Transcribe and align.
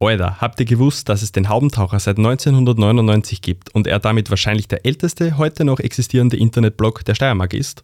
Alter, 0.00 0.40
habt 0.40 0.60
ihr 0.60 0.66
gewusst, 0.66 1.08
dass 1.08 1.22
es 1.22 1.32
den 1.32 1.48
Haubentaucher 1.48 1.98
seit 1.98 2.18
1999 2.18 3.42
gibt 3.42 3.74
und 3.74 3.88
er 3.88 3.98
damit 3.98 4.30
wahrscheinlich 4.30 4.68
der 4.68 4.86
älteste 4.86 5.36
heute 5.38 5.64
noch 5.64 5.80
existierende 5.80 6.36
Internetblog 6.36 7.04
der 7.04 7.16
Steiermark 7.16 7.52
ist? 7.52 7.82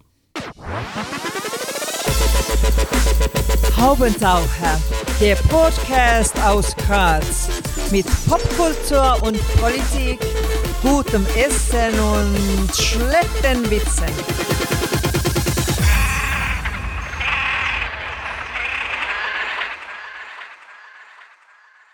Haubentaucher, 3.77 4.81
der 5.21 5.35
Podcast 5.35 6.41
aus 6.45 6.77
Graz 6.77 7.49
mit 7.91 8.07
Popkultur 8.29 9.21
und 9.25 9.37
Politik, 9.57 10.21
gutem 10.83 11.27
Essen 11.35 11.99
und 11.99 12.77
schlechten 12.77 13.69
Witzen. 13.69 14.94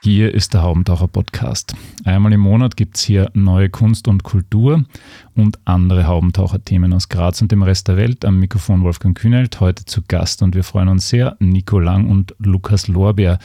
Hier 0.02 0.32
ist 0.32 0.54
der 0.54 0.62
Haubentaucher 0.62 1.08
Podcast. 1.08 1.74
Einmal 2.04 2.32
im 2.32 2.40
Monat 2.40 2.74
gibt 2.78 2.96
es 2.96 3.02
hier 3.02 3.30
neue 3.34 3.68
Kunst 3.68 4.08
und 4.08 4.22
Kultur 4.22 4.86
und 5.34 5.58
andere 5.66 6.06
Haubentaucher-Themen 6.06 6.94
aus 6.94 7.10
Graz 7.10 7.42
und 7.42 7.52
dem 7.52 7.62
Rest 7.62 7.86
der 7.86 7.98
Welt. 7.98 8.24
Am 8.24 8.38
Mikrofon 8.38 8.82
Wolfgang 8.82 9.14
Kühnelt, 9.14 9.60
heute 9.60 9.84
zu 9.84 10.00
Gast 10.08 10.40
und 10.40 10.54
wir 10.54 10.64
freuen 10.64 10.88
uns 10.88 11.10
sehr, 11.10 11.36
Nico 11.38 11.78
Lang 11.78 12.08
und 12.08 12.34
Lukas 12.38 12.88
Lorbeer, 12.88 13.38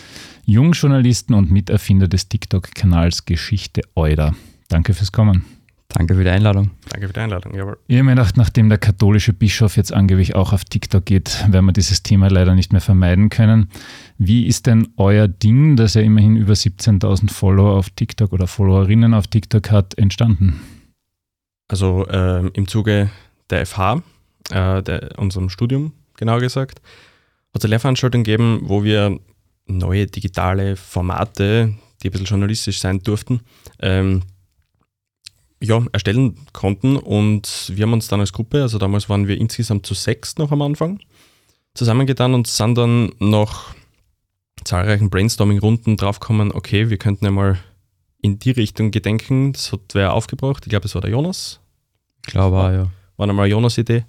Jungjournalisten 0.45 1.35
und 1.35 1.51
Miterfinder 1.51 2.07
des 2.07 2.29
TikTok-Kanals 2.29 3.25
Geschichte 3.25 3.81
Euder. 3.93 4.33
Danke 4.69 4.93
fürs 4.93 5.11
Kommen. 5.11 5.43
Danke 5.95 6.15
für 6.15 6.25
die 6.25 6.29
Einladung. 6.29 6.71
Danke 6.89 7.07
für 7.07 7.13
die 7.13 7.19
Einladung, 7.21 7.55
jawohl. 7.55 7.77
Ich 7.87 7.95
habe 7.95 8.03
mir 8.03 8.15
gedacht, 8.15 8.35
nachdem 8.35 8.67
der 8.67 8.77
katholische 8.77 9.31
Bischof 9.31 9.77
jetzt 9.77 9.93
angeblich 9.93 10.35
auch 10.35 10.51
auf 10.51 10.65
TikTok 10.65 11.05
geht, 11.05 11.45
werden 11.49 11.65
wir 11.65 11.71
dieses 11.71 12.03
Thema 12.03 12.29
leider 12.29 12.53
nicht 12.53 12.73
mehr 12.73 12.81
vermeiden 12.81 13.29
können. 13.29 13.69
Wie 14.17 14.45
ist 14.45 14.65
denn 14.65 14.89
euer 14.97 15.29
Ding, 15.29 15.77
das 15.77 15.93
ja 15.93 16.01
immerhin 16.01 16.35
über 16.35 16.51
17.000 16.51 17.31
Follower 17.31 17.77
auf 17.77 17.89
TikTok 17.91 18.33
oder 18.33 18.45
Followerinnen 18.45 19.13
auf 19.13 19.27
TikTok 19.27 19.71
hat, 19.71 19.97
entstanden? 19.97 20.59
Also 21.69 22.05
ähm, 22.09 22.51
im 22.53 22.67
Zuge 22.67 23.09
der 23.49 23.65
FH, 23.65 24.03
äh, 24.51 24.83
der, 24.83 25.17
unserem 25.17 25.49
Studium 25.49 25.93
genau 26.17 26.39
gesagt, 26.39 26.81
hat 27.53 27.59
es 27.59 27.63
eine 27.63 27.69
Lehrveranstaltung 27.69 28.25
gegeben, 28.25 28.59
wo 28.63 28.83
wir 28.83 29.17
neue 29.65 30.07
digitale 30.07 30.75
Formate, 30.75 31.73
die 32.03 32.09
ein 32.09 32.11
bisschen 32.11 32.27
journalistisch 32.27 32.81
sein 32.81 32.99
durften, 32.99 33.39
ähm, 33.79 34.23
ja, 35.65 35.83
erstellen 35.91 36.37
konnten. 36.53 36.97
Und 36.97 37.71
wir 37.73 37.83
haben 37.83 37.93
uns 37.93 38.07
dann 38.07 38.19
als 38.19 38.33
Gruppe, 38.33 38.61
also 38.61 38.77
damals 38.77 39.09
waren 39.09 39.27
wir 39.27 39.37
insgesamt 39.37 39.85
zu 39.85 39.93
sechs 39.93 40.37
noch 40.37 40.51
am 40.51 40.61
Anfang, 40.61 40.99
zusammengetan 41.73 42.33
und 42.33 42.47
sind 42.47 42.77
dann 42.77 43.11
nach 43.19 43.75
zahlreichen 44.63 45.09
Brainstorming-Runden 45.09 45.97
draufgekommen, 45.97 46.51
okay, 46.51 46.89
wir 46.89 46.97
könnten 46.97 47.25
ja 47.25 47.31
mal 47.31 47.59
in 48.21 48.39
die 48.39 48.51
Richtung 48.51 48.91
gedenken. 48.91 49.53
Das 49.53 49.71
hat 49.71 49.81
wer 49.93 50.13
aufgebracht. 50.13 50.63
Ich 50.65 50.69
glaube, 50.69 50.85
es 50.85 50.95
war 50.95 51.01
der 51.01 51.11
Jonas. 51.11 51.59
Ich 52.25 52.31
glaube 52.33 52.57
auch, 52.57 52.71
ja. 52.71 52.87
War 53.17 53.29
einmal 53.29 53.47
Jonas 53.47 53.77
Idee. 53.77 54.03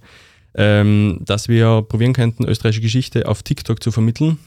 Ähm, 0.55 1.19
dass 1.21 1.47
wir 1.47 1.83
probieren 1.83 2.13
könnten, 2.13 2.45
österreichische 2.45 2.81
Geschichte 2.81 3.27
auf 3.27 3.43
TikTok 3.43 3.81
zu 3.81 3.91
vermitteln. 3.91 4.39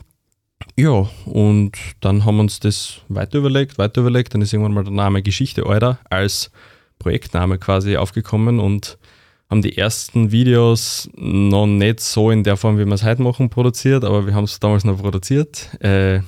Ja, 0.77 1.09
und 1.25 1.73
dann 2.01 2.25
haben 2.25 2.37
wir 2.37 2.43
uns 2.43 2.59
das 2.61 3.01
weiter 3.09 3.39
überlegt, 3.39 3.79
weiter 3.79 4.01
überlegt. 4.01 4.35
Dann 4.35 4.43
ist 4.43 4.53
irgendwann 4.53 4.75
mal 4.75 4.85
der 4.85 4.93
Name 4.93 5.23
Geschichte 5.23 5.65
Euder 5.65 6.01
als 6.11 6.51
Projektname 7.01 7.59
quasi 7.59 7.97
aufgekommen 7.97 8.61
und 8.61 8.97
haben 9.51 9.63
die 9.63 9.77
ersten 9.77 10.31
Videos 10.31 11.11
noch 11.17 11.67
nicht 11.67 11.99
so 11.99 12.31
in 12.31 12.45
der 12.45 12.57
Form, 12.57 12.79
wie 12.79 12.85
wir 12.85 12.95
es 12.95 13.03
heute 13.03 13.23
machen, 13.23 13.51
produziert, 13.51 14.05
aber 14.05 14.27
wir 14.27 14.35
haben 14.35 14.45
es 14.45 14.61
damals 14.61 14.85
noch 14.85 14.99
produziert. 14.99 15.77
Äh, 15.83 16.21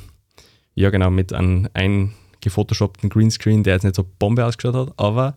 ja, 0.75 0.91
genau, 0.91 1.11
mit 1.11 1.33
einem 1.33 1.69
eingefotoshoppten 1.75 3.11
Greenscreen, 3.11 3.63
der 3.63 3.75
jetzt 3.75 3.85
nicht 3.85 3.95
so 3.95 4.05
Bombe 4.19 4.45
ausgeschaut 4.45 4.75
hat, 4.75 4.99
aber 4.99 5.37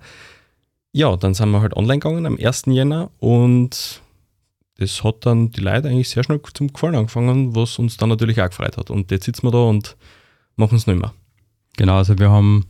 ja, 0.92 1.16
dann 1.16 1.36
sind 1.36 1.52
wir 1.52 1.62
halt 1.62 1.76
online 1.76 2.00
gegangen 2.00 2.26
am 2.26 2.38
1. 2.42 2.64
Jänner 2.68 3.12
und 3.20 4.02
das 4.78 5.04
hat 5.04 5.26
dann 5.26 5.52
die 5.52 5.62
Leute 5.62 5.90
eigentlich 5.90 6.10
sehr 6.10 6.24
schnell 6.24 6.42
zum 6.54 6.74
Gefallen 6.74 6.96
angefangen, 6.96 7.56
was 7.56 7.78
uns 7.78 7.98
dann 7.98 8.10
natürlich 8.10 8.42
auch 8.42 8.50
gefreut 8.50 8.78
hat. 8.78 8.90
Und 8.90 9.12
jetzt 9.12 9.26
sitzen 9.26 9.44
wir 9.44 9.52
da 9.52 9.60
und 9.60 9.96
machen 10.56 10.78
es 10.78 10.88
nicht 10.88 11.00
mehr. 11.00 11.14
Genau, 11.78 11.98
also 11.98 12.18
wir 12.18 12.30
haben 12.30 12.66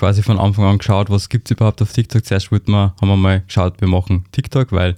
quasi 0.00 0.22
von 0.22 0.38
Anfang 0.38 0.64
an 0.64 0.78
geschaut, 0.78 1.10
was 1.10 1.28
gibt 1.28 1.46
es 1.46 1.50
überhaupt 1.50 1.82
auf 1.82 1.92
TikTok. 1.92 2.24
Zuerst 2.24 2.50
wollten 2.50 2.72
wir, 2.72 2.94
haben 2.98 3.08
wir 3.08 3.16
mal 3.18 3.42
geschaut, 3.42 3.82
wir 3.82 3.88
machen 3.88 4.24
TikTok, 4.32 4.72
weil 4.72 4.96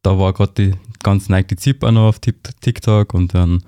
da 0.00 0.18
war 0.18 0.32
gerade 0.32 0.52
die 0.56 0.72
ganz 1.02 1.28
neigte 1.28 1.56
Zip 1.56 1.84
auch 1.84 1.90
noch 1.90 2.08
auf 2.08 2.18
TikTok 2.18 3.12
und 3.12 3.34
dann 3.34 3.62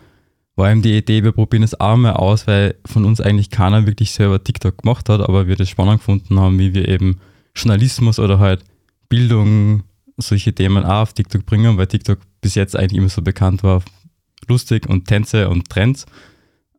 war 0.57 0.71
eben 0.71 0.81
die 0.81 0.97
Idee, 0.97 1.23
wir 1.23 1.33
probieren 1.33 1.65
es 1.65 1.79
auch 1.79 1.99
mal 1.99 2.15
aus, 2.15 2.47
weil 2.47 2.77
von 2.87 3.05
uns 3.05 3.21
eigentlich 3.21 3.51
keiner 3.51 3.85
wirklich 3.85 4.13
selber 4.13 4.43
TikTok 4.43 4.79
gemacht 4.79 5.11
hat, 5.11 5.21
aber 5.21 5.47
wir 5.47 5.57
das 5.57 5.69
spannend 5.69 5.99
gefunden 5.99 6.41
haben, 6.41 6.59
wie 6.59 6.73
wir 6.73 6.89
eben 6.89 7.21
Journalismus 7.55 8.19
oder 8.19 8.39
halt 8.39 8.65
Bildung, 9.11 9.83
solche 10.17 10.55
Themen 10.55 10.87
auch 10.87 11.03
auf 11.03 11.13
TikTok 11.13 11.45
bringen, 11.45 11.77
weil 11.77 11.89
TikTok 11.89 12.21
bis 12.41 12.55
jetzt 12.55 12.75
eigentlich 12.75 12.97
immer 12.97 13.11
so 13.11 13.21
bekannt 13.21 13.63
war, 13.63 13.83
lustig 14.49 14.89
und 14.89 15.07
Tänze 15.07 15.51
und 15.51 15.69
Trends. 15.69 16.07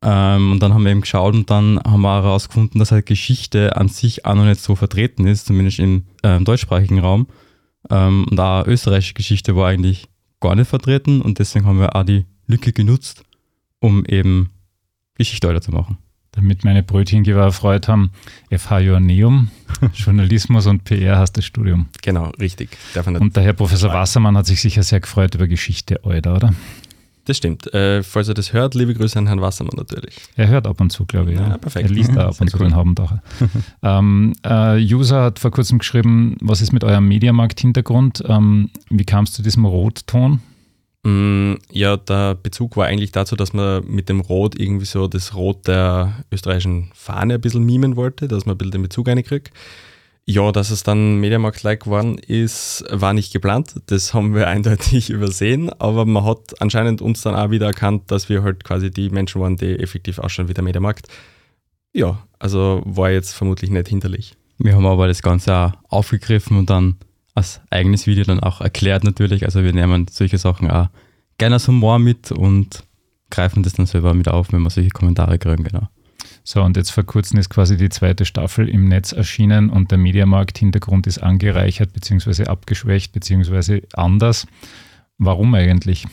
Ähm, 0.04 0.54
und 0.54 0.60
dann 0.64 0.74
haben 0.74 0.84
wir 0.84 0.92
eben 0.92 1.02
geschaut 1.02 1.36
und 1.36 1.50
dann 1.50 1.80
haben 1.80 2.02
wir 2.02 2.24
herausgefunden, 2.24 2.80
dass 2.80 2.92
halt 2.92 3.06
Geschichte 3.06 3.76
an 3.76 3.88
sich 3.88 4.26
auch 4.26 4.36
noch 4.36 4.46
nicht 4.46 4.62
so 4.62 4.76
vertreten 4.76 5.28
ist, 5.28 5.46
zumindest 5.46 5.80
im 5.80 6.06
äh, 6.24 6.40
deutschsprachigen 6.40 7.00
Raum. 7.00 7.28
Ähm, 7.90 8.26
und 8.30 8.40
auch 8.40 8.66
österreichische 8.66 9.14
Geschichte 9.14 9.56
war 9.56 9.70
eigentlich 9.70 10.08
gar 10.40 10.56
nicht 10.56 10.68
vertreten 10.68 11.22
und 11.22 11.40
deswegen 11.40 11.66
haben 11.66 11.80
wir 11.80 11.96
auch 11.96 12.04
die 12.04 12.26
Lücke 12.48 12.74
genutzt, 12.74 13.24
um 13.80 14.04
eben 14.06 14.50
Geschichte 15.16 15.48
weiter 15.48 15.62
zu 15.62 15.72
machen. 15.72 15.98
Damit 16.32 16.64
meine 16.64 16.82
Brötchengeber 16.82 17.42
erfreut 17.42 17.88
haben, 17.88 18.12
FH 18.50 18.80
Joanneum, 18.80 19.52
Journalismus 19.94 20.66
und 20.66 20.86
PR 20.86 21.18
hast 21.18 21.34
das 21.34 21.46
Studium. 21.46 21.88
Genau, 22.02 22.30
richtig. 22.40 22.70
Und 23.22 23.36
der 23.36 23.44
Herr 23.44 23.54
Professor 23.54 23.94
Wassermann 23.94 24.38
hat 24.38 24.46
sich 24.46 24.62
sicher 24.62 24.82
sehr 24.82 25.02
gefreut 25.02 25.36
über 25.36 25.48
Geschichte, 25.48 26.00
oder? 26.04 26.54
Das 27.26 27.38
stimmt. 27.38 27.72
Äh, 27.74 28.02
falls 28.04 28.28
er 28.28 28.34
das 28.34 28.52
hört, 28.52 28.74
liebe 28.74 28.94
Grüße 28.94 29.18
an 29.18 29.28
Herrn 29.28 29.42
Wassermann 29.42 29.76
natürlich. 29.78 30.16
Er 30.36 30.48
hört 30.48 30.66
ab 30.66 30.82
und 30.82 30.92
zu, 30.92 31.06
glaube 31.06 31.32
ich. 31.32 31.40
Ja, 31.40 31.50
ja 31.50 31.58
perfekt. 31.58 31.90
Er 31.90 31.94
liest 31.94 32.16
da 32.16 32.28
ab 32.28 32.42
und 32.42 32.50
zu 32.50 32.58
cool. 32.58 32.68
den 32.68 32.76
Habendacher. 32.76 33.22
ähm, 33.84 34.34
äh, 34.44 34.78
User 34.80 35.24
hat 35.24 35.40
vor 35.40 35.52
kurzem 35.52 35.80
geschrieben, 35.80 36.38
was 36.42 36.62
ist 36.62 36.72
mit 36.72 36.84
eurem 36.84 37.08
Mediamarkt-Hintergrund? 37.08 38.24
Ähm, 38.28 38.70
wie 38.90 39.06
kam 39.06 39.26
es 39.26 39.34
zu 39.34 39.44
diesem 39.44 39.66
Rotton? 39.66 40.42
Mm, 41.04 41.54
ja, 41.72 41.98
der 41.98 42.36
Bezug 42.36 42.78
war 42.78 42.86
eigentlich 42.86 43.12
dazu, 43.12 43.36
dass 43.36 43.54
man 43.54 43.84
mit 43.88 44.10
dem 44.10 44.22
Rot 44.22 44.60
irgendwie 44.60 44.86
so 44.86 45.08
das 45.08 45.36
Rot 45.36 45.68
der 45.68 46.14
österreichischen 46.32 46.92
Fahne 46.94 47.36
ein 47.36 47.42
bisschen 47.42 47.64
mimen 47.64 47.96
wollte, 47.96 48.28
dass 48.28 48.46
man 48.46 48.56
ein 48.56 48.58
bisschen 48.58 48.72
den 48.72 48.84
Bezug 48.84 49.08
reinkriegt. 49.08 49.52
Ja, 50.26 50.52
dass 50.52 50.70
es 50.70 50.84
dann 50.84 51.16
Mediamarkt-like 51.16 51.84
geworden 51.84 52.18
ist, 52.18 52.86
war 52.90 53.14
nicht 53.14 53.34
geplant. 53.34 53.76
Das 53.88 54.14
haben 54.14 54.36
wir 54.36 54.48
eindeutig 54.56 55.10
übersehen, 55.10 55.72
aber 55.80 56.06
man 56.06 56.24
hat 56.24 56.62
anscheinend 56.62 57.02
uns 57.02 57.22
dann 57.22 57.36
auch 57.36 57.50
wieder 57.50 57.68
erkannt, 57.68 58.12
dass 58.12 58.30
wir 58.30 58.44
halt 58.44 58.64
quasi 58.64 58.92
die 58.92 59.10
Menschen 59.10 59.42
waren, 59.42 59.58
die 59.58 59.80
effektiv 59.80 60.20
ausschauen 60.20 60.48
wie 60.48 60.54
der 60.54 60.64
Mediamarkt. 60.64 61.08
Ja, 61.94 62.24
also 62.40 62.82
war 62.86 63.12
jetzt 63.12 63.34
vermutlich 63.34 63.72
nicht 63.72 63.88
hinterlich. 63.88 64.36
Wir 64.58 64.76
haben 64.76 64.86
aber 64.86 65.08
das 65.08 65.22
Ganze 65.22 65.56
auch 65.56 65.74
aufgegriffen 65.90 66.58
und 66.58 66.70
dann 66.70 66.98
als 67.34 67.62
eigenes 67.70 68.08
Video 68.08 68.24
dann 68.24 68.40
auch 68.40 68.62
erklärt 68.62 69.04
natürlich. 69.04 69.44
Also 69.46 69.64
wir 69.64 69.74
nehmen 69.74 70.08
solche 70.10 70.38
Sachen 70.38 70.70
auch 70.70 70.90
gerne 71.38 71.56
als 71.56 71.68
Humor 71.68 71.98
mit 71.98 72.32
und 72.32 72.84
greifen 73.32 73.64
das 73.64 73.74
dann 73.74 73.88
selber 73.88 74.14
mit 74.14 74.28
auf, 74.28 74.54
wenn 74.54 74.62
wir 74.62 74.70
solche 74.70 74.90
Kommentare 74.90 75.40
kriegen, 75.40 75.64
genau. 75.64 75.88
So, 76.44 76.62
und 76.62 76.78
jetzt 76.78 76.92
vor 76.92 77.04
kurzem 77.04 77.40
ist 77.40 77.50
quasi 77.50 77.78
die 77.78 77.90
zweite 77.90 78.26
Staffel 78.26 78.68
im 78.68 78.88
Netz 78.88 79.12
erschienen 79.12 79.70
und 79.70 79.92
der 79.92 79.98
Mediamarkt-Hintergrund 79.98 81.08
ist 81.08 81.20
angereichert 81.20 81.94
bzw. 81.94 82.46
abgeschwächt 82.46 83.14
bzw. 83.14 83.82
anders. 83.94 84.48
Warum 85.18 85.54
eigentlich? 85.54 86.06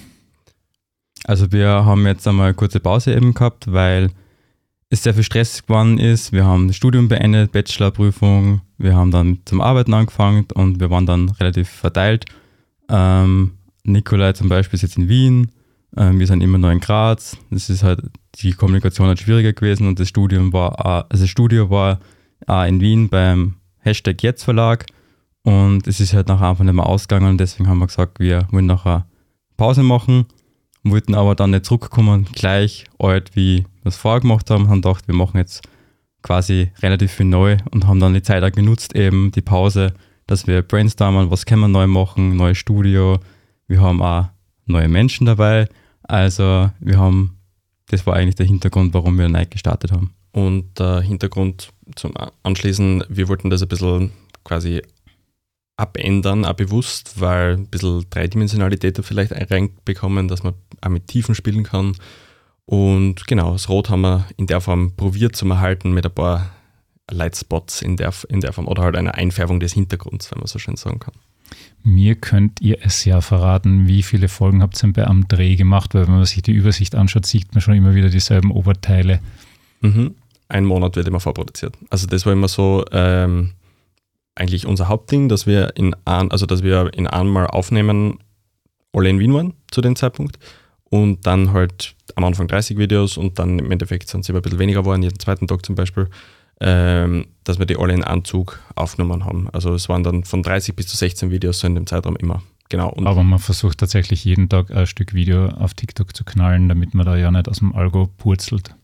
Also 1.25 1.53
wir 1.53 1.69
haben 1.69 2.07
jetzt 2.07 2.27
einmal 2.28 2.47
eine 2.47 2.55
kurze 2.55 2.81
Pause 2.81 3.15
eben 3.15 3.34
gehabt, 3.34 3.73
weil 3.73 4.11
es 4.91 5.03
sehr 5.03 5.15
viel 5.15 5.23
Stress 5.23 5.62
geworden 5.67 5.99
ist. 5.99 6.33
Wir 6.33 6.45
haben 6.45 6.69
das 6.69 6.77
Studium 6.77 7.09
beendet, 7.09 7.53
Bachelorprüfung, 7.53 8.63
wir 8.78 8.95
haben 8.95 9.10
dann 9.10 9.41
zum 9.45 9.60
Arbeiten 9.60 9.92
angefangen 9.92 10.47
und 10.54 10.81
wir 10.81 10.91
waren 10.91 11.07
dann 11.07 11.28
relativ 11.31 11.69
verteilt. 11.69 12.25
Ähm, 12.89 13.53
Nikolai 13.84 14.33
zum 14.33 14.48
Beispiel 14.48 14.77
ist 14.77 14.83
jetzt 14.83 14.97
in 14.97 15.09
Wien, 15.09 15.51
wir 15.98 16.27
sind 16.27 16.42
immer 16.42 16.59
noch 16.59 16.71
in 16.71 16.80
Graz. 16.80 17.36
Das 17.50 17.68
ist 17.68 17.83
halt 17.83 18.00
die 18.36 18.53
Kommunikation 18.53 19.09
hat 19.09 19.18
schwieriger 19.18 19.53
gewesen 19.53 19.89
und 19.89 19.98
das 19.98 20.09
Studium 20.09 20.53
war, 20.53 20.84
also 20.84 21.24
das 21.24 21.30
Studio 21.30 21.71
war 21.71 21.98
auch 22.47 22.65
in 22.65 22.80
Wien 22.80 23.09
beim 23.09 23.56
Hashtag 23.78 24.22
Jetzt 24.22 24.45
Verlag 24.45 24.86
und 25.42 25.86
es 25.86 26.00
ist 26.00 26.15
halt 26.15 26.28
nachher 26.28 26.48
einfach 26.48 26.65
nicht 26.65 26.74
mehr 26.74 26.86
ausgegangen 26.86 27.30
und 27.30 27.39
deswegen 27.39 27.68
haben 27.68 27.78
wir 27.78 27.86
gesagt, 27.86 28.21
wir 28.21 28.47
wollen 28.50 28.66
nachher 28.66 29.06
Pause 29.56 29.83
machen, 29.83 30.27
wollten 30.84 31.15
aber 31.15 31.34
dann 31.34 31.50
nicht 31.50 31.65
zurückkommen, 31.65 32.27
gleich 32.33 32.84
alt 32.98 33.34
wie 33.34 33.65
wir 33.83 33.89
es 33.89 33.97
vorher 33.97 34.21
gemacht 34.21 34.51
haben, 34.51 34.68
haben 34.68 34.83
gedacht, 34.83 35.09
wir 35.09 35.15
machen 35.15 35.39
jetzt 35.39 35.62
quasi 36.22 36.71
relativ 36.80 37.12
viel 37.12 37.27
neu 37.27 37.56
und 37.71 37.86
haben 37.86 38.01
dann 38.01 38.15
die 38.15 38.22
Zeit 38.22 38.42
auch 38.44 38.53
genutzt, 38.53 38.94
eben 38.94 39.33
die 39.33 39.42
Pause, 39.42 39.94
dass 40.27 40.47
wir 40.47 40.62
brainstormen, 40.62 41.30
was 41.30 41.47
können 41.47 41.62
wir 41.62 41.68
neu 41.68 41.86
machen, 41.86 42.36
neues 42.36 42.59
Studio, 42.59 43.18
wir 43.66 43.80
haben 43.80 44.03
auch 44.03 44.27
neue 44.66 44.89
Menschen 44.89 45.27
dabei, 45.27 45.68
also 46.09 46.71
wir 46.81 46.99
haben 46.99 47.39
das 47.89 48.07
war 48.07 48.15
eigentlich 48.15 48.34
der 48.34 48.47
Hintergrund, 48.47 48.95
warum 48.95 49.19
wir 49.19 49.28
Nike 49.28 49.51
gestartet 49.51 49.93
haben. 49.93 50.15
Und 50.33 50.78
der 50.78 51.01
Hintergrund 51.01 51.71
zum 51.97 52.13
Anschließen, 52.43 53.05
wir 53.09 53.28
wollten 53.28 53.51
das 53.51 53.63
ein 53.63 53.69
bisschen 53.69 54.13
quasi 54.45 54.83
abändern, 55.77 56.45
auch 56.45 56.55
bewusst, 56.55 57.21
weil 57.21 57.55
ein 57.55 57.66
bisschen 57.66 58.05
Dreidimensionalität 58.10 58.99
da 58.99 59.03
vielleicht 59.03 59.33
reinbekommen, 59.33 60.28
dass 60.28 60.43
man 60.43 60.55
auch 60.81 60.91
mit 60.91 61.07
Tiefen 61.07 61.34
spielen 61.34 61.63
kann. 61.63 61.97
Und 62.66 63.27
genau, 63.27 63.53
das 63.53 63.69
Rot 63.69 63.89
haben 63.89 64.03
wir 64.03 64.27
in 64.37 64.47
der 64.47 64.61
Form 64.61 64.95
probiert 64.97 65.34
zu 65.34 65.49
erhalten 65.49 65.93
mit 65.93 66.04
ein 66.04 66.15
paar 66.15 66.51
Lightspots 67.11 67.81
in 67.81 67.97
der, 67.97 68.13
in 68.28 68.41
der 68.41 68.53
Form 68.53 68.69
oder 68.69 68.83
halt 68.83 68.97
einer 68.97 69.15
Einfärbung 69.15 69.61
des 69.61 69.72
Hintergrunds, 69.72 70.31
wenn 70.31 70.41
man 70.41 70.47
so 70.47 70.59
schön 70.59 70.77
sagen 70.77 70.99
kann. 70.99 71.15
Mir 71.83 72.16
könnt 72.16 72.60
ihr 72.60 72.78
es 72.83 73.04
ja 73.04 73.21
verraten, 73.21 73.86
wie 73.86 74.03
viele 74.03 74.28
Folgen 74.28 74.62
habt 74.62 74.83
ihr 74.83 75.09
am 75.09 75.27
Dreh 75.28 75.56
gemacht, 75.56 75.95
weil 75.95 76.06
wenn 76.06 76.15
man 76.15 76.24
sich 76.24 76.42
die 76.42 76.53
Übersicht 76.53 76.95
anschaut, 76.95 77.27
sieht 77.27 77.54
man 77.54 77.60
schon 77.60 77.74
immer 77.74 77.95
wieder 77.95 78.10
dieselben 78.10 78.50
Oberteile. 78.50 79.21
Mhm. 79.80 80.15
Ein 80.48 80.65
Monat 80.65 80.97
wird 80.97 81.09
immer 81.09 81.21
vorproduziert. 81.21 81.77
Also 81.91 82.06
das 82.06 82.27
war 82.27 82.33
immer 82.33 82.48
so 82.48 82.84
ähm, 82.92 83.53
eigentlich 84.34 84.66
unser 84.66 84.89
Hauptding, 84.89 85.28
dass 85.28 85.47
wir 85.47 85.77
in 85.77 85.95
ein, 86.04 86.30
also 86.30 86.47
dass 86.47 86.62
wir 86.62 86.91
in 86.95 87.06
einmal 87.06 87.47
aufnehmen, 87.47 88.18
alle 88.92 89.10
in 89.10 89.18
Wien 89.18 89.34
waren 89.34 89.54
zu 89.71 89.80
dem 89.80 89.97
Zeitpunkt 89.97 90.39
und 90.91 91.27
dann 91.27 91.53
halt 91.53 91.94
am 92.16 92.24
Anfang 92.24 92.48
30 92.48 92.78
Videos 92.78 93.16
und 93.16 93.39
dann 93.39 93.59
im 93.59 93.71
Endeffekt 93.71 94.09
sind 94.09 94.21
es 94.21 94.28
immer 94.28 94.39
ein 94.39 94.42
bisschen 94.42 94.59
weniger 94.59 94.83
geworden, 94.83 95.03
jeden 95.03 95.18
zweiten 95.18 95.47
Tag 95.47 95.65
zum 95.65 95.74
Beispiel 95.74 96.09
ähm, 96.60 97.27
dass 97.45 97.59
wir 97.59 97.66
die 97.66 97.77
alle 97.77 97.95
in 97.95 98.05
Anzug 98.05 98.60
aufgenommen 98.75 99.25
haben. 99.25 99.49
Also 99.53 99.75
es 99.75 99.89
waren 99.89 100.03
dann 100.03 100.25
von 100.25 100.43
30 100.43 100.75
bis 100.75 100.89
zu 100.89 100.97
16 100.97 101.31
Videos 101.31 101.60
so 101.60 101.66
in 101.66 101.75
dem 101.75 101.87
Zeitraum 101.87 102.16
immer. 102.16 102.43
Genau. 102.69 102.91
Und 102.91 103.07
Aber 103.07 103.22
man 103.22 103.39
versucht 103.39 103.78
tatsächlich 103.78 104.25
jeden 104.25 104.49
Tag 104.49 104.71
ein 104.71 104.87
Stück 104.87 105.15
Video 105.15 105.49
auf 105.49 105.75
TikTok 105.75 106.15
zu 106.15 106.25
knallen, 106.25 106.69
damit 106.69 106.95
man 106.95 107.07
da 107.07 107.16
ja 107.16 107.31
nicht 107.31 107.49
aus 107.49 107.59
dem 107.59 107.75
Algo 107.75 108.09
purzelt. 108.19 108.75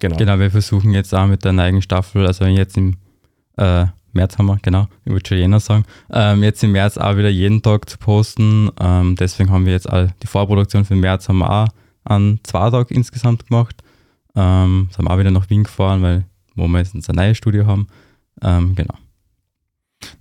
Genau. 0.00 0.16
Genau, 0.16 0.38
wir 0.38 0.50
versuchen 0.50 0.92
jetzt 0.92 1.14
auch 1.14 1.26
mit 1.26 1.44
der 1.44 1.52
neuen 1.52 1.82
Staffel, 1.82 2.26
also 2.26 2.44
jetzt 2.46 2.76
im 2.76 2.96
äh, 3.56 3.86
März 4.12 4.38
haben 4.38 4.46
wir, 4.46 4.58
genau, 4.62 4.86
ich 5.04 5.12
würde 5.12 5.28
schon 5.28 5.38
jener 5.38 5.60
sagen, 5.60 5.84
ähm, 6.10 6.42
jetzt 6.42 6.62
im 6.64 6.72
März 6.72 6.96
auch 6.98 7.16
wieder 7.16 7.28
jeden 7.28 7.62
Tag 7.62 7.88
zu 7.88 7.98
posten. 7.98 8.70
Ähm, 8.80 9.16
deswegen 9.16 9.50
haben 9.50 9.66
wir 9.66 9.72
jetzt 9.72 9.88
all 9.88 10.14
die 10.22 10.26
Vorproduktion 10.26 10.84
für 10.84 10.94
den 10.94 11.00
März 11.00 11.28
haben 11.28 11.38
wir 11.38 11.50
auch 11.50 11.68
an 12.04 12.40
zwei 12.42 12.70
Tagen 12.70 12.94
insgesamt 12.94 13.46
gemacht. 13.48 13.82
Ähm, 14.36 14.88
sind 14.94 15.04
wir 15.04 15.10
auch 15.10 15.18
wieder 15.18 15.30
nach 15.30 15.50
Wien 15.50 15.64
gefahren, 15.64 16.02
weil 16.02 16.24
wo 16.54 16.66
wir 16.68 16.78
jetzt 16.78 16.94
ein 16.94 17.16
neues 17.16 17.36
Studio 17.36 17.66
haben. 17.66 17.88
Ähm, 18.42 18.74
genau. 18.74 18.94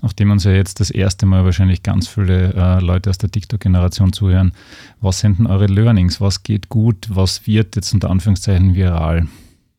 Nachdem 0.01 0.31
uns 0.31 0.44
ja 0.44 0.51
jetzt 0.51 0.80
das 0.80 0.89
erste 0.89 1.25
Mal 1.25 1.44
wahrscheinlich 1.44 1.83
ganz 1.83 2.07
viele 2.07 2.53
äh, 2.53 2.80
Leute 2.80 3.09
aus 3.09 3.18
der 3.18 3.31
TikTok-Generation 3.31 4.13
zuhören, 4.13 4.53
was 5.01 5.19
sind 5.19 5.39
denn 5.39 5.47
eure 5.47 5.65
Learnings? 5.65 6.21
Was 6.21 6.44
geht 6.44 6.69
gut? 6.69 7.07
Was 7.09 7.47
wird 7.47 7.75
jetzt 7.75 7.94
unter 7.94 8.09
Anführungszeichen 8.09 8.75
viral? 8.75 9.27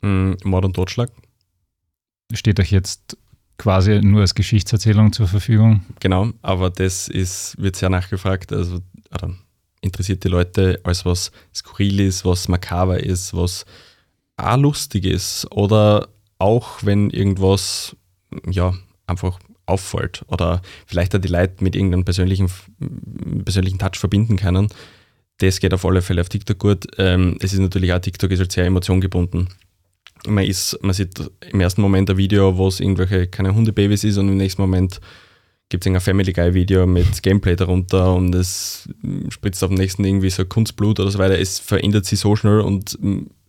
Mm, 0.03 0.33
Mord 0.45 0.65
und 0.65 0.75
Totschlag. 0.75 1.11
Steht 2.33 2.61
euch 2.61 2.71
jetzt 2.71 3.17
quasi 3.57 4.01
nur 4.01 4.23
als 4.23 4.35
Geschichtserzählung 4.35 5.13
zur 5.13 5.29
Verfügung? 5.29 5.85
Genau, 6.01 6.31
aber 6.43 6.71
das 6.71 7.09
ist, 7.09 7.57
wird 7.59 7.77
sehr 7.77 7.91
nachgefragt. 7.91 8.53
Also 8.53 8.81
oder 9.13 9.35
interessiert 9.81 10.25
die 10.25 10.29
Leute 10.29 10.81
als 10.83 11.05
was 11.05 11.31
skurril 11.55 12.01
ist, 12.01 12.25
was 12.25 12.49
makaber 12.49 13.01
ist, 13.01 13.35
was 13.35 13.65
auch 14.37 14.57
lustig 14.57 15.05
ist 15.05 15.47
oder 15.53 16.09
auch 16.39 16.83
wenn 16.83 17.11
irgendwas 17.11 17.97
ja 18.51 18.75
einfach 19.07 19.39
auffällt 19.67 20.25
oder 20.29 20.63
vielleicht 20.87 21.15
auch 21.15 21.21
die 21.21 21.29
Leute 21.29 21.63
mit 21.63 21.75
irgendeinem 21.75 22.05
persönlichen, 22.05 22.51
persönlichen 23.45 23.79
Touch 23.79 23.97
verbinden 23.97 24.37
können. 24.37 24.69
Das 25.39 25.59
geht 25.61 25.75
auf 25.75 25.85
alle 25.85 26.03
Fälle 26.03 26.21
auf 26.21 26.29
TikTok 26.29 26.59
gut. 26.59 26.87
Ähm, 26.99 27.39
es 27.41 27.53
ist 27.53 27.59
natürlich 27.59 27.93
auch, 27.93 27.99
TikTok 27.99 28.31
ist 28.31 28.41
halt 28.41 28.53
sehr 28.53 28.67
emotiongebunden. 28.67 29.49
Man, 30.27 30.45
ist, 30.45 30.79
man 30.83 30.95
sieht 30.95 31.21
im 31.51 31.61
ersten 31.61 31.83
Moment 31.83 32.09
ein 32.11 32.17
Video, 32.17 32.57
wo 32.57 32.69
es 32.69 32.81
irgendwelche 32.81 33.27
keine 33.27 33.55
Hundebabys 33.55 34.05
ist 34.05 34.17
und 34.17 34.29
im 34.29 34.37
nächsten 34.37 34.63
Moment 34.63 35.01
gibt 35.69 35.85
es 35.85 35.93
ein 35.93 36.01
Family 36.01 36.33
Guy 36.33 36.55
Video 36.55 36.87
mit 36.87 37.23
Gameplay 37.23 37.57
darunter 37.57 38.15
und 38.15 38.35
es 38.35 38.89
spritzt 39.29 39.65
auf 39.65 39.71
dem 39.71 39.79
nächsten 39.79 40.05
irgendwie 40.05 40.31
so 40.31 40.45
Kunstblut 40.45 41.01
oder 41.01 41.11
so 41.11 41.19
weiter. 41.19 41.39
Es 41.39 41.59
verändert 41.59 42.05
sich 42.05 42.21
so 42.21 42.37
schnell 42.37 42.61
und 42.61 42.99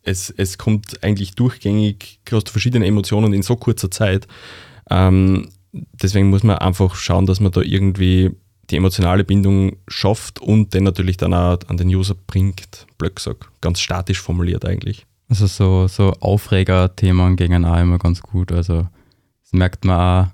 es, 0.06 0.30
es 0.30 0.58
kommt 0.58 1.04
eigentlich 1.04 1.36
durchgängig 1.36 2.20
aus 2.32 2.44
verschiedenen 2.48 2.88
Emotionen 2.88 3.34
in 3.34 3.42
so 3.42 3.56
kurzer 3.56 3.92
Zeit. 3.92 4.28
Ähm, 4.90 5.50
deswegen 5.74 6.30
muss 6.30 6.44
man 6.44 6.60
einfach 6.60 6.96
schauen, 6.96 7.26
dass 7.26 7.40
man 7.40 7.52
da 7.52 7.62
irgendwie 7.62 8.32
die 8.70 8.78
emotionale 8.78 9.24
Bindung 9.24 9.78
schafft 9.88 10.40
und 10.40 10.74
den 10.74 10.84
natürlich 10.84 11.18
dann 11.18 11.34
auch 11.34 11.60
an 11.68 11.78
den 11.78 11.90
User 11.90 12.16
bringt, 12.28 12.88
blöd 12.98 13.16
gesagt. 13.16 13.50
Ganz 13.62 13.80
statisch 13.80 14.22
formuliert 14.22 14.66
eigentlich. 14.66 15.06
Also 15.28 15.48
so, 15.48 15.88
so 15.88 16.14
Aufreger-Themen 16.20 17.36
gingen 17.36 17.66
auch 17.66 17.80
immer 17.80 17.98
ganz 17.98 18.22
gut. 18.22 18.52
Also 18.52 18.88
das 19.44 19.54
merkt 19.54 19.86
man 19.86 20.00
auch, 20.00 20.32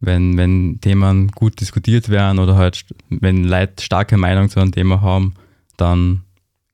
wenn, 0.00 0.36
wenn 0.36 0.80
Themen 0.80 1.28
gut 1.28 1.60
diskutiert 1.60 2.10
werden 2.10 2.38
oder 2.38 2.56
halt, 2.56 2.84
wenn 3.08 3.44
Leute 3.44 3.82
starke 3.82 4.18
Meinung 4.18 4.50
zu 4.50 4.60
einem 4.60 4.72
Thema 4.72 5.00
haben, 5.00 5.34
dann 5.78 6.23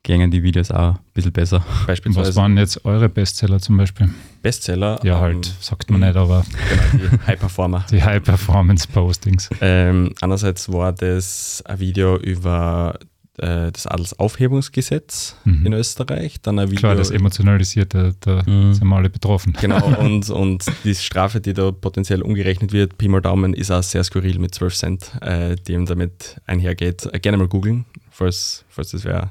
gingen 0.02 0.30
die 0.30 0.42
Videos 0.42 0.70
auch 0.70 0.94
ein 0.94 1.00
bisschen 1.12 1.32
besser. 1.32 1.64
Beispielsweise. 1.86 2.28
Was 2.28 2.36
waren 2.36 2.56
jetzt 2.56 2.84
eure 2.84 3.08
Bestseller 3.08 3.60
zum 3.60 3.76
Beispiel? 3.76 4.08
Bestseller? 4.42 4.98
Ja, 5.04 5.16
ähm, 5.16 5.20
halt, 5.20 5.54
sagt 5.60 5.90
man 5.90 6.00
nicht, 6.00 6.16
aber. 6.16 6.44
Genau, 6.90 7.08
die 7.10 7.26
High 7.26 7.38
Performer. 7.38 7.84
Die 7.90 8.02
High 8.02 8.22
Performance 8.22 8.88
Postings. 8.88 9.50
Ähm, 9.60 10.14
einerseits 10.20 10.72
war 10.72 10.92
das 10.92 11.62
ein 11.66 11.80
Video 11.80 12.16
über 12.16 12.98
äh, 13.38 13.70
das 13.72 13.86
Adelsaufhebungsgesetz 13.86 15.36
mhm. 15.44 15.66
in 15.66 15.72
Österreich. 15.74 16.40
Dann 16.40 16.58
ein 16.58 16.68
Video 16.68 16.80
Klar, 16.80 16.94
das 16.94 17.10
emotionalisierte, 17.10 18.14
da 18.20 18.42
mhm. 18.46 18.74
sind 18.74 18.86
wir 18.86 18.96
alle 18.96 19.10
betroffen. 19.10 19.54
Genau, 19.60 19.84
und, 19.98 20.30
und 20.30 20.64
die 20.84 20.94
Strafe, 20.94 21.40
die 21.40 21.52
da 21.52 21.70
potenziell 21.72 22.22
umgerechnet 22.22 22.72
wird, 22.72 22.96
Pi 22.96 23.08
mal 23.08 23.20
Daumen, 23.20 23.54
ist 23.54 23.70
auch 23.70 23.82
sehr 23.82 24.04
skurril 24.04 24.38
mit 24.38 24.54
12 24.54 24.74
Cent, 24.74 25.12
äh, 25.20 25.56
die 25.56 25.72
ihm 25.72 25.86
damit 25.86 26.40
einhergeht. 26.46 27.06
Äh, 27.12 27.20
gerne 27.20 27.36
mal 27.38 27.48
googeln, 27.48 27.84
falls, 28.10 28.64
falls 28.68 28.90
das 28.92 29.04
wäre 29.04 29.30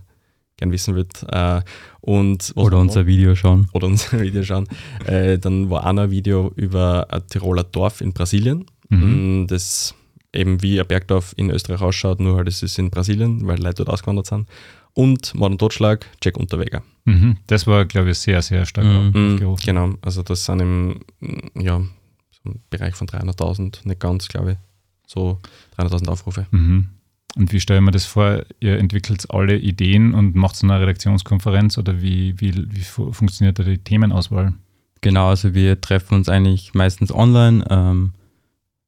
gern 0.60 0.72
wissen 0.72 0.96
wird. 0.96 1.24
Äh, 1.32 1.62
und 2.02 2.54
oder 2.56 2.78
unser 2.78 3.06
Video 3.06 3.36
schauen. 3.36 3.68
Oder 3.74 3.88
unser 3.88 4.20
Video 4.22 4.44
schauen. 4.44 4.68
Äh, 5.06 5.38
dann 5.38 5.70
war 5.70 5.86
auch 5.86 5.94
noch 5.94 6.04
ein 6.04 6.12
Video 6.12 6.52
über 6.56 7.08
ein 7.10 7.24
Tiroler 7.28 7.64
Dorf 7.64 8.02
in 8.02 8.14
Brasilien. 8.14 8.66
Mhm. 8.90 9.44
Mm, 9.44 9.48
das 9.48 9.96
eben 10.34 10.62
wie 10.62 10.80
ein 10.80 10.88
Bergdorf 10.88 11.34
in 11.38 11.50
Österreich 11.50 11.82
ausschaut, 11.82 12.20
nur 12.20 12.38
halt 12.38 12.48
es 12.48 12.62
ist 12.62 12.78
in 12.78 12.90
Brasilien, 12.90 13.48
weil 13.48 13.60
Leute 13.60 13.84
dort 13.84 13.90
ausgewandert 13.90 14.28
sind. 14.28 14.48
Und 14.94 15.34
Mord 15.36 15.52
und 15.54 15.58
Totschlag, 15.60 16.06
Jack 16.24 16.38
Unterweger. 16.38 16.84
Mhm. 17.06 17.38
Das 17.48 17.68
war, 17.68 17.86
glaube 17.86 18.12
ich, 18.12 18.20
sehr, 18.20 18.42
sehr 18.42 18.66
stark 18.66 18.86
mhm. 18.86 19.34
aufgerufen. 19.34 19.66
Genau, 19.66 19.94
also 20.02 20.24
das 20.24 20.46
sind 20.46 20.60
im, 20.60 21.00
ja, 21.56 21.80
so 22.32 22.52
im 22.52 22.60
Bereich 22.70 22.96
von 22.96 23.08
300.000, 23.08 23.88
nicht 23.88 24.00
ganz, 24.00 24.28
glaube 24.28 24.52
ich, 24.54 24.58
so 25.08 25.40
300.000 25.78 26.08
Aufrufe. 26.10 26.48
Mhm. 26.52 26.90
Und 27.36 27.54
wie 27.54 27.60
stellen 27.60 27.84
wir 27.84 27.92
das 27.92 28.06
vor? 28.06 28.44
Ihr 28.60 28.80
entwickelt 28.80 29.26
alle 29.30 29.58
Ideen 29.58 30.14
und 30.14 30.36
macht 30.36 30.56
so 30.56 30.66
eine 30.66 30.80
Redaktionskonferenz 30.82 31.78
oder 31.78 32.02
wie, 32.02 32.40
wie, 32.40 32.54
wie 32.56 32.82
funktioniert 32.82 33.60
da 33.60 33.64
die 33.64 33.78
Themenauswahl? 33.78 34.54
Genau, 35.02 35.30
also 35.30 35.54
wir 35.54 35.80
treffen 35.80 36.16
uns 36.16 36.28
eigentlich 36.28 36.74
meistens 36.74 37.14
online. 37.14 37.64
Ähm, 37.70 38.14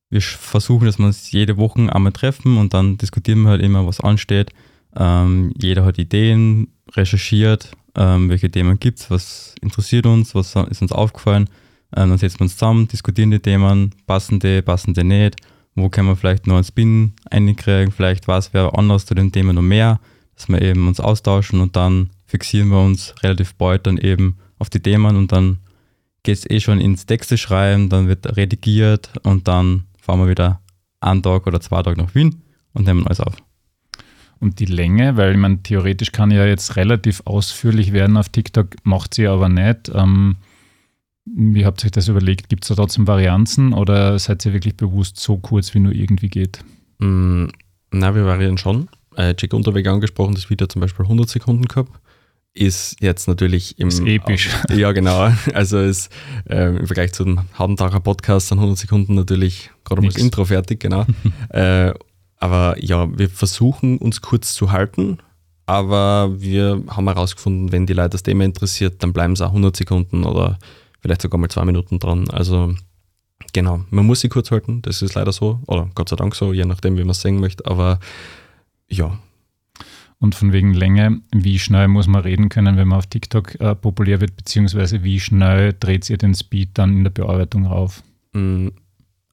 wir 0.09 0.21
versuchen, 0.21 0.85
dass 0.85 0.99
wir 0.99 1.05
uns 1.05 1.31
jede 1.31 1.55
Woche 1.57 1.93
einmal 1.93 2.11
treffen 2.11 2.57
und 2.57 2.73
dann 2.73 2.97
diskutieren 2.97 3.43
wir 3.43 3.51
halt 3.51 3.61
immer, 3.61 3.87
was 3.87 4.01
ansteht. 4.01 4.51
Ähm, 4.95 5.53
jeder 5.57 5.85
hat 5.85 5.99
Ideen, 5.99 6.67
recherchiert, 6.93 7.71
ähm, 7.95 8.29
welche 8.29 8.51
Themen 8.51 8.79
gibt 8.79 8.99
es, 8.99 9.09
was 9.09 9.55
interessiert 9.61 10.05
uns, 10.05 10.35
was 10.35 10.55
ist 10.55 10.81
uns 10.81 10.91
aufgefallen. 10.91 11.49
Ähm, 11.95 12.09
dann 12.09 12.17
setzen 12.17 12.39
wir 12.39 12.43
uns 12.43 12.57
zusammen, 12.57 12.87
diskutieren 12.87 13.31
die 13.31 13.39
Themen, 13.39 13.91
passende, 14.05 14.61
passende 14.61 15.03
nicht 15.05 15.37
wo 15.75 15.89
können 15.89 16.07
wir 16.07 16.15
vielleicht 16.15 16.47
noch 16.47 16.55
einen 16.55 16.63
Spin 16.63 17.13
einkriegen, 17.29 17.91
vielleicht 17.91 18.27
was 18.27 18.53
wäre 18.53 18.77
anders 18.77 19.05
zu 19.05 19.15
dem 19.15 19.31
Thema 19.31 19.53
noch 19.53 19.61
mehr, 19.61 19.99
dass 20.35 20.49
wir 20.49 20.61
eben 20.61 20.87
uns 20.87 20.99
austauschen 20.99 21.61
und 21.61 21.75
dann 21.75 22.09
fixieren 22.25 22.69
wir 22.69 22.81
uns 22.81 23.13
relativ 23.23 23.55
bald 23.55 23.87
dann 23.87 23.97
eben 23.97 24.37
auf 24.59 24.69
die 24.69 24.79
Themen 24.79 25.15
und 25.15 25.31
dann 25.31 25.59
geht 26.23 26.37
es 26.37 26.49
eh 26.49 26.59
schon 26.59 26.79
ins 26.79 27.05
Texte 27.05 27.37
schreiben, 27.37 27.89
dann 27.89 28.07
wird 28.07 28.37
redigiert 28.37 29.11
und 29.23 29.47
dann 29.47 29.85
fahren 29.99 30.19
wir 30.19 30.29
wieder 30.29 30.61
einen 30.99 31.23
Tag 31.23 31.47
oder 31.47 31.59
zwei 31.61 31.81
Tage 31.81 32.01
nach 32.01 32.13
Wien 32.13 32.41
und 32.73 32.85
nehmen 32.85 33.05
alles 33.05 33.19
auf. 33.19 33.35
Und 34.39 34.59
die 34.59 34.65
Länge, 34.65 35.17
weil 35.17 35.37
man 35.37 35.61
theoretisch 35.61 36.11
kann 36.11 36.31
ja 36.31 36.45
jetzt 36.45 36.75
relativ 36.75 37.21
ausführlich 37.25 37.93
werden 37.93 38.17
auf 38.17 38.29
TikTok, 38.29 38.75
macht 38.83 39.13
sie 39.13 39.27
aber 39.27 39.49
nicht. 39.49 39.91
Ähm, 39.93 40.37
wie 41.25 41.65
habt 41.65 41.83
ihr 41.83 41.87
euch 41.87 41.91
das 41.91 42.07
überlegt? 42.07 42.49
Gibt 42.49 42.63
es 42.63 42.69
da 42.69 42.75
trotzdem 42.75 43.07
Varianzen 43.07 43.73
oder 43.73 44.17
seid 44.19 44.45
ihr 44.45 44.53
wirklich 44.53 44.75
bewusst 44.75 45.19
so 45.19 45.37
kurz, 45.37 45.73
wie 45.73 45.79
nur 45.79 45.93
irgendwie 45.93 46.29
geht? 46.29 46.63
Mm, 46.99 47.47
na, 47.91 48.15
wir 48.15 48.25
variieren 48.25 48.57
schon. 48.57 48.89
Äh, 49.15 49.35
Jack 49.37 49.53
Unterweg 49.53 49.87
angesprochen, 49.87 50.35
das 50.35 50.49
Video 50.49 50.67
zum 50.67 50.81
Beispiel 50.81 51.05
100 51.05 51.29
Sekunden 51.29 51.65
gehabt. 51.65 51.91
Ist 52.53 52.97
jetzt 52.99 53.27
natürlich 53.27 53.79
im. 53.79 53.87
Ist 53.87 54.01
episch. 54.01 54.49
Ja, 54.69 54.91
genau. 54.91 55.31
Also 55.53 55.79
ist 55.79 56.11
äh, 56.49 56.75
im 56.75 56.85
Vergleich 56.85 57.13
zu 57.13 57.23
dem 57.23 57.39
Haudentacher 57.57 58.01
Podcast 58.01 58.49
sind 58.49 58.57
100 58.57 58.77
Sekunden 58.77 59.15
natürlich 59.15 59.69
gerade 59.85 60.01
mal 60.01 60.09
das 60.09 60.21
Intro 60.21 60.43
fertig, 60.43 60.81
genau. 60.81 61.05
äh, 61.49 61.93
aber 62.37 62.75
ja, 62.83 63.07
wir 63.17 63.29
versuchen 63.29 63.99
uns 63.99 64.21
kurz 64.21 64.53
zu 64.53 64.71
halten, 64.71 65.19
aber 65.65 66.41
wir 66.41 66.83
haben 66.89 67.07
herausgefunden, 67.07 67.71
wenn 67.71 67.85
die 67.85 67.93
Leute 67.93 68.09
das 68.09 68.23
Thema 68.23 68.43
interessiert, 68.43 69.01
dann 69.03 69.13
bleiben 69.13 69.33
es 69.33 69.41
auch 69.41 69.49
100 69.49 69.75
Sekunden 69.75 70.25
oder 70.25 70.57
vielleicht 71.01 71.21
sogar 71.21 71.39
mal 71.39 71.49
zwei 71.49 71.65
Minuten 71.65 71.99
dran. 71.99 72.29
Also 72.29 72.73
genau, 73.53 73.83
man 73.89 74.05
muss 74.05 74.21
sie 74.21 74.29
kurz 74.29 74.51
halten, 74.51 74.81
das 74.81 75.01
ist 75.01 75.15
leider 75.15 75.31
so, 75.31 75.59
oder 75.67 75.89
Gott 75.95 76.09
sei 76.09 76.15
Dank 76.15 76.35
so, 76.35 76.53
je 76.53 76.65
nachdem, 76.65 76.97
wie 76.97 77.01
man 77.01 77.11
es 77.11 77.21
sehen 77.21 77.39
möchte, 77.39 77.65
aber 77.65 77.99
ja. 78.87 79.17
Und 80.19 80.35
von 80.35 80.53
wegen 80.53 80.75
Länge, 80.75 81.21
wie 81.33 81.57
schnell 81.57 81.87
muss 81.87 82.05
man 82.05 82.21
reden 82.21 82.49
können, 82.49 82.77
wenn 82.77 82.87
man 82.87 82.99
auf 82.99 83.07
TikTok 83.07 83.59
äh, 83.59 83.73
populär 83.73 84.21
wird, 84.21 84.37
beziehungsweise 84.37 85.03
wie 85.03 85.19
schnell 85.19 85.73
dreht 85.79 86.07
ihr 86.11 86.17
den 86.17 86.35
Speed 86.35 86.69
dann 86.75 86.97
in 86.97 87.03
der 87.03 87.09
Bearbeitung 87.09 87.65
rauf? 87.65 88.03
Mm, 88.33 88.67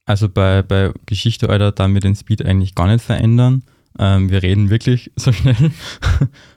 also 0.07 0.31
bei, 0.31 0.63
bei 0.63 0.93
Geschichte, 1.05 1.51
Alter, 1.51 1.73
dann 1.73 1.93
wir 1.93 2.01
den 2.01 2.17
Speed 2.17 2.43
eigentlich 2.43 2.75
gar 2.75 2.87
nicht 2.87 3.05
verändern. 3.05 3.63
Ähm, 3.99 4.31
wir 4.31 4.43
reden 4.43 4.71
wirklich 4.71 5.13
so 5.17 5.33
schnell 5.33 5.73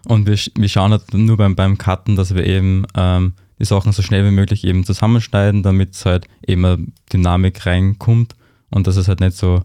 und 0.07 0.27
wir, 0.27 0.37
wir 0.55 0.69
schauen 0.69 0.91
halt 0.91 1.13
nur 1.13 1.35
beim, 1.35 1.57
beim 1.57 1.77
Cutten, 1.77 2.15
dass 2.15 2.33
wir 2.33 2.45
eben 2.45 2.85
ähm, 2.95 3.33
die 3.61 3.65
Sachen 3.65 3.91
so 3.91 4.01
schnell 4.01 4.25
wie 4.25 4.31
möglich 4.31 4.63
eben 4.63 4.83
zusammenschneiden, 4.83 5.61
damit 5.61 5.93
es 5.93 6.05
halt 6.05 6.27
eben 6.45 6.93
Dynamik 7.13 7.65
reinkommt 7.65 8.35
und 8.71 8.87
dass 8.87 8.97
es 8.97 9.07
halt 9.07 9.19
nicht 9.19 9.37
so 9.37 9.61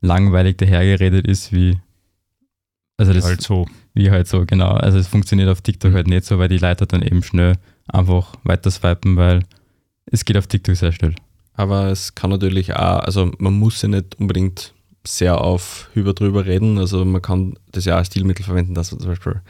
langweilig 0.00 0.58
dahergeredet 0.58 1.26
ist 1.26 1.52
wie 1.52 1.78
also 2.98 3.12
das 3.12 3.24
halt 3.24 3.42
so. 3.42 3.66
Wie 3.94 4.10
halt 4.10 4.26
so, 4.26 4.44
genau. 4.46 4.70
Also 4.70 4.98
es 4.98 5.06
funktioniert 5.06 5.48
auf 5.48 5.60
TikTok 5.60 5.92
halt 5.92 6.08
nicht 6.08 6.24
so, 6.24 6.38
weil 6.38 6.48
die 6.48 6.58
Leute 6.58 6.86
dann 6.86 7.02
eben 7.02 7.22
schnell 7.22 7.56
einfach 7.86 8.34
weiter 8.42 8.70
swipen, 8.70 9.16
weil 9.16 9.42
es 10.06 10.24
geht 10.24 10.36
auf 10.36 10.46
TikTok 10.46 10.76
sehr 10.76 10.92
schnell. 10.92 11.14
Aber 11.54 11.88
es 11.88 12.14
kann 12.14 12.30
natürlich 12.30 12.74
auch, 12.74 13.00
also 13.00 13.30
man 13.38 13.54
muss 13.54 13.80
ja 13.82 13.88
nicht 13.88 14.18
unbedingt 14.18 14.74
sehr 15.04 15.40
auf 15.40 15.88
über 15.94 16.14
drüber 16.14 16.46
reden. 16.46 16.78
Also 16.78 17.04
man 17.04 17.22
kann 17.22 17.54
das 17.70 17.84
ja 17.84 17.96
als 17.96 18.08
Stilmittel 18.08 18.44
verwenden, 18.44 18.74
dass 18.74 18.92
man 18.92 19.00
zum 19.00 19.10
Beispiel 19.10 19.40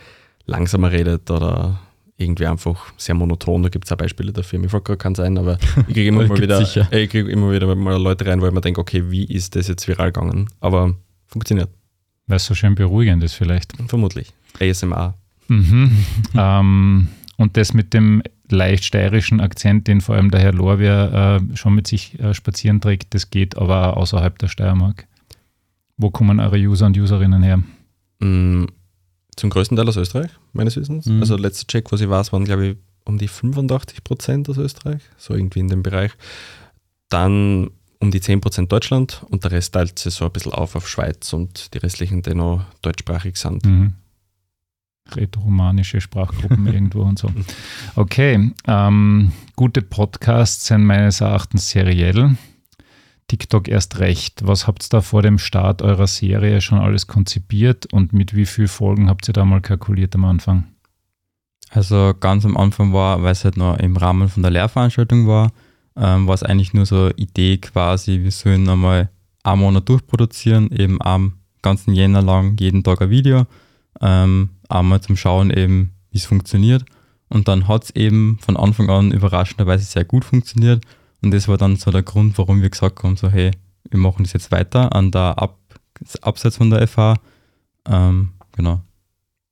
langsamer 0.45 0.93
redet 0.93 1.31
oder 1.31 1.81
irgendwie 2.17 2.47
einfach 2.47 2.93
sehr 2.97 3.15
monoton. 3.15 3.63
Da 3.63 3.69
gibt 3.69 3.85
es 3.85 3.93
auch 3.93 3.97
Beispiele 3.97 4.33
dafür. 4.33 4.59
Mir 4.59 4.69
fällt 4.69 4.85
gerade 4.85 4.99
kein 4.99 5.15
sein, 5.15 5.37
aber 5.39 5.59
ich 5.87 5.95
kriege 5.95 6.09
immer, 6.09 6.27
mal 6.29 6.41
wieder, 6.41 6.61
äh, 6.93 7.05
ich 7.05 7.11
krieg 7.11 7.29
immer 7.29 7.53
wieder 7.53 7.75
mal 7.75 8.01
Leute 8.01 8.27
rein, 8.27 8.43
ich 8.43 8.53
mir 8.53 8.61
denke, 8.61 8.81
okay, 8.81 9.11
wie 9.11 9.25
ist 9.25 9.57
das 9.57 9.69
jetzt 9.69 9.87
viral 9.87 10.13
gegangen? 10.13 10.49
Aber 10.61 10.95
funktioniert. 11.27 11.71
Weil 12.27 12.37
es 12.37 12.47
so 12.47 12.55
schön 12.55 12.75
beruhigend 12.75 13.23
ist 13.23 13.35
vielleicht. 13.35 13.73
Vermutlich. 13.87 14.33
ASMR. 14.61 15.15
Mhm. 15.49 16.05
ähm, 16.35 17.09
und 17.37 17.57
das 17.57 17.75
mit 17.75 17.95
dem 17.95 18.23
leicht 18.51 18.85
steirischen 18.85 19.41
Akzent, 19.41 19.89
den 19.89 20.01
vor 20.01 20.15
allem 20.15 20.31
der 20.31 20.41
Herr 20.41 20.53
Lorbeer 20.53 21.41
äh, 21.53 21.57
schon 21.57 21.75
mit 21.75 21.87
sich 21.87 22.19
äh, 22.19 22.33
spazieren 22.33 22.81
trägt, 22.81 23.15
das 23.15 23.31
geht 23.31 23.59
aber 23.59 23.97
außerhalb 23.97 24.39
der 24.39 24.49
Steiermark. 24.49 25.07
Wo 25.97 26.11
kommen 26.11 26.41
eure 26.41 26.57
User 26.57 26.87
und 26.87 26.97
Userinnen 26.97 27.43
her? 27.43 27.63
Mm, 28.21 28.67
zum 29.37 29.51
größten 29.51 29.77
Teil 29.77 29.89
aus 29.89 29.97
Österreich, 29.97 30.31
meines 30.53 30.77
Wissens. 30.77 31.07
Mhm. 31.07 31.21
Also 31.21 31.37
letzter 31.37 31.67
Check, 31.67 31.93
was 31.93 32.01
ich 32.01 32.09
weiß, 32.09 32.33
waren 32.33 32.45
glaube 32.45 32.67
ich 32.67 32.77
um 33.05 33.19
die 33.19 33.29
85 33.29 34.03
Prozent 34.03 34.49
aus 34.49 34.59
Österreich, 34.59 35.03
so 35.17 35.35
irgendwie 35.35 35.61
in 35.61 35.69
dem 35.69 35.83
Bereich. 35.83 36.13
Dann 37.09 37.71
um 37.99 38.11
die 38.11 38.21
10 38.21 38.41
Prozent 38.41 38.73
Deutschland 38.73 39.25
und 39.31 39.45
der 39.45 39.53
Rest 39.53 39.75
teilt 39.75 39.99
sich 39.99 40.15
so 40.15 40.25
ein 40.25 40.33
bisschen 40.33 40.53
auf 40.53 40.75
auf 40.75 40.89
Schweiz 40.89 41.33
und 41.33 41.73
die 41.73 41.79
restlichen, 41.79 42.23
die 42.23 42.35
noch 42.35 42.65
deutschsprachig 42.83 43.37
sind. 43.37 43.65
Mhm. 43.65 43.95
Rätoromanische 45.15 46.01
Sprachgruppen 46.01 46.67
irgendwo 46.73 47.03
und 47.03 47.19
so. 47.19 47.31
Okay, 47.95 48.53
ähm, 48.67 49.33
gute 49.55 49.83
Podcasts 49.83 50.67
sind 50.67 50.85
meines 50.85 51.21
Erachtens 51.21 51.71
seriell. 51.71 52.37
TikTok 53.29 53.69
erst 53.69 53.99
recht. 53.99 54.47
Was 54.47 54.67
habt 54.67 54.85
ihr 54.85 54.89
da 54.91 55.01
vor 55.01 55.23
dem 55.23 55.39
Start 55.39 55.83
eurer 55.83 56.07
Serie 56.07 56.61
schon 56.61 56.79
alles 56.79 57.07
konzipiert 57.07 57.93
und 57.93 58.13
mit 58.13 58.35
wie 58.35 58.47
vielen 58.47 58.69
Folgen 58.69 59.09
habt 59.09 59.29
ihr 59.29 59.33
da 59.33 59.45
mal 59.45 59.61
kalkuliert 59.61 60.15
am 60.15 60.25
Anfang? 60.25 60.65
Also 61.71 62.15
ganz 62.19 62.45
am 62.45 62.57
Anfang 62.57 62.93
war, 62.93 63.23
weil 63.23 63.33
es 63.33 63.45
halt 63.45 63.57
noch 63.57 63.79
im 63.79 63.97
Rahmen 63.97 64.29
von 64.29 64.43
der 64.43 64.53
Lehrveranstaltung 64.53 65.27
war, 65.27 65.53
ähm, 65.97 66.29
war 66.29 66.35
es 66.35 66.45
eigentlich 66.45 66.75
nur 66.75 66.87
so 66.87 67.11
Idee 67.17 67.59
quasi, 67.59 68.23
wir 68.23 68.31
sollen 68.31 68.69
einmal 68.69 69.11
einen 69.43 69.61
Monat 69.61 69.89
durchproduzieren, 69.89 70.71
eben 70.71 71.03
am 71.03 71.35
ganzen 71.63 71.95
Jänner 71.95 72.23
lang 72.23 72.57
jeden 72.61 72.85
Tag 72.85 73.03
ein 73.03 73.11
Video, 73.11 73.47
ähm, 74.01 74.51
einmal 74.69 75.01
zum 75.01 75.17
Schauen 75.17 75.51
eben, 75.51 75.93
wie 76.11 76.19
es 76.19 76.27
funktioniert. 76.27 76.85
Und 77.29 77.49
dann 77.49 77.67
hat 77.67 77.85
es 77.85 77.91
eben 77.91 78.39
von 78.41 78.57
Anfang 78.57 78.89
an 78.89 79.11
überraschenderweise 79.11 79.85
sehr 79.85 80.05
gut 80.05 80.25
funktioniert 80.25 80.85
und 81.23 81.33
das 81.33 81.49
war 81.49 81.57
dann 81.57 81.77
so 81.77 81.91
der 81.91 82.03
Grund, 82.03 82.39
warum 82.39 82.63
wir 82.63 82.71
gesagt 82.71 83.03
haben, 83.03 83.17
so 83.17 83.29
hey, 83.29 83.51
wir 83.91 83.99
machen 83.99 84.25
das 84.25 84.33
jetzt 84.33 84.53
weiter 84.53 84.95
an 84.95 85.11
der 85.11 85.39
Ab 85.39 85.59
Abseits 86.21 86.57
von 86.57 86.71
der 86.71 86.87
FH. 86.87 87.15
Ähm, 87.89 88.31
genau. 88.55 88.83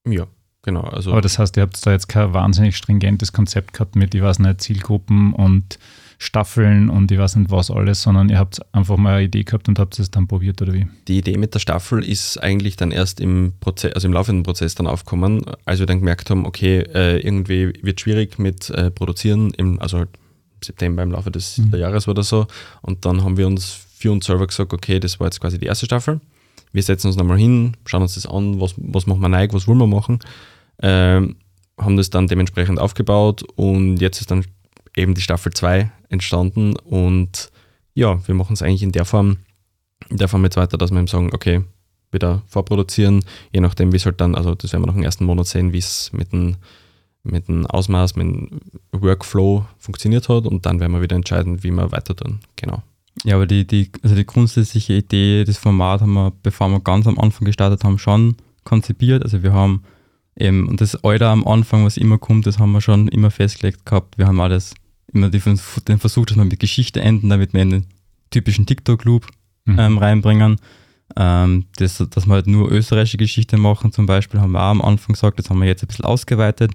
Ja, 0.07 0.27
genau. 0.63 0.83
Also 0.83 1.13
Aber 1.13 1.23
das 1.23 1.39
heißt, 1.39 1.57
ihr 1.57 1.63
habt 1.63 1.85
da 1.87 1.93
jetzt 1.93 2.09
kein 2.09 2.35
wahnsinnig 2.35 2.77
stringentes 2.77 3.33
Konzept 3.33 3.73
gehabt 3.73 3.97
mit, 3.97 4.15
ich 4.15 4.23
weiß 4.23 4.41
nicht, 4.41 4.61
Zielgruppen 4.61 5.33
und 5.33 5.79
Staffeln 6.19 6.91
und 6.91 7.11
ich 7.11 7.19
weiß 7.19 7.37
nicht 7.37 7.51
was 7.51 7.71
alles, 7.71 8.03
sondern 8.03 8.29
ihr 8.29 8.39
habt 8.39 8.61
einfach 8.75 8.97
mal 8.97 9.17
eine 9.17 9.25
Idee 9.25 9.45
gehabt 9.45 9.69
und 9.69 9.79
habt 9.79 9.99
es 9.99 10.11
dann 10.11 10.29
probiert 10.29 10.63
oder 10.63 10.73
wie? 10.73 10.87
Die 11.09 11.19
Idee 11.19 11.37
mit 11.37 11.55
der 11.55 11.59
Staffel 11.59 12.05
ist 12.05 12.39
eigentlich 12.39 12.77
dann 12.77 12.93
erst 12.93 13.21
im 13.21 13.53
Prozess, 13.61 13.93
also 13.95 14.07
im 14.07 14.15
laufenden 14.15 14.43
Prozess 14.43 14.75
dann 14.75 14.87
aufgekommen, 14.87 15.43
als 15.65 15.81
wir 15.81 15.87
dann 15.87 15.99
gemerkt 15.99 16.31
haben, 16.31 16.47
okay, 16.47 16.81
äh, 16.81 17.19
irgendwie 17.19 17.73
wird 17.83 18.01
schwierig 18.01 18.39
mit 18.39 18.71
äh, 18.71 18.91
Produzieren, 18.91 19.51
im, 19.55 19.81
also 19.81 19.99
halt 19.99 20.11
September 20.65 21.03
im 21.03 21.13
Laufe 21.13 21.31
des 21.31 21.59
mhm. 21.59 21.75
Jahres 21.75 22.09
oder 22.09 22.23
so. 22.23 22.47
Und 22.83 23.05
dann 23.05 23.23
haben 23.25 23.37
wir 23.37 23.47
uns 23.47 23.87
für 23.97 24.13
uns 24.13 24.27
selber 24.27 24.47
gesagt, 24.47 24.73
okay, 24.73 25.01
das 25.01 25.21
war 25.21 25.27
jetzt 25.27 25.41
quasi 25.41 25.59
die 25.59 25.67
erste 25.67 25.87
Staffel. 25.87 26.21
Wir 26.73 26.83
setzen 26.83 27.07
uns 27.07 27.17
nochmal 27.17 27.39
hin, 27.39 27.77
schauen 27.87 28.03
uns 28.03 28.15
das 28.15 28.27
an, 28.27 28.61
was, 28.61 28.75
was 28.77 29.07
machen 29.07 29.21
wir 29.21 29.29
neu, 29.29 29.47
was 29.53 29.69
wollen 29.69 29.79
wir 29.79 29.87
machen. 29.87 30.19
Ähm, 30.83 31.37
haben 31.79 31.97
das 31.97 32.11
dann 32.11 32.29
dementsprechend 32.29 32.79
aufgebaut 32.79 33.45
und 33.57 33.99
jetzt 33.99 34.21
ist 34.21 34.31
dann 34.31 34.45
eben 34.97 35.15
die 35.15 35.21
Staffel 35.21 35.53
2 35.53 35.91
entstanden 36.09 36.77
und 36.77 37.51
ja, 37.95 38.27
wir 38.27 38.35
machen 38.35 38.55
es 38.55 38.63
eigentlich 38.63 38.83
in 38.83 38.93
der 38.93 39.05
Form, 39.05 39.39
in 40.09 40.19
der 40.19 40.29
Form 40.29 40.45
jetzt 40.45 40.57
weiter, 40.57 40.79
dass 40.79 40.91
wir 40.91 40.99
eben 40.99 41.07
sagen, 41.07 41.31
okay, 41.33 41.63
wieder 42.11 42.43
vorproduzieren, 42.47 43.25
je 43.53 43.61
nachdem, 43.61 43.93
wie 43.93 43.97
es 43.97 44.07
halt 44.07 44.21
dann, 44.21 44.35
also 44.35 44.55
das 44.55 44.73
werden 44.73 44.83
wir 44.83 44.87
noch 44.87 44.97
im 44.97 45.03
ersten 45.03 45.25
Monat 45.25 45.47
sehen, 45.47 45.73
wie 45.73 45.79
es 45.79 46.13
mit 46.13 46.33
dem 46.33 46.57
mit 47.25 47.49
dem 47.49 47.67
Ausmaß, 47.67 48.17
mit 48.17 48.27
dem 48.27 48.61
Workflow 48.93 49.65
funktioniert 49.79 50.29
hat 50.29 50.47
und 50.47 50.67
dann 50.67 50.79
werden 50.79 50.93
wir 50.93 51.03
wieder 51.03 51.17
entscheiden, 51.17 51.63
wie 51.65 51.71
wir 51.71 51.91
weiter 51.91 52.15
tun. 52.15 52.41
Genau. 52.57 52.83
Ja, 53.25 53.37
aber 53.37 53.47
die, 53.47 53.67
die, 53.67 53.91
also 54.03 54.15
die 54.15 54.27
grundsätzliche 54.27 54.95
Idee, 54.95 55.45
das 55.45 55.57
Format 55.57 56.03
haben 56.03 56.13
wir, 56.13 56.33
bevor 56.43 56.69
wir 56.69 56.81
ganz 56.81 57.07
am 57.07 57.19
Anfang 57.19 57.47
gestartet 57.47 57.83
haben, 57.85 57.99
schon 57.99 58.37
konzipiert. 58.65 59.23
Also 59.23 59.43
wir 59.43 59.53
haben 59.53 59.85
eben, 60.37 60.69
und 60.69 60.81
das 60.81 61.03
Alter 61.03 61.29
am 61.31 61.47
Anfang, 61.47 61.85
was 61.85 61.97
immer 61.97 62.19
kommt, 62.19 62.47
das 62.47 62.59
haben 62.59 62.73
wir 62.73 62.81
schon 62.81 63.09
immer 63.09 63.31
festgelegt 63.31 63.87
gehabt. 63.87 64.19
Wir 64.19 64.27
haben 64.27 64.41
alles 64.41 64.75
immer 65.13 65.31
die, 65.31 65.41
den 65.41 65.99
Versuch, 65.99 66.27
dass 66.27 66.37
wir 66.37 66.45
mit 66.45 66.61
Geschichte 66.61 67.01
enden, 67.01 67.31
damit 67.31 67.55
wir 67.55 67.63
in 67.63 67.71
den 67.71 67.87
typischen 68.31 68.67
TikTok-Loop 68.67 69.27
mhm. 69.65 69.79
ähm, 69.79 69.99
reinbringen. 69.99 70.57
Ähm, 71.17 71.67
das, 71.77 71.99
dass 71.99 72.27
wir 72.27 72.35
halt 72.35 72.49
nur 72.49 72.71
österreichische 72.71 73.19
Geschichte 73.19 73.57
machen 73.57 73.93
zum 73.93 74.07
Beispiel, 74.07 74.41
haben 74.41 74.53
wir 74.53 74.61
auch 74.61 74.71
am 74.71 74.83
Anfang 74.83 75.15
gesagt, 75.15 75.39
das 75.39 75.49
haben 75.49 75.61
wir 75.61 75.69
jetzt 75.69 75.85
ein 75.85 75.87
bisschen 75.87 76.05
ausgeweitet 76.05 76.73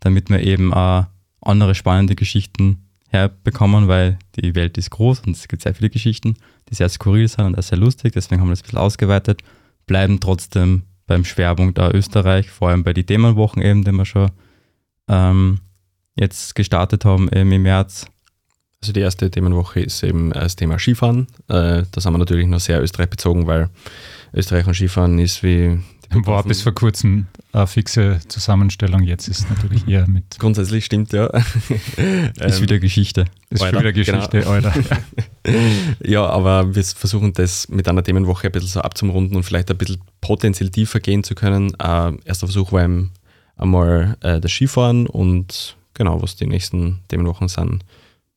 damit 0.00 0.30
wir 0.30 0.40
eben 0.40 0.74
auch 0.74 1.06
andere 1.40 1.74
spannende 1.74 2.16
Geschichten 2.16 2.86
herbekommen, 3.08 3.88
weil 3.88 4.18
die 4.36 4.54
Welt 4.54 4.78
ist 4.78 4.90
groß 4.90 5.20
und 5.20 5.36
es 5.36 5.48
gibt 5.48 5.62
sehr 5.62 5.74
viele 5.74 5.90
Geschichten, 5.90 6.36
die 6.68 6.74
sehr 6.74 6.88
skurril 6.88 7.28
sind 7.28 7.44
und 7.44 7.58
auch 7.58 7.62
sehr 7.62 7.78
lustig. 7.78 8.12
Deswegen 8.12 8.40
haben 8.40 8.48
wir 8.48 8.52
das 8.52 8.60
ein 8.60 8.64
bisschen 8.64 8.78
ausgeweitet, 8.78 9.42
bleiben 9.86 10.20
trotzdem 10.20 10.82
beim 11.06 11.24
Schwerpunkt 11.24 11.76
da 11.78 11.90
Österreich, 11.90 12.50
vor 12.50 12.68
allem 12.68 12.84
bei 12.84 12.92
den 12.92 13.06
Themenwochen 13.06 13.62
eben, 13.62 13.84
die 13.84 13.92
wir 13.92 14.04
schon 14.04 14.30
ähm, 15.08 15.60
jetzt 16.14 16.54
gestartet 16.54 17.04
haben 17.04 17.28
im 17.28 17.48
März. 17.62 18.06
Also 18.80 18.92
die 18.92 19.00
erste 19.00 19.30
Themenwoche 19.30 19.80
ist 19.80 20.02
eben 20.04 20.30
das 20.30 20.56
Thema 20.56 20.78
Skifahren. 20.78 21.26
Äh, 21.48 21.82
das 21.90 22.06
haben 22.06 22.14
wir 22.14 22.18
natürlich 22.18 22.46
noch 22.46 22.60
sehr 22.60 22.80
Österreich 22.80 23.10
bezogen, 23.10 23.46
weil 23.46 23.68
Österreich 24.32 24.66
und 24.66 24.74
Skifahren 24.74 25.18
ist 25.18 25.42
wie 25.42 25.80
war 26.12 26.42
bis 26.44 26.62
vor 26.62 26.72
kurzem 26.72 27.26
eine 27.52 27.66
fixe 27.66 28.20
Zusammenstellung, 28.28 29.02
jetzt 29.02 29.28
ist 29.28 29.48
natürlich 29.48 29.86
eher 29.88 30.06
mit. 30.08 30.38
Grundsätzlich 30.38 30.84
stimmt, 30.84 31.12
ja. 31.12 31.26
ist 32.40 32.62
wieder 32.62 32.78
Geschichte. 32.78 33.26
Ist 33.48 33.62
Alter, 33.62 33.80
wieder 33.80 33.92
Geschichte, 33.92 34.40
genau. 34.40 34.50
Alter. 34.50 34.72
ja, 36.04 36.26
aber 36.26 36.74
wir 36.74 36.84
versuchen 36.84 37.32
das 37.32 37.68
mit 37.68 37.88
einer 37.88 38.02
Themenwoche 38.02 38.48
ein 38.48 38.52
bisschen 38.52 38.68
so 38.68 38.80
abzumrunden 38.80 39.36
und 39.36 39.42
vielleicht 39.42 39.70
ein 39.70 39.78
bisschen 39.78 40.00
potenziell 40.20 40.70
tiefer 40.70 41.00
gehen 41.00 41.24
zu 41.24 41.34
können. 41.34 41.74
Äh, 41.80 42.12
erster 42.24 42.46
Versuch 42.46 42.72
war 42.72 42.88
einmal 43.56 44.16
äh, 44.20 44.40
das 44.40 44.52
Skifahren 44.52 45.06
und 45.06 45.76
genau, 45.94 46.22
was 46.22 46.36
die 46.36 46.46
nächsten 46.46 47.00
Themenwochen 47.08 47.48
sind, 47.48 47.84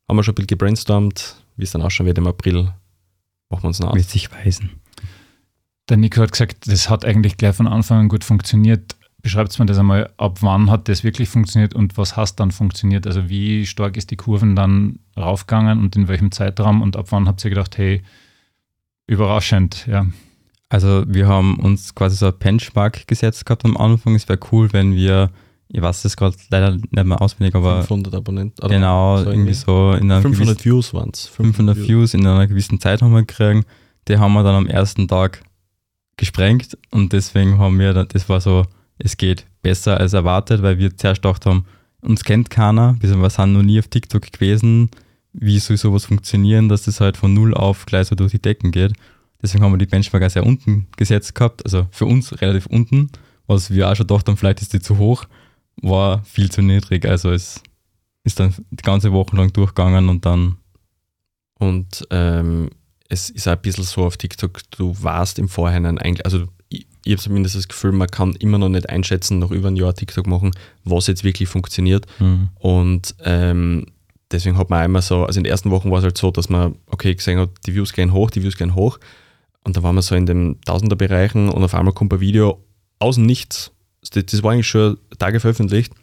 haben 0.07 0.17
wir 0.17 0.23
schon 0.23 0.33
ein 0.33 0.35
bisschen 0.35 0.47
gebrainstormt, 0.47 1.37
wie 1.55 1.63
es 1.63 1.71
dann 1.71 1.81
ausschauen 1.81 2.07
wird 2.07 2.17
im 2.17 2.27
April. 2.27 2.73
Machen 3.49 3.63
wir 3.63 3.67
uns 3.67 3.79
noch 3.79 3.95
Wird 3.95 4.09
sich 4.09 4.31
weisen. 4.31 4.71
Der 5.89 5.97
Nico 5.97 6.21
hat 6.21 6.31
gesagt, 6.31 6.67
das 6.67 6.89
hat 6.89 7.05
eigentlich 7.05 7.37
gleich 7.37 7.55
von 7.55 7.67
Anfang 7.67 7.99
an 7.99 8.09
gut 8.09 8.23
funktioniert. 8.23 8.95
Beschreibt 9.21 9.57
mir 9.57 9.65
das 9.65 9.77
einmal, 9.77 10.11
ab 10.17 10.39
wann 10.41 10.69
hat 10.69 10.89
das 10.89 11.03
wirklich 11.03 11.29
funktioniert 11.29 11.73
und 11.73 11.97
was 11.97 12.17
hast 12.17 12.39
dann 12.39 12.51
funktioniert? 12.51 13.07
Also 13.07 13.29
wie 13.29 13.65
stark 13.65 13.95
ist 13.95 14.11
die 14.11 14.17
Kurven 14.17 14.55
dann 14.55 14.99
raufgegangen 15.17 15.79
und 15.79 15.95
in 15.95 16.07
welchem 16.07 16.31
Zeitraum 16.31 16.81
und 16.81 16.97
ab 16.97 17.07
wann 17.09 17.27
habt 17.27 17.43
ihr 17.43 17.49
gedacht, 17.49 17.77
hey, 17.77 18.01
überraschend, 19.07 19.87
ja. 19.87 20.07
Also 20.69 21.03
wir 21.07 21.27
haben 21.27 21.59
uns 21.59 21.93
quasi 21.95 22.17
so 22.17 22.27
ein 22.27 22.37
Benchmark 22.37 23.07
gesetzt 23.07 23.45
gehabt 23.45 23.63
am 23.63 23.77
Anfang. 23.77 24.15
Es 24.15 24.27
wäre 24.27 24.39
cool, 24.51 24.73
wenn 24.73 24.95
wir 24.95 25.29
ich 25.73 25.81
weiß 25.81 26.05
es 26.05 26.15
gerade 26.15 26.35
leider 26.49 26.71
nicht 26.73 26.91
mehr 26.91 27.19
auswendig, 27.19 27.55
aber 27.55 27.81
500 27.81 28.13
Abonnenten. 28.13 28.63
oder 28.63 28.75
genau, 28.75 29.17
so 29.17 29.31
irgendwie 29.31 29.53
so 29.53 29.93
in 29.93 30.11
einer 30.11 30.21
500 30.21 30.57
gewissen, 30.57 30.65
Views 30.65 30.93
waren 30.93 31.09
es. 31.11 31.25
500 31.25 31.77
Views 31.77 32.13
in 32.13 32.27
einer 32.27 32.45
gewissen 32.45 32.79
Zeit 32.79 33.01
haben 33.01 33.11
wir 33.11 33.21
gekriegt. 33.21 33.67
Die 34.07 34.17
haben 34.17 34.33
wir 34.33 34.43
dann 34.43 34.55
am 34.55 34.67
ersten 34.67 35.07
Tag 35.07 35.41
gesprengt 36.17 36.77
und 36.91 37.13
deswegen 37.13 37.57
haben 37.57 37.79
wir, 37.79 37.93
das 37.93 38.29
war 38.29 38.41
so, 38.41 38.65
es 38.97 39.17
geht 39.17 39.45
besser 39.61 39.99
als 39.99 40.13
erwartet, 40.13 40.61
weil 40.61 40.77
wir 40.77 40.95
zuerst 40.95 41.21
gedacht 41.21 41.45
haben, 41.45 41.65
uns 42.01 42.23
kennt 42.23 42.49
keiner, 42.49 42.95
wir 42.99 43.09
sind 43.09 43.53
noch 43.53 43.63
nie 43.63 43.79
auf 43.79 43.87
TikTok 43.87 44.31
gewesen, 44.31 44.89
wie 45.33 45.59
soll 45.59 45.77
sowas 45.77 46.05
funktionieren, 46.05 46.69
dass 46.69 46.83
das 46.83 47.01
halt 47.01 47.17
von 47.17 47.33
null 47.33 47.53
auf 47.53 47.85
gleich 47.85 48.07
so 48.07 48.15
durch 48.15 48.31
die 48.31 48.41
Decken 48.41 48.71
geht. 48.71 48.93
Deswegen 49.41 49.63
haben 49.63 49.73
wir 49.73 49.77
die 49.77 49.87
Benchmark 49.87 50.29
sehr 50.31 50.45
unten 50.45 50.87
gesetzt 50.95 51.35
gehabt, 51.35 51.65
also 51.65 51.87
für 51.91 52.05
uns 52.05 52.39
relativ 52.41 52.67
unten, 52.67 53.09
was 53.47 53.71
wir 53.71 53.89
auch 53.89 53.95
schon 53.95 54.07
gedacht 54.07 54.27
haben, 54.27 54.37
vielleicht 54.37 54.61
ist 54.61 54.73
die 54.73 54.79
zu 54.79 54.97
hoch, 54.97 55.25
war 55.81 56.23
viel 56.23 56.51
zu 56.51 56.61
niedrig. 56.61 57.05
Also 57.05 57.31
es 57.31 57.61
ist 58.23 58.39
dann 58.39 58.53
die 58.71 58.83
ganze 58.83 59.11
Woche 59.11 59.35
lang 59.35 59.51
durchgegangen 59.51 60.07
und 60.07 60.25
dann 60.25 60.57
Und 61.59 62.05
ähm, 62.09 62.69
es 63.13 63.29
ist 63.29 63.47
auch 63.47 63.53
ein 63.53 63.61
bisschen 63.61 63.83
so 63.83 64.03
auf 64.03 64.17
TikTok, 64.17 64.59
du 64.71 64.95
warst 65.01 65.37
im 65.39 65.47
Vorhinein 65.47 65.99
eigentlich, 65.99 66.25
also 66.25 66.47
ich, 66.69 66.87
ich 67.05 67.13
habe 67.13 67.21
zumindest 67.21 67.55
das 67.55 67.67
Gefühl, 67.67 67.91
man 67.91 68.07
kann 68.07 68.33
immer 68.33 68.57
noch 68.57 68.69
nicht 68.69 68.89
einschätzen, 68.89 69.39
noch 69.39 69.51
über 69.51 69.69
ein 69.69 69.75
Jahr 69.75 69.93
TikTok 69.93 70.25
machen, 70.25 70.51
was 70.83 71.07
jetzt 71.07 71.23
wirklich 71.23 71.47
funktioniert. 71.47 72.07
Und 72.55 73.15
ähm, 73.23 73.85
deswegen 74.31 74.57
hat 74.57 74.69
man 74.69 74.83
immer 74.83 75.01
so, 75.01 75.25
also 75.25 75.39
in 75.39 75.43
den 75.43 75.51
ersten 75.51 75.69
Wochen 75.69 75.91
war 75.91 75.99
es 75.99 76.03
halt 76.03 76.17
so, 76.17 76.31
dass 76.31 76.49
man, 76.49 76.75
okay, 76.87 77.13
gesehen 77.13 77.39
hat, 77.39 77.51
die 77.67 77.75
Views 77.75 77.93
gehen 77.93 78.13
hoch, 78.13 78.31
die 78.31 78.41
Views 78.41 78.57
gehen 78.57 78.73
hoch. 78.73 78.99
Und 79.63 79.77
da 79.77 79.83
waren 79.83 79.95
wir 79.95 80.01
so 80.01 80.15
in 80.15 80.25
den 80.25 80.59
Tausenderbereichen 80.61 81.49
und 81.49 81.63
auf 81.63 81.75
einmal 81.75 81.93
kommt 81.93 82.11
ein 82.13 82.19
Video 82.19 82.63
aus 82.99 83.15
dem 83.15 83.25
Nichts. 83.25 83.71
Das, 84.01 84.25
das 84.25 84.43
war 84.43 84.51
eigentlich 84.51 84.67
schon 84.67 84.97
Tage 85.19 85.39
veröffentlicht, 85.39 85.93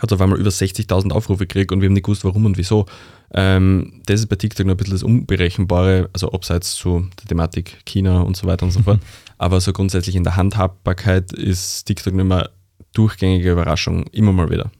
hat 0.00 0.12
auf 0.12 0.20
einmal 0.20 0.38
über 0.38 0.50
60.000 0.50 1.12
Aufrufe 1.12 1.46
gekriegt 1.46 1.72
und 1.72 1.80
wir 1.80 1.86
haben 1.86 1.94
nicht 1.94 2.04
gewusst, 2.04 2.24
warum 2.24 2.46
und 2.46 2.58
wieso. 2.58 2.86
Ähm, 3.32 4.00
das 4.06 4.20
ist 4.20 4.26
bei 4.26 4.36
TikTok 4.36 4.66
noch 4.66 4.74
ein 4.74 4.76
bisschen 4.76 4.94
das 4.94 5.02
Unberechenbare, 5.02 6.10
also 6.12 6.32
abseits 6.32 6.74
zu 6.74 7.08
der 7.20 7.28
Thematik 7.28 7.78
China 7.84 8.20
und 8.20 8.36
so 8.36 8.46
weiter 8.46 8.64
und 8.64 8.72
so 8.72 8.82
fort. 8.84 9.00
Aber 9.38 9.60
so 9.60 9.72
grundsätzlich 9.72 10.16
in 10.16 10.24
der 10.24 10.36
Handhabbarkeit 10.36 11.32
ist 11.32 11.84
TikTok 11.84 12.14
nicht 12.14 12.26
mehr 12.26 12.50
durchgängige 12.92 13.52
Überraschung, 13.52 14.04
immer 14.12 14.32
mal 14.32 14.50
wieder. 14.50 14.70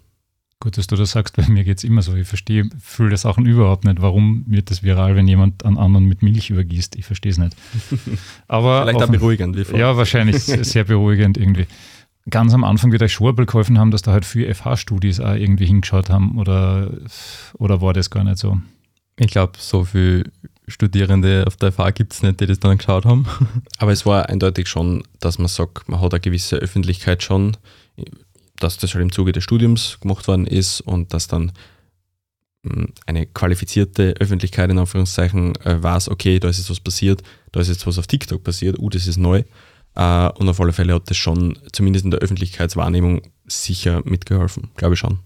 Gut, 0.61 0.78
dass 0.78 0.87
du 0.87 0.97
das 0.97 1.11
sagst, 1.11 1.37
weil 1.37 1.49
mir 1.49 1.62
geht 1.62 1.76
es 1.76 1.85
immer 1.85 2.00
so. 2.00 2.14
Ich 2.14 2.26
verstehe 2.26 2.66
viele 2.80 3.18
Sachen 3.18 3.44
überhaupt 3.44 3.85
nicht. 3.85 4.00
Warum 4.00 4.44
wird 4.47 4.71
das 4.71 4.83
viral, 4.83 5.14
wenn 5.14 5.28
jemand 5.28 5.62
einen 5.62 5.76
anderen 5.76 6.06
mit 6.06 6.23
Milch 6.23 6.49
übergießt? 6.49 6.97
Ich 6.97 7.04
verstehe 7.04 7.33
es 7.33 7.38
nicht. 7.38 7.54
Aber 8.49 8.83
Vielleicht 8.83 9.02
auch 9.02 9.11
beruhigend. 9.11 9.56
Wie. 9.56 9.76
Ja, 9.76 9.97
wahrscheinlich 9.99 10.42
sehr 10.44 10.85
beruhigend 10.85 11.37
irgendwie. 11.37 11.66
Ganz 12.31 12.54
am 12.54 12.64
Anfang 12.64 12.90
wird 12.90 13.02
euch 13.02 13.12
schon 13.12 13.37
geholfen 13.37 13.78
haben, 13.78 13.90
dass 13.90 14.02
da 14.02 14.12
halt 14.12 14.25
für 14.25 14.52
FH-Studis 14.52 15.21
auch 15.21 15.35
irgendwie 15.35 15.66
hingeschaut 15.66 16.09
haben 16.09 16.38
oder, 16.38 16.90
oder 17.54 17.81
war 17.81 17.93
das 17.93 18.09
gar 18.11 18.25
nicht 18.25 18.38
so? 18.38 18.59
ich 19.19 19.28
glaube, 19.28 19.52
so 19.59 19.85
viele 19.85 20.25
Studierende 20.66 21.45
auf 21.47 21.57
der 21.57 21.73
FH 21.73 21.90
gibt 21.90 22.12
es 22.14 22.23
nicht, 22.23 22.40
die 22.40 22.47
das 22.47 22.59
dann 22.59 22.78
geschaut 22.78 23.04
haben. 23.04 23.26
Aber 23.78 23.93
es 23.93 24.07
war 24.07 24.28
eindeutig 24.28 24.69
schon, 24.69 25.02
dass 25.21 25.38
man 25.38 25.49
sagt, 25.49 25.88
man 25.88 26.00
hat 26.00 26.14
eine 26.14 26.21
gewisse 26.21 26.57
Öffentlichkeit 26.57 27.23
schon, 27.23 27.57
dass 28.57 28.78
das 28.78 28.95
halt 28.95 29.02
im 29.02 29.12
Zuge 29.12 29.33
des 29.33 29.45
Studiums 29.45 29.99
gemacht 30.00 30.26
worden 30.26 30.47
ist 30.47 30.81
und 30.81 31.12
dass 31.12 31.28
dann 31.28 31.52
mh, 32.62 32.87
eine 33.07 33.26
qualifizierte 33.26 34.14
Öffentlichkeit 34.19 34.71
in 34.71 34.78
Anführungszeichen 34.78 35.54
äh, 35.64 35.83
weiß, 35.83 36.09
okay, 36.09 36.40
da 36.40 36.49
ist 36.49 36.59
jetzt 36.59 36.71
was 36.71 36.81
passiert, 36.81 37.23
da 37.52 37.61
ist 37.61 37.69
jetzt 37.69 37.87
was 37.87 37.99
auf 37.99 38.07
TikTok 38.07 38.43
passiert, 38.43 38.78
uh, 38.78 38.88
das 38.88 39.07
ist 39.07 39.19
neu. 39.19 39.45
Äh, 39.96 40.28
und 40.30 40.48
auf 40.48 40.60
alle 40.60 40.72
Fälle 40.72 40.94
hat 40.94 41.08
das 41.10 41.16
schon, 41.16 41.58
zumindest 41.72 42.04
in 42.04 42.10
der 42.10 42.20
Öffentlichkeitswahrnehmung, 42.20 43.22
sicher 43.46 44.02
mitgeholfen, 44.04 44.70
glaube 44.76 44.94
ich 44.94 45.00
schon. 45.00 45.18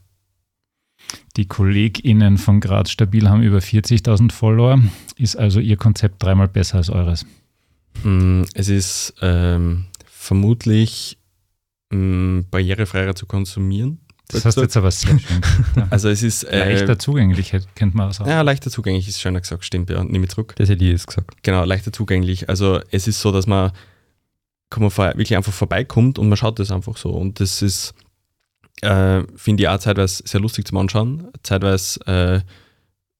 Die 1.36 1.46
KollegInnen 1.46 2.36
von 2.36 2.60
Graz 2.60 2.90
Stabil 2.90 3.28
haben 3.28 3.42
über 3.42 3.58
40.000 3.58 4.32
Follower. 4.32 4.78
Ist 5.16 5.36
also 5.36 5.60
ihr 5.60 5.76
Konzept 5.76 6.22
dreimal 6.22 6.48
besser 6.48 6.78
als 6.78 6.90
eures? 6.90 7.24
Mm, 8.02 8.42
Es 8.54 8.68
ist 8.68 9.14
ähm, 9.22 9.86
vermutlich 10.06 11.16
mh, 11.90 12.44
barrierefreier 12.50 13.14
zu 13.14 13.26
konsumieren. 13.26 14.00
Das 14.30 14.44
hast 14.44 14.56
du 14.58 14.60
jetzt 14.60 14.76
aber 14.76 14.90
sehr 14.90 15.18
schön 15.18 15.40
gesagt. 15.40 15.74
Also 15.90 16.10
es 16.10 16.22
ist 16.22 16.42
äh, 16.42 16.58
Leichter 16.58 16.98
zugänglich, 16.98 17.54
kennt 17.74 17.94
man 17.94 18.10
auch. 18.10 18.26
Ja, 18.26 18.42
leichter 18.42 18.70
zugänglich 18.70 19.08
ist 19.08 19.20
schöner 19.20 19.40
gesagt, 19.40 19.64
stimmt, 19.64 19.88
ja, 19.88 20.04
nehme 20.04 20.26
ich 20.26 20.30
zurück. 20.32 20.54
Das 20.56 20.68
hätte 20.68 20.84
ich 20.84 20.90
jetzt 20.90 21.06
gesagt. 21.06 21.42
Genau, 21.42 21.64
leichter 21.64 21.92
zugänglich. 21.94 22.50
Also 22.50 22.80
es 22.90 23.08
ist 23.08 23.20
so, 23.22 23.32
dass 23.32 23.46
man, 23.46 23.72
kann 24.70 24.82
man 24.82 24.90
wirklich 24.96 25.36
einfach 25.36 25.52
vorbeikommt 25.52 26.18
und 26.18 26.28
man 26.28 26.36
schaut 26.36 26.58
das 26.58 26.70
einfach 26.70 26.96
so. 26.96 27.10
Und 27.10 27.40
das 27.40 27.62
ist, 27.62 27.94
äh, 28.82 29.22
finde 29.36 29.62
ich 29.62 29.68
auch 29.68 29.78
zeitweise 29.78 30.22
sehr 30.26 30.40
lustig 30.40 30.66
zum 30.66 30.78
Anschauen, 30.78 31.28
zeitweise 31.42 32.00
äh, 32.06 32.40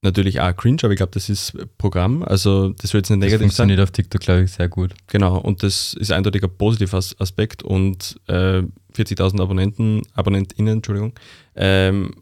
natürlich 0.02 0.40
auch 0.40 0.54
cringe, 0.56 0.78
aber 0.84 0.92
ich 0.92 0.98
glaube, 0.98 1.12
das 1.12 1.28
ist 1.28 1.54
Programm. 1.78 2.22
Also 2.22 2.68
das 2.70 2.90
soll 2.90 3.00
jetzt 3.00 3.10
nicht 3.10 3.20
Das 3.22 3.26
negativ 3.26 3.38
sein. 3.40 3.48
funktioniert 3.48 3.80
auf 3.80 3.90
TikTok, 3.90 4.20
glaube 4.20 4.42
ich, 4.44 4.52
sehr 4.52 4.68
gut. 4.68 4.94
Genau, 5.08 5.38
und 5.38 5.62
das 5.62 5.94
ist 5.94 6.12
eindeutig 6.12 6.44
ein 6.44 6.56
positiver 6.56 6.98
As- 6.98 7.16
Aspekt 7.18 7.62
und 7.64 8.20
äh, 8.28 8.62
40.000 8.94 9.40
Abonnenten, 9.40 10.02
AbonnentInnen, 10.14 10.74
Entschuldigung, 10.78 11.14
ähm, 11.56 12.14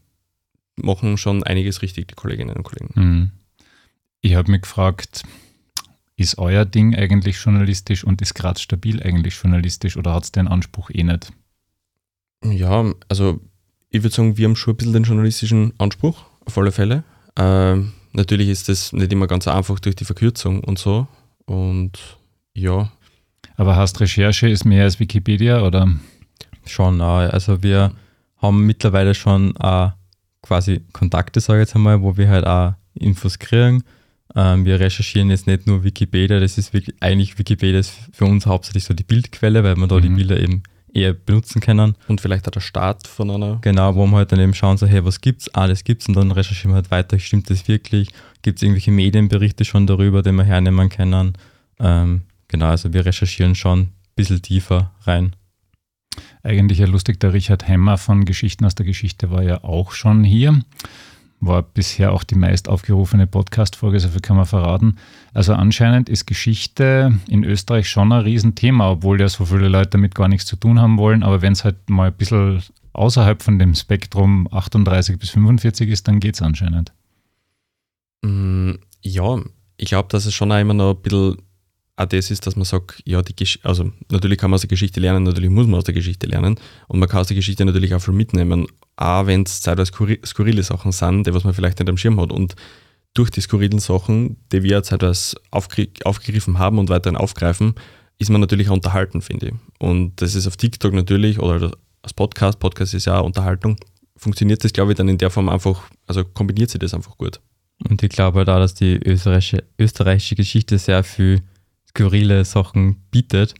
machen 0.77 1.19
schon 1.19 1.43
einiges 1.43 1.83
richtig, 1.83 2.09
die 2.09 2.15
Kolleginnen 2.15 2.57
und 2.57 2.63
Kollegen. 2.63 2.95
Hm. 2.95 3.31
Ich 4.23 4.35
habe 4.35 4.51
mich 4.51 4.63
gefragt, 4.63 5.23
ist 6.17 6.39
euer 6.39 6.65
Ding 6.65 6.95
eigentlich 6.95 7.37
journalistisch 7.37 8.05
und 8.05 8.23
ist 8.23 8.35
Graz 8.35 8.61
Stabil 8.61 9.03
eigentlich 9.03 9.35
journalistisch 9.35 9.97
oder 9.97 10.15
hat 10.15 10.25
es 10.25 10.33
den 10.33 10.49
Anspruch 10.49 10.91
eh 10.91 11.03
nicht? 11.03 11.33
Ja, 12.45 12.93
also 13.09 13.41
ich 13.91 14.03
würde 14.03 14.15
sagen, 14.15 14.37
wir 14.37 14.49
haben 14.49 14.57
schon 14.57 14.75
ein 14.75 14.77
bisschen 14.77 14.93
den 14.93 15.03
journalistischen 15.05 15.73
Anspruch, 15.79 16.25
auf 16.45 16.57
alle 16.59 16.73
Fälle. 16.73 17.05
Ähm, 17.37 17.93
natürlich 18.13 18.49
ist 18.49 18.69
das 18.69 18.93
nicht 18.93 19.13
immer 19.13 19.27
ganz 19.27 19.47
einfach 19.47 19.79
durch 19.79 19.97
die 19.97 20.05
Verkürzung 20.05 20.61
und 20.61 20.79
so. 20.79 21.07
Und 21.45 22.19
ja, 22.55 22.91
Aber 23.57 23.77
hast 23.77 24.01
Recherche 24.01 24.49
ist 24.49 24.65
mehr 24.65 24.85
als 24.85 25.01
Wikipedia 25.01 25.63
oder? 25.63 25.89
Schon, 26.67 27.01
also 27.01 27.63
wir 27.63 27.93
haben 28.39 28.67
mittlerweile 28.67 29.15
schon 29.15 29.57
auch 29.57 29.93
quasi 30.43 30.83
Kontakte, 30.93 31.41
sage 31.41 31.61
ich 31.61 31.69
jetzt 31.69 31.77
einmal, 31.77 32.03
wo 32.03 32.17
wir 32.17 32.29
halt 32.29 32.47
auch 32.47 32.75
Infos 32.95 33.39
kriegen. 33.39 33.83
Ähm, 34.35 34.65
wir 34.65 34.81
recherchieren 34.81 35.31
jetzt 35.31 35.47
nicht 35.47 35.67
nur 35.67 35.85
Wikipedia, 35.85 36.41
das 36.41 36.59
ist 36.59 36.73
wirklich, 36.73 36.97
eigentlich 37.01 37.39
Wikipedia 37.39 37.79
ist 37.79 37.95
für 38.13 38.25
uns 38.25 38.47
hauptsächlich 38.47 38.85
so 38.85 38.93
die 38.95 39.05
Bildquelle, 39.05 39.63
weil 39.65 39.77
wir 39.77 39.87
da 39.87 40.01
die 40.01 40.09
Mhm. 40.09 40.17
Bilder 40.17 40.41
eben 40.41 40.63
eher 40.93 41.13
benutzen 41.13 41.61
können. 41.61 41.95
und 42.09 42.21
vielleicht 42.21 42.47
auch 42.49 42.53
der 42.53 42.61
Start 42.61 43.07
von 43.07 43.31
einer. 43.31 43.59
Genau, 43.61 43.95
wo 43.95 44.07
wir 44.07 44.17
halt 44.17 44.33
dann 44.33 44.41
eben 44.41 44.55
schauen, 44.55 44.79
so, 44.79 44.87
hey, 44.87 45.05
was 45.05 45.21
gibt's? 45.21 45.51
Das 45.53 45.85
gibt's 45.85 46.09
und 46.09 46.15
dann 46.17 46.33
recherchieren 46.33 46.73
wir 46.73 46.77
halt 46.77 46.91
weiter, 46.91 47.19
stimmt 47.19 47.51
das 47.51 47.69
wirklich? 47.69 48.09
Gibt 48.43 48.59
es 48.59 48.63
irgendwelche 48.63 48.91
Medienberichte 48.91 49.65
schon 49.65 49.87
darüber, 49.87 50.23
die 50.23 50.33
wir 50.33 50.45
hernehmen 50.45 50.89
können? 50.89 51.35
Ähm, 51.79 52.23
genau, 52.49 52.67
also 52.67 52.93
wir 52.93 53.05
recherchieren 53.05 53.55
schon 53.55 53.81
ein 53.81 53.93
bisschen 54.17 54.41
tiefer 54.43 54.93
rein. 55.03 55.37
Eigentlich 56.43 56.79
ja 56.79 56.87
lustig, 56.87 57.21
der 57.21 57.35
Richard 57.35 57.69
Hemmer 57.69 57.99
von 57.99 58.25
Geschichten 58.25 58.65
aus 58.65 58.75
der 58.75 58.87
Geschichte 58.87 59.31
war 59.31 59.43
ja 59.43 59.63
auch 59.65 59.93
schon 59.93 60.25
hier. 60.25 60.63
War 61.47 61.63
bisher 61.63 62.13
auch 62.13 62.25
die 62.25 62.35
meist 62.35 62.69
aufgerufene 62.69 63.27
Podcast-Folge, 63.27 64.01
so 64.01 64.09
viel 64.09 64.21
kann 64.21 64.37
man 64.37 64.47
verraten. 64.47 64.97
Also 65.35 65.55
anscheinend 65.55 66.09
ist 66.09 66.27
Geschichte 66.27 67.19
in 67.29 67.45
Österreich 67.45 67.89
schon 67.89 68.13
ein 68.13 68.23
Riesenthema, 68.23 68.91
obwohl 68.91 69.21
ja 69.21 69.29
so 69.29 69.45
viele 69.45 69.69
Leute 69.69 69.91
damit 69.91 70.15
gar 70.15 70.29
nichts 70.29 70.47
zu 70.47 70.57
tun 70.57 70.81
haben 70.81 70.99
wollen. 70.99 71.23
Aber 71.23 71.43
wenn 71.43 71.53
es 71.53 71.65
halt 71.65 71.89
mal 71.91 72.09
ein 72.09 72.17
bisschen 72.17 72.63
außerhalb 72.93 73.43
von 73.43 73.59
dem 73.59 73.75
Spektrum 73.75 74.49
38 74.51 75.19
bis 75.19 75.31
45 75.31 75.91
ist, 75.91 76.09
dann 76.09 76.21
geht 76.21 76.35
es 76.35 76.43
anscheinend. 76.43 76.93
Mm, 78.23 78.73
Ja, 79.03 79.39
ich 79.77 79.89
glaube, 79.89 80.09
dass 80.11 80.27
es 80.27 80.35
schon 80.35 80.51
auch 80.53 80.59
immer 80.59 80.75
noch 80.75 80.95
ein 80.95 81.03
bisschen 81.03 81.37
auch 81.97 82.07
das 82.07 82.31
ist, 82.31 82.47
dass 82.47 82.57
man 82.57 82.65
sagt, 82.65 83.03
ja, 83.05 83.23
die 83.23 83.35
Gesch 83.35 83.59
also 83.63 83.91
natürlich 84.11 84.39
kann 84.39 84.51
man 84.51 84.57
aus 84.57 84.63
der 84.63 84.69
Geschichte 84.69 85.01
lernen, 85.01 85.25
natürlich 85.25 85.51
muss 85.51 85.67
man 85.67 85.79
aus 85.79 85.85
der 85.85 85.95
Geschichte 85.95 86.27
lernen 86.27 86.57
und 86.89 86.99
man 86.99 87.09
kann 87.09 87.21
aus 87.21 87.29
der 87.29 87.37
Geschichte 87.37 87.65
natürlich 87.65 87.95
auch 87.95 88.01
viel 88.01 88.15
mitnehmen, 88.15 88.67
auch 88.97 89.27
wenn 89.27 89.43
es 89.43 89.61
zeitweise 89.61 89.93
skurri- 89.93 90.25
skurrile 90.25 90.63
Sachen 90.63 90.93
sind, 90.93 91.27
die 91.27 91.35
was 91.35 91.45
man 91.45 91.55
vielleicht 91.55 91.79
nicht 91.79 91.89
am 91.89 91.97
Schirm 91.97 92.21
hat 92.21 92.33
und 92.33 92.55
durch 93.15 93.31
die 93.31 93.41
skurrilen 93.41 93.79
Sachen, 93.79 94.37
die 94.53 94.63
wir 94.63 94.83
zeitweise 94.83 95.37
aufgegriffen 95.51 96.59
haben 96.59 96.79
und 96.79 96.91
weiterhin 96.91 97.17
aufgreifen, 97.17 97.75
ist 98.19 98.31
man 98.31 98.43
natürlich 98.43 98.69
auch 98.69 98.75
unterhalten, 98.75 99.23
finde 99.23 99.49
ich. 99.49 99.55
Und 99.79 100.21
das 100.21 100.35
ist 100.35 100.47
auf 100.47 100.57
TikTok 100.59 100.93
natürlich 100.93 101.39
oder 101.39 101.73
als 102.03 102.13
Podcast, 102.13 102.59
Podcast 102.59 102.93
ist 102.93 103.07
ja 103.07 103.19
auch 103.19 103.25
Unterhaltung, 103.25 103.77
funktioniert 104.17 104.63
das, 104.65 104.73
glaube 104.73 104.93
ich, 104.93 104.99
dann 104.99 105.09
in 105.09 105.19
der 105.19 105.31
Form 105.31 105.49
einfach, 105.49 105.83
also 106.07 106.25
kombiniert 106.25 106.71
sich 106.71 106.79
das 106.79 106.93
einfach 106.93 107.17
gut. 107.17 107.41
Und 107.89 108.03
ich 108.03 108.11
glaube 108.11 108.39
halt 108.39 108.49
auch, 108.51 108.59
dass 108.59 108.75
die 108.75 108.97
österreichische, 108.97 109.65
österreichische 109.79 110.35
Geschichte 110.35 110.79
sehr 110.79 111.03
viel 111.03 111.43
skurrile 111.97 112.45
Sachen 112.45 112.97
bietet 113.11 113.55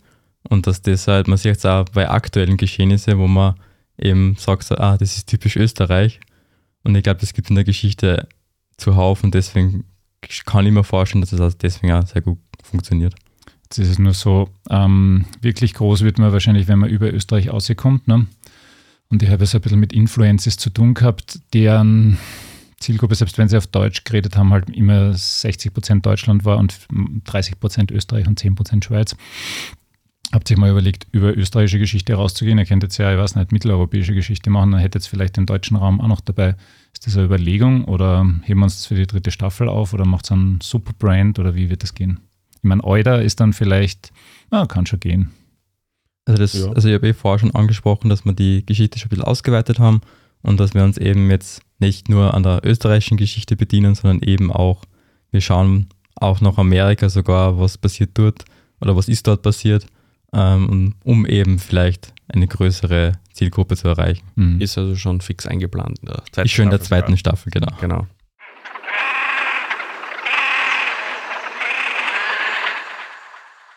und 0.49 0.67
dass 0.67 0.83
das 0.83 1.09
halt, 1.09 1.29
man 1.29 1.39
sieht 1.39 1.57
es 1.57 1.67
auch 1.67 1.87
bei 1.87 2.09
aktuellen 2.09 2.57
Geschehnissen, 2.57 3.19
wo 3.19 3.27
man 3.27 3.55
eben 3.99 4.37
sagt, 4.37 4.71
ah, 4.79 4.97
das 4.97 5.17
ist 5.17 5.29
typisch 5.29 5.57
Österreich. 5.57 6.21
Und 6.85 6.95
ich 6.95 7.03
glaube, 7.03 7.21
das 7.21 7.33
gibt 7.33 7.49
in 7.49 7.57
der 7.57 7.65
Geschichte 7.65 8.29
zuhauf 8.77 9.25
und 9.25 9.35
deswegen 9.35 9.85
kann 10.45 10.67
ich 10.67 10.73
mir 10.73 10.85
vorstellen, 10.85 11.23
dass 11.23 11.33
es 11.33 11.39
das 11.39 11.59
deswegen 11.59 11.93
auch 11.93 12.07
sehr 12.07 12.23
gut 12.23 12.39
funktioniert. 12.63 13.15
Jetzt 13.65 13.79
ist 13.79 13.89
es 13.89 13.99
nur 13.99 14.15
so, 14.15 14.51
ähm, 14.71 15.25
wirklich 15.41 15.75
groß 15.75 16.03
wird 16.03 16.19
man 16.19 16.33
wahrscheinlich, 16.33 16.69
wenn 16.69 16.79
man 16.79 16.91
über 16.91 17.13
Österreich 17.13 17.51
auskommt. 17.51 18.07
Ne? 18.07 18.27
Und 19.09 19.23
ich 19.23 19.31
habe 19.31 19.45
es 19.45 19.55
ein 19.55 19.61
bisschen 19.61 19.81
mit 19.81 19.93
Influencers 19.93 20.57
zu 20.57 20.71
tun 20.71 20.95
gehabt, 20.95 21.41
deren 21.53 22.19
Zielgruppe, 22.81 23.15
selbst 23.15 23.39
wenn 23.39 23.49
sie 23.49 23.57
auf 23.57 23.67
Deutsch 23.67 24.05
geredet 24.05 24.37
haben, 24.37 24.53
halt 24.53 24.69
immer 24.71 25.15
60 25.15 25.73
Prozent 25.73 26.05
Deutschland 26.05 26.45
war 26.45 26.59
und 26.59 26.77
30 27.25 27.59
Prozent 27.59 27.91
Österreich 27.91 28.27
und 28.27 28.39
10 28.39 28.55
Prozent 28.55 28.85
Schweiz. 28.85 29.17
Habt 30.33 30.51
ihr 30.51 30.59
mal 30.59 30.71
überlegt, 30.71 31.07
über 31.13 31.35
österreichische 31.37 31.79
Geschichte 31.79 32.15
rauszugehen? 32.15 32.59
Ihr 32.59 32.67
könnt 32.67 32.83
jetzt 32.83 32.99
ja, 32.99 33.13
ich 33.13 33.19
weiß 33.19 33.37
nicht, 33.37 33.53
mitteleuropäische 33.53 34.13
Geschichte 34.13 34.51
machen, 34.51 34.73
dann 34.73 34.81
hättet 34.81 35.07
ihr 35.07 35.09
vielleicht 35.09 35.37
den 35.37 35.47
deutschen 35.47 35.77
Raum 35.77 36.01
auch 36.01 36.09
noch 36.09 36.21
dabei. 36.21 36.57
Ist 36.93 37.07
das 37.07 37.17
eine 37.17 37.27
Überlegung 37.27 37.85
oder 37.85 38.27
heben 38.43 38.61
wir 38.61 38.65
uns 38.65 38.77
das 38.77 38.87
für 38.87 38.97
die 38.97 39.07
dritte 39.07 39.31
Staffel 39.31 39.69
auf 39.69 39.95
oder 39.95 40.05
macht 40.05 40.25
es 40.25 40.33
einen 40.33 40.61
Superbrand 40.61 41.39
oder 41.39 41.55
wie 41.55 41.71
wird 41.71 41.83
das 41.83 41.95
gehen? 41.95 42.21
Ich 42.57 42.65
meine, 42.65 42.83
Euda 42.85 43.17
ist 43.19 43.41
dann 43.41 43.53
vielleicht, 43.53 44.13
na, 44.51 44.67
kann 44.67 44.85
schon 44.87 45.01
gehen. 45.01 45.31
Also, 46.25 46.43
das, 46.43 46.55
Ja. 46.55 46.73
also 46.73 46.89
ich 46.89 46.95
habe 46.95 47.07
eh 47.09 47.13
vorher 47.15 47.39
schon 47.39 47.55
angesprochen, 47.55 48.11
dass 48.11 48.25
wir 48.25 48.33
die 48.33 48.67
Geschichte 48.67 48.99
schon 48.99 49.07
ein 49.07 49.11
bisschen 49.11 49.25
ausgeweitet 49.25 49.79
haben 49.79 50.01
und 50.43 50.61
dass 50.61 50.75
wir 50.75 50.85
uns 50.85 50.99
eben 50.99 51.31
jetzt 51.31 51.63
nicht 51.79 52.09
nur 52.09 52.35
an 52.35 52.43
der 52.43 52.61
österreichischen 52.65 53.17
Geschichte 53.17 53.57
bedienen, 53.57 53.95
sondern 53.95 54.23
eben 54.23 54.53
auch, 54.53 54.83
wir 55.31 55.41
schauen 55.41 55.89
auch 56.15 56.41
nach 56.41 56.59
Amerika 56.59 57.09
sogar, 57.09 57.59
was 57.59 57.79
passiert 57.79 58.11
dort 58.15 58.45
oder 58.81 58.97
was 58.97 59.09
ist 59.09 59.27
dort 59.27 59.43
passiert, 59.43 59.87
ähm, 60.33 60.95
um 61.05 61.27
eben 61.27 61.59
vielleicht 61.59 62.15
eine 62.29 62.47
größere 62.47 63.13
Zielgruppe 63.33 63.77
zu 63.77 63.89
erreichen. 63.89 64.27
Mhm. 64.35 64.61
Ist 64.61 64.79
also 64.79 64.97
schon 64.97 65.21
fix 65.21 65.47
eingeplant. 65.47 65.99
In 66.01 66.07
der 66.07 66.23
zweiten 66.33 66.47
Ist 66.47 66.53
schon 66.53 66.65
in 66.65 66.71
der 66.71 66.81
zweiten 66.81 67.17
Staffel, 67.17 67.51
genau. 67.51 67.73
Genau. 67.81 68.07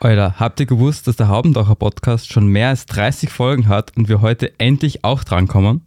Alter, 0.01 0.35
habt 0.39 0.61
ihr 0.61 0.65
gewusst, 0.65 1.07
dass 1.07 1.17
der 1.17 1.27
Haubendacher 1.27 1.75
Podcast 1.75 2.31
schon 2.31 2.47
mehr 2.47 2.69
als 2.69 2.85
30 2.85 3.29
Folgen 3.29 3.67
hat 3.67 3.97
und 3.97 4.07
wir 4.07 4.21
heute 4.21 4.57
endlich 4.57 5.03
auch 5.03 5.25
drankommen? 5.25 5.81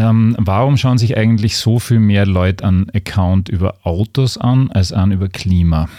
Ähm, 0.00 0.34
warum 0.38 0.78
schauen 0.78 0.96
sich 0.96 1.18
eigentlich 1.18 1.58
so 1.58 1.78
viel 1.78 2.00
mehr 2.00 2.24
Leute 2.24 2.64
an 2.64 2.88
Account 2.94 3.50
über 3.50 3.80
Autos 3.82 4.38
an, 4.38 4.70
als 4.70 4.94
an 4.94 5.12
über 5.12 5.28
Klima? 5.28 5.90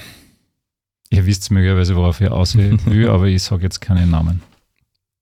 Ihr 1.11 1.27
wisst 1.27 1.51
möglicherweise, 1.51 1.95
worauf 1.95 2.19
ich 2.19 2.31
aussehen 2.31 2.79
will, 2.85 3.09
aber 3.09 3.27
ich 3.27 3.43
sage 3.43 3.61
jetzt 3.61 3.79
keinen 3.79 4.09
Namen. 4.09 4.41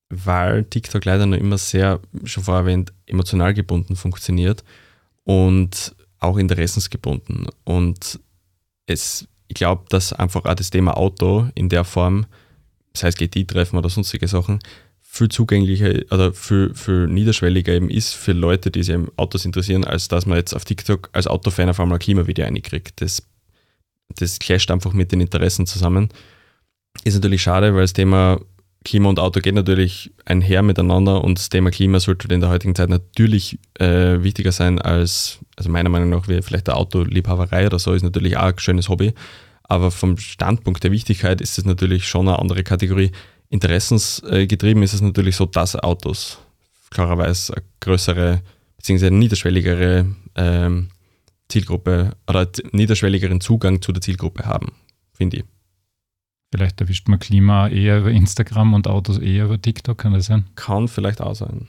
weil 0.09 0.63
TikTok 0.63 1.03
leider 1.03 1.25
noch 1.25 1.37
immer 1.37 1.57
sehr, 1.57 1.99
schon 2.23 2.45
vorher 2.45 2.61
erwähnt, 2.61 2.93
emotional 3.05 3.53
gebunden 3.53 3.97
funktioniert 3.97 4.63
und 5.25 5.93
auch 6.19 6.37
interessensgebunden. 6.37 7.47
Und 7.65 8.21
es, 8.85 9.27
ich 9.49 9.55
glaube, 9.55 9.87
dass 9.89 10.13
einfach 10.13 10.45
auch 10.45 10.53
das 10.53 10.69
Thema 10.69 10.95
Auto 10.95 11.49
in 11.53 11.67
der 11.67 11.83
Form, 11.83 12.27
sei 12.95 13.09
es 13.09 13.17
GT-Treffen 13.17 13.77
oder 13.77 13.89
sonstige 13.89 14.29
Sachen, 14.29 14.59
viel 15.11 15.27
zugänglicher 15.27 16.03
oder 16.11 16.31
viel, 16.33 16.71
viel 16.75 17.07
niederschwelliger 17.07 17.73
eben 17.73 17.89
ist 17.89 18.13
für 18.13 18.31
Leute, 18.31 18.69
die 18.69 18.83
sich 18.83 18.93
an 18.93 19.09
Autos 19.17 19.43
interessieren, 19.43 19.83
als 19.83 20.07
dass 20.07 20.27
man 20.27 20.37
jetzt 20.37 20.53
auf 20.53 20.65
TikTok 20.65 21.09
als 21.13 21.25
Autofan 21.25 21.67
auf 21.67 21.79
einmal 21.79 21.97
ein 21.97 21.99
Klimavideo 21.99 22.45
reinkriegt. 22.45 23.01
Das, 23.01 23.23
das 24.15 24.37
clasht 24.37 24.69
einfach 24.69 24.93
mit 24.93 25.11
den 25.11 25.19
Interessen 25.19 25.65
zusammen. 25.65 26.09
Ist 27.03 27.15
natürlich 27.15 27.41
schade, 27.41 27.73
weil 27.73 27.81
das 27.81 27.93
Thema 27.93 28.39
Klima 28.85 29.09
und 29.09 29.19
Auto 29.19 29.39
geht 29.41 29.55
natürlich 29.55 30.11
einher 30.25 30.61
miteinander 30.61 31.23
und 31.23 31.39
das 31.39 31.49
Thema 31.49 31.71
Klima 31.71 31.99
sollte 31.99 32.31
in 32.31 32.39
der 32.39 32.49
heutigen 32.51 32.75
Zeit 32.75 32.89
natürlich 32.89 33.57
äh, 33.79 34.21
wichtiger 34.21 34.51
sein 34.51 34.79
als, 34.79 35.39
also 35.57 35.71
meiner 35.71 35.89
Meinung 35.89 36.11
nach, 36.11 36.27
wie 36.27 36.41
vielleicht 36.43 36.67
der 36.67 36.77
Autoliebhaberei 36.77 37.65
oder 37.65 37.79
so, 37.79 37.93
ist 37.93 38.03
natürlich 38.03 38.37
auch 38.37 38.43
ein 38.43 38.59
schönes 38.59 38.89
Hobby. 38.89 39.13
Aber 39.63 39.89
vom 39.89 40.17
Standpunkt 40.17 40.83
der 40.83 40.91
Wichtigkeit 40.91 41.41
ist 41.41 41.57
es 41.57 41.65
natürlich 41.65 42.07
schon 42.07 42.27
eine 42.27 42.37
andere 42.37 42.63
Kategorie. 42.63 43.11
Interessensgetrieben 43.49 44.83
ist 44.83 44.93
es 44.93 45.01
natürlich 45.01 45.35
so, 45.35 45.45
dass 45.45 45.75
Autos 45.75 46.39
klarerweise 46.91 47.55
eine 47.55 47.65
größere 47.79 48.41
bzw. 48.77 49.09
niederschwelligere 49.09 50.05
ähm, 50.35 50.89
Zielgruppe 51.47 52.15
oder 52.27 52.47
niederschwelligeren 52.71 53.41
Zugang 53.41 53.81
zu 53.81 53.91
der 53.91 54.01
Zielgruppe 54.01 54.45
haben, 54.45 54.73
finde 55.13 55.37
ich. 55.37 55.43
Vielleicht 56.51 56.81
erwischt 56.81 57.07
man 57.07 57.19
Klima 57.19 57.67
eher 57.67 57.99
über 57.99 58.11
Instagram 58.11 58.73
und 58.73 58.87
Autos 58.87 59.17
eher 59.19 59.45
über 59.45 59.61
TikTok, 59.61 59.97
kann 59.97 60.13
das 60.13 60.27
sein? 60.27 60.45
Kann 60.55 60.87
vielleicht 60.87 61.21
auch 61.21 61.35
sein. 61.35 61.67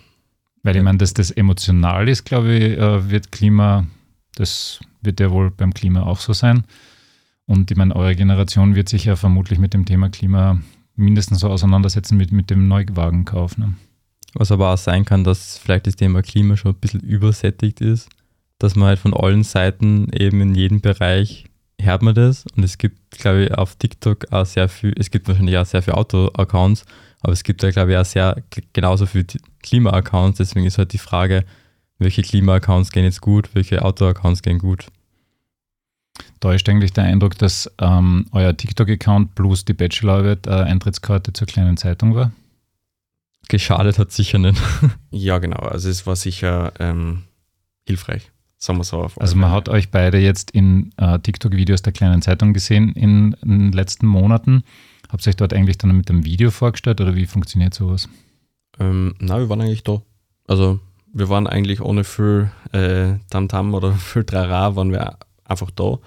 Weil 0.63 0.77
ich 0.77 0.83
meine, 0.83 0.99
dass 0.99 1.15
das 1.15 1.31
emotional 1.31 2.09
ist, 2.09 2.25
glaube 2.25 2.55
ich, 2.55 2.79
äh, 2.79 3.11
wird 3.11 3.33
Klima, 3.33 3.87
das 4.35 4.81
wird 5.03 5.21
ja 5.21 5.31
wohl 5.31 5.51
beim 5.51 5.75
Klima 5.75 6.03
auch 6.03 6.21
so 6.21 6.33
sein. 6.33 6.65
Und 7.47 7.71
ich 7.71 7.77
meine, 7.77 7.97
eure 7.97 8.15
Generation 8.15 8.75
wird 8.75 8.89
sich 8.89 9.07
ja 9.07 9.17
vermutlich 9.17 9.59
mit 9.59 9.75
dem 9.75 9.85
Thema 9.85 10.09
Klima 10.09 10.61
mindestens 11.01 11.41
so 11.41 11.49
auseinandersetzen 11.49 12.17
mit, 12.17 12.33
mit 12.33 12.51
dem 12.51 12.69
Neuwagenkauf. 12.69 13.59
Ne? 13.59 13.75
Was 14.35 14.53
aber 14.53 14.73
auch 14.73 14.79
sein 14.79 15.05
kann, 15.05 15.25
dass 15.25 15.59
vielleicht 15.59 15.87
das 15.87 15.97
Thema 15.97 16.23
Klima 16.23 16.57
schon 16.57 16.73
ein 16.73 16.81
bisschen 16.81 17.01
übersättigt 17.01 17.81
ist, 17.81 18.09
dass 18.59 18.77
man 18.77 18.89
halt 18.89 18.99
von 18.99 19.15
allen 19.15 19.43
Seiten 19.43 20.13
eben 20.13 20.41
in 20.41 20.55
jedem 20.55 20.81
Bereich 20.81 21.47
hört 21.81 22.03
man 22.03 22.15
das 22.15 22.45
und 22.57 22.63
es 22.63 22.79
gibt, 22.79 23.19
glaube 23.19 23.45
ich, 23.45 23.55
auf 23.55 23.77
TikTok 23.77 24.33
auch 24.33 24.45
sehr 24.45 24.69
viel, 24.69 24.93
es 24.99 25.11
gibt 25.11 25.29
wahrscheinlich 25.29 25.57
auch 25.57 25.65
sehr 25.65 25.83
viele 25.83 25.97
Auto-Accounts, 25.97 26.85
aber 27.23 27.33
es 27.33 27.43
gibt 27.43 27.63
da, 27.63 27.71
glaube 27.71 27.93
ich, 27.93 27.97
auch 27.97 28.05
sehr 28.05 28.37
genauso 28.73 29.07
viele 29.07 29.25
Klima-Accounts, 29.63 30.39
deswegen 30.39 30.67
ist 30.67 30.79
halt 30.79 30.93
die 30.93 30.99
Frage, 30.99 31.45
welche 31.99 32.23
Klima-Accounts 32.23 32.93
gehen 32.93 33.05
jetzt 33.05 33.21
gut, 33.21 33.51
welche 33.55 33.83
Auto-Accounts 33.83 34.43
gehen 34.43 34.59
gut. 34.59 34.87
Täuscht 36.41 36.69
eigentlich 36.69 36.93
der 36.93 37.05
Eindruck, 37.05 37.37
dass 37.39 37.71
ähm, 37.81 38.27
euer 38.33 38.57
TikTok-Account 38.57 39.35
plus 39.35 39.65
die 39.65 39.75
Bachelorarbeit 39.75 40.47
äh, 40.47 40.51
Eintrittskarte 40.51 41.33
zur 41.33 41.47
kleinen 41.47 41.77
Zeitung 41.77 42.15
war? 42.15 42.33
Geschadet 43.49 43.99
hat 43.99 44.13
sicher 44.13 44.39
nicht. 44.39 44.61
Ja, 45.11 45.39
genau. 45.39 45.59
Also 45.59 45.89
es 45.89 46.07
war 46.07 46.15
sicher 46.15 46.73
ähm, 46.79 47.25
hilfreich, 47.87 48.31
sagen 48.59 48.79
wir 48.79 48.85
so. 48.85 49.03
Auf 49.03 49.21
Also 49.21 49.37
man 49.37 49.51
hat 49.51 49.69
euch 49.69 49.91
beide 49.91 50.19
jetzt 50.19 50.53
in 50.53 50.93
äh, 50.97 51.19
TikTok-Videos 51.19 51.83
der 51.83 51.93
kleinen 51.93 52.23
Zeitung 52.23 52.53
gesehen 52.53 52.93
in, 52.93 53.37
in 53.43 53.59
den 53.59 53.73
letzten 53.73 54.07
Monaten. 54.07 54.63
Habt 55.11 55.27
ihr 55.27 55.31
euch 55.31 55.37
dort 55.37 55.53
eigentlich 55.53 55.79
dann 55.79 55.97
mit 55.97 56.09
einem 56.09 56.25
Video 56.25 56.51
vorgestellt 56.53 57.01
oder 57.01 57.17
wie 57.17 57.27
funktioniert 57.27 57.75
sowas? 57.75 58.09
Ähm, 58.79 59.15
na, 59.19 59.39
wir 59.39 59.49
waren 59.49 59.61
eigentlich 59.61 59.83
da. 59.83 60.01
Also 60.47 60.79
wir 61.13 61.29
waren 61.29 61.47
eigentlich 61.47 61.81
ohne 61.81 62.05
viel 62.05 62.51
äh, 62.73 63.15
Tamtam 63.31 63.75
oder 63.75 63.93
viel 63.95 64.25
Trara, 64.25 64.77
waren 64.77 64.93
wir 64.93 65.19
einfach 65.51 65.71
da. 65.71 65.99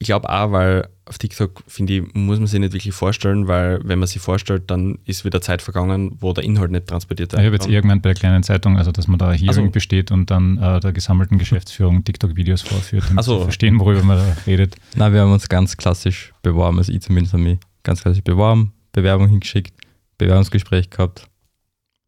Ich 0.00 0.06
glaube 0.06 0.28
auch, 0.30 0.52
weil 0.52 0.88
auf 1.06 1.18
TikTok, 1.18 1.64
finde 1.66 1.94
ich, 1.94 2.14
muss 2.14 2.38
man 2.38 2.46
sich 2.46 2.60
nicht 2.60 2.72
wirklich 2.72 2.94
vorstellen, 2.94 3.48
weil 3.48 3.80
wenn 3.82 3.98
man 3.98 4.06
sich 4.06 4.22
vorstellt, 4.22 4.70
dann 4.70 4.98
ist 5.06 5.24
wieder 5.24 5.40
Zeit 5.40 5.60
vergangen, 5.60 6.16
wo 6.20 6.32
der 6.32 6.44
Inhalt 6.44 6.70
nicht 6.70 6.86
transportiert 6.86 7.32
Ich 7.32 7.38
habe 7.38 7.52
jetzt 7.52 7.68
eher 7.68 7.80
gemeint 7.80 8.02
bei 8.02 8.10
der 8.10 8.14
kleinen 8.14 8.44
Zeitung, 8.44 8.76
also 8.78 8.92
dass 8.92 9.08
man 9.08 9.18
da 9.18 9.30
ein 9.30 9.38
Hearing 9.38 9.64
Ach 9.64 9.68
so. 9.68 9.70
besteht 9.70 10.12
und 10.12 10.30
dann 10.30 10.58
äh, 10.58 10.78
der 10.78 10.92
gesammelten 10.92 11.38
Geschäftsführung 11.38 12.04
TikTok-Videos 12.04 12.62
vorführt, 12.62 13.04
damit 13.08 13.18
Ach 13.18 13.24
so. 13.24 13.38
sie 13.38 13.44
verstehen, 13.44 13.80
worüber 13.80 14.04
man 14.04 14.18
da 14.18 14.36
redet. 14.46 14.76
Na, 14.94 15.12
wir 15.12 15.22
haben 15.22 15.32
uns 15.32 15.48
ganz 15.48 15.76
klassisch 15.76 16.32
beworben, 16.42 16.78
also 16.78 16.92
ich 16.92 17.00
zumindest 17.00 17.32
habe 17.32 17.42
mich 17.42 17.58
ganz 17.82 18.02
klassisch 18.02 18.22
beworben, 18.22 18.72
Bewerbung 18.92 19.28
hingeschickt, 19.28 19.74
Bewerbungsgespräch 20.18 20.90
gehabt. 20.90 21.26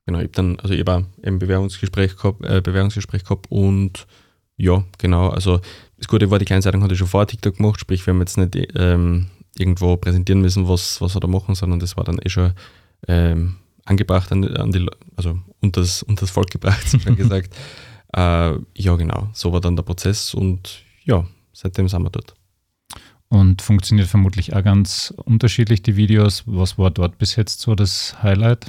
Genau, 0.06 0.18
ich 0.18 0.24
habe 0.24 0.34
dann, 0.34 0.60
also 0.60 0.74
ich 0.74 0.80
habe 0.80 1.06
ein 1.24 1.38
Bewerbungsgespräch 1.38 2.16
gehabt, 2.16 2.44
äh, 2.44 2.60
Bewerbungsgespräch 2.60 3.24
gehabt 3.24 3.46
und 3.48 4.06
ja, 4.60 4.84
genau, 4.98 5.28
also 5.30 5.60
das 5.98 6.08
Gute 6.08 6.30
war, 6.30 6.38
die 6.38 6.44
Kleinzeitung 6.44 6.82
hatte 6.82 6.96
schon 6.96 7.06
vorher 7.08 7.26
TikTok 7.26 7.56
gemacht, 7.56 7.80
sprich, 7.80 8.06
wir 8.06 8.12
haben 8.14 8.20
jetzt 8.20 8.36
nicht 8.38 8.56
ähm, 8.76 9.26
irgendwo 9.58 9.96
präsentieren 9.96 10.40
müssen, 10.40 10.68
was, 10.68 11.00
was 11.00 11.14
wir 11.14 11.20
da 11.20 11.26
machen, 11.28 11.54
sondern 11.54 11.80
das 11.80 11.96
war 11.96 12.04
dann 12.04 12.18
eh 12.22 12.28
schon 12.28 12.52
ähm, 13.08 13.56
angebracht 13.84 14.30
an, 14.32 14.44
an 14.56 14.70
die, 14.72 14.86
also 15.16 15.38
unter 15.60 15.80
das, 15.80 16.02
unter 16.02 16.20
das 16.22 16.30
Volk 16.30 16.50
gebracht, 16.50 16.84
schon 17.02 17.16
gesagt. 17.16 17.54
Äh, 18.12 18.58
ja, 18.74 18.96
genau, 18.96 19.28
so 19.32 19.52
war 19.52 19.60
dann 19.60 19.76
der 19.76 19.84
Prozess 19.84 20.34
und 20.34 20.82
ja, 21.04 21.24
seitdem 21.52 21.88
sind 21.88 22.02
wir 22.02 22.10
dort. 22.10 22.34
Und 23.28 23.62
funktioniert 23.62 24.08
vermutlich 24.08 24.52
auch 24.52 24.64
ganz 24.64 25.14
unterschiedlich 25.26 25.82
die 25.82 25.94
Videos. 25.94 26.42
Was 26.44 26.76
war 26.76 26.90
dort 26.90 27.18
bis 27.18 27.36
jetzt 27.36 27.60
so 27.60 27.76
das 27.76 28.20
Highlight? 28.20 28.66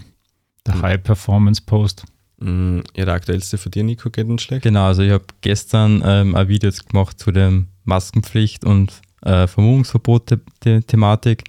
Der 0.67 0.75
Mhm. 0.75 0.81
High-Performance-Post? 0.83 2.03
Mm, 2.03 2.05
Ja, 2.05 2.20
der 2.41 3.07
aktuellste 3.07 3.57
für 3.57 3.69
dir, 3.69 3.83
Nico, 3.83 4.09
schlecht. 4.37 4.63
Genau, 4.63 4.85
also 4.85 5.03
ich 5.03 5.11
habe 5.11 5.25
gestern 5.41 6.01
ähm, 6.05 6.35
ein 6.35 6.47
Video 6.47 6.71
gemacht 6.89 7.19
zu 7.19 7.31
der 7.31 7.63
Maskenpflicht 7.83 8.65
und 8.65 8.93
äh, 9.21 9.47
Vermummungsverbot-Thematik. 9.47 11.43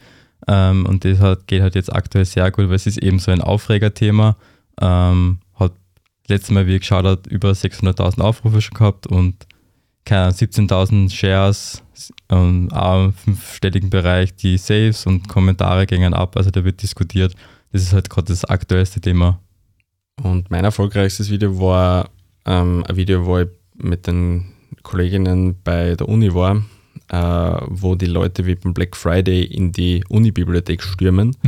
Ähm, 0.49 0.87
und 0.87 1.05
das 1.05 1.19
hat, 1.21 1.47
geht 1.47 1.63
halt 1.63 1.75
jetzt 1.75 1.93
aktuell 1.93 2.25
sehr 2.25 2.51
gut, 2.51 2.69
weil 2.69 2.75
es 2.75 2.87
ist 2.87 2.99
eben 2.99 3.19
so 3.19 3.31
ein 3.31 3.41
Aufregerthema. 3.41 4.37
Ähm, 4.81 5.39
hat 5.55 5.73
letztes 6.29 6.51
Mal, 6.51 6.67
wie 6.67 6.79
geschaut 6.79 7.05
habe, 7.05 7.23
über 7.29 7.53
600.000 7.53 8.21
Aufrufe 8.21 8.61
schon 8.61 8.75
gehabt 8.75 9.07
und 9.07 9.47
keine 10.05 10.23
Ahnung, 10.23 10.35
17.000 10.35 11.11
Shares 11.11 11.83
und 12.29 12.71
auch 12.73 13.05
im 13.05 13.13
fünfstelligen 13.13 13.89
Bereich 13.91 14.35
die 14.35 14.59
Saves 14.59 15.07
und 15.07 15.29
Kommentare 15.29 15.87
gingen 15.87 16.13
ab. 16.13 16.37
Also 16.37 16.51
da 16.51 16.65
wird 16.65 16.83
diskutiert. 16.83 17.35
Das 17.71 17.83
ist 17.83 17.93
halt 17.93 18.11
gerade 18.11 18.27
das 18.27 18.45
aktuellste 18.45 19.01
Thema. 19.01 19.39
Und 20.23 20.51
mein 20.51 20.65
erfolgreichstes 20.65 21.31
Video 21.31 21.59
war 21.61 22.11
ähm, 22.45 22.85
ein 22.89 22.97
Video, 22.97 23.25
wo 23.27 23.39
ich 23.39 23.49
mit 23.77 24.07
den 24.07 24.53
Kolleginnen 24.83 25.61
bei 25.63 25.95
der 25.95 26.09
Uni 26.09 26.35
war, 26.35 26.63
äh, 27.09 27.67
wo 27.69 27.95
die 27.95 28.07
Leute 28.07 28.47
wie 28.47 28.55
beim 28.55 28.75
Black 28.75 28.97
Friday 28.97 29.45
in 29.45 29.73
die 29.73 30.05
Uni-Bibliothek 30.09 30.83
stürmen 30.83 31.37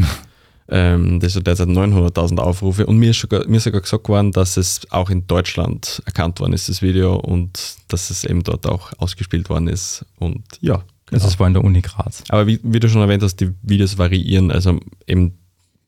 Ähm, 0.68 1.20
das 1.20 1.36
hat 1.36 1.46
derzeit 1.46 1.68
900.000 1.68 2.38
Aufrufe 2.38 2.86
und 2.86 2.96
mir 2.96 3.10
ist, 3.10 3.20
sogar, 3.20 3.46
mir 3.46 3.58
ist 3.58 3.64
sogar 3.64 3.82
gesagt 3.82 4.08
worden, 4.08 4.32
dass 4.32 4.56
es 4.56 4.80
auch 4.90 5.10
in 5.10 5.26
Deutschland 5.26 6.02
erkannt 6.06 6.40
worden 6.40 6.54
ist, 6.54 6.68
das 6.68 6.80
Video, 6.80 7.16
und 7.16 7.76
dass 7.88 8.08
es 8.08 8.24
eben 8.24 8.42
dort 8.42 8.66
auch 8.66 8.92
ausgespielt 8.98 9.50
worden 9.50 9.68
ist. 9.68 10.06
Und 10.18 10.42
ja, 10.60 10.76
genau. 10.76 10.86
Also 11.12 11.28
es 11.28 11.38
war 11.38 11.46
in 11.48 11.52
der 11.52 11.64
Uni 11.64 11.82
Graz. 11.82 12.24
Aber 12.30 12.46
wie, 12.46 12.60
wie, 12.62 12.80
du 12.80 12.88
schon 12.88 13.02
erwähnt 13.02 13.22
hast, 13.22 13.36
die 13.36 13.50
Videos 13.62 13.98
variieren. 13.98 14.50
Also 14.50 14.80
eben 15.06 15.38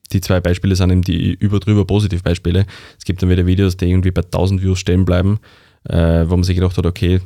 die 0.08 0.20
zwei 0.20 0.40
Beispiele 0.40 0.76
sind 0.76 0.90
eben 0.90 1.02
die 1.02 1.34
über-drüber 1.34 1.84
Positivbeispiele. 1.84 2.66
Es 2.98 3.04
gibt 3.04 3.22
dann 3.22 3.30
wieder 3.30 3.46
Videos, 3.46 3.76
die 3.76 3.88
irgendwie 3.88 4.10
bei 4.10 4.22
1000 4.22 4.62
Views 4.62 4.78
stehen 4.78 5.04
bleiben, 5.04 5.38
äh, 5.84 6.24
wo 6.26 6.36
man 6.36 6.44
sich 6.44 6.56
gedacht 6.56 6.76
hat, 6.76 6.86
okay, 6.86 7.20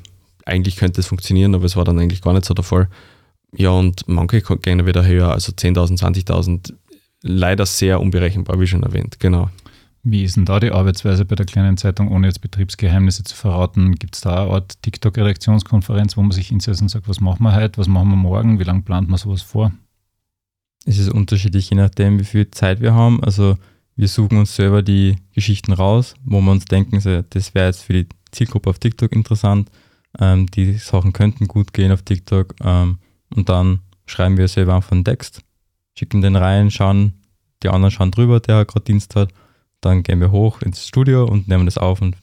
eigentlich 0.44 0.76
könnte 0.76 1.00
es 1.00 1.06
funktionieren, 1.06 1.54
aber 1.54 1.64
es 1.64 1.76
war 1.76 1.84
dann 1.84 1.98
eigentlich 1.98 2.22
gar 2.22 2.32
nicht 2.32 2.44
so 2.44 2.54
der 2.54 2.64
Fall. 2.64 2.88
Ja, 3.56 3.70
und 3.70 4.06
manche 4.06 4.40
gehen 4.40 4.86
wieder 4.86 5.04
höher, 5.06 5.32
also 5.32 5.52
10.000, 5.52 5.98
20.000. 5.98 6.72
Leider 7.22 7.66
sehr 7.66 8.00
unberechenbar, 8.00 8.58
wie 8.60 8.66
schon 8.66 8.82
erwähnt, 8.82 9.20
genau. 9.20 9.50
Wie 10.02 10.24
ist 10.24 10.36
denn 10.36 10.46
da 10.46 10.60
die 10.60 10.70
Arbeitsweise 10.70 11.26
bei 11.26 11.34
der 11.34 11.44
kleinen 11.44 11.76
Zeitung, 11.76 12.10
ohne 12.10 12.26
jetzt 12.26 12.40
Betriebsgeheimnisse 12.40 13.22
zu 13.22 13.36
verraten? 13.36 13.96
Gibt 13.96 14.14
es 14.14 14.22
da 14.22 14.44
eine 14.44 14.52
Art 14.52 14.82
TikTok-Redaktionskonferenz, 14.82 16.16
wo 16.16 16.22
man 16.22 16.30
sich 16.30 16.48
hinsetzt 16.48 16.80
und 16.80 16.88
sagt, 16.88 17.08
was 17.08 17.20
machen 17.20 17.42
wir 17.42 17.54
heute, 17.54 17.76
was 17.76 17.88
machen 17.88 18.08
wir 18.08 18.16
morgen, 18.16 18.58
wie 18.58 18.64
lange 18.64 18.80
plant 18.80 19.10
man 19.10 19.18
sowas 19.18 19.42
vor? 19.42 19.72
Es 20.84 20.98
ist 20.98 21.10
unterschiedlich, 21.10 21.70
je 21.70 21.76
nachdem, 21.76 22.18
wie 22.18 22.24
viel 22.24 22.50
Zeit 22.50 22.80
wir 22.80 22.94
haben. 22.94 23.22
Also 23.22 23.58
wir 23.96 24.08
suchen 24.08 24.38
uns 24.38 24.56
selber 24.56 24.82
die 24.82 25.16
Geschichten 25.34 25.72
raus, 25.72 26.14
wo 26.24 26.40
wir 26.40 26.50
uns 26.50 26.64
denken, 26.64 26.96
das 27.30 27.54
wäre 27.54 27.66
jetzt 27.66 27.82
für 27.82 27.92
die 27.92 28.06
Zielgruppe 28.32 28.70
auf 28.70 28.78
TikTok 28.78 29.12
interessant. 29.12 29.70
Ähm, 30.18 30.46
die 30.46 30.74
Sachen 30.74 31.12
könnten 31.12 31.48
gut 31.48 31.72
gehen 31.72 31.92
auf 31.92 32.02
TikTok. 32.02 32.54
Ähm, 32.64 32.98
und 33.34 33.48
dann 33.48 33.80
schreiben 34.06 34.36
wir 34.36 34.48
selber 34.48 34.74
einfach 34.74 34.92
einen 34.92 35.04
Text, 35.04 35.42
schicken 35.96 36.22
den 36.22 36.36
rein, 36.36 36.70
schauen, 36.70 37.12
die 37.62 37.68
anderen 37.68 37.92
schauen 37.92 38.10
drüber, 38.10 38.40
der 38.40 38.64
gerade 38.64 38.84
Dienst 38.84 39.14
hat 39.14 39.32
dann 39.80 40.02
gehen 40.02 40.20
wir 40.20 40.30
hoch 40.30 40.62
ins 40.62 40.86
Studio 40.86 41.24
und 41.24 41.48
nehmen 41.48 41.64
das 41.64 41.78
auf 41.78 42.00
und 42.00 42.16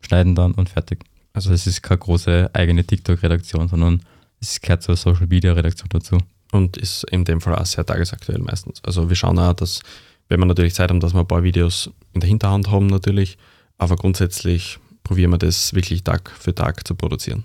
schneiden 0.00 0.34
dann 0.34 0.52
und 0.52 0.68
fertig. 0.68 1.04
Also 1.32 1.52
es 1.52 1.66
ist 1.66 1.82
keine 1.82 1.98
große 1.98 2.50
eigene 2.52 2.84
TikTok-Redaktion, 2.84 3.68
sondern 3.68 4.02
es 4.40 4.60
gehört 4.60 4.82
zur 4.82 4.96
Social-Media-Redaktion 4.96 5.88
dazu. 5.90 6.18
Und 6.54 6.76
ist 6.76 7.02
in 7.10 7.24
dem 7.24 7.40
Fall 7.40 7.56
auch 7.56 7.66
sehr 7.66 7.84
tagesaktuell 7.84 8.38
meistens. 8.38 8.80
Also 8.84 9.08
wir 9.08 9.16
schauen 9.16 9.40
auch, 9.40 9.54
dass, 9.54 9.80
wenn 10.28 10.38
wir 10.38 10.46
natürlich 10.46 10.72
Zeit 10.72 10.88
haben, 10.88 11.00
dass 11.00 11.12
wir 11.12 11.18
ein 11.18 11.26
paar 11.26 11.42
Videos 11.42 11.90
in 12.12 12.20
der 12.20 12.28
Hinterhand 12.28 12.70
haben 12.70 12.86
natürlich, 12.86 13.38
aber 13.76 13.96
grundsätzlich 13.96 14.78
probieren 15.02 15.32
wir 15.32 15.38
das 15.38 15.74
wirklich 15.74 16.04
Tag 16.04 16.30
für 16.30 16.54
Tag 16.54 16.86
zu 16.86 16.94
produzieren. 16.94 17.42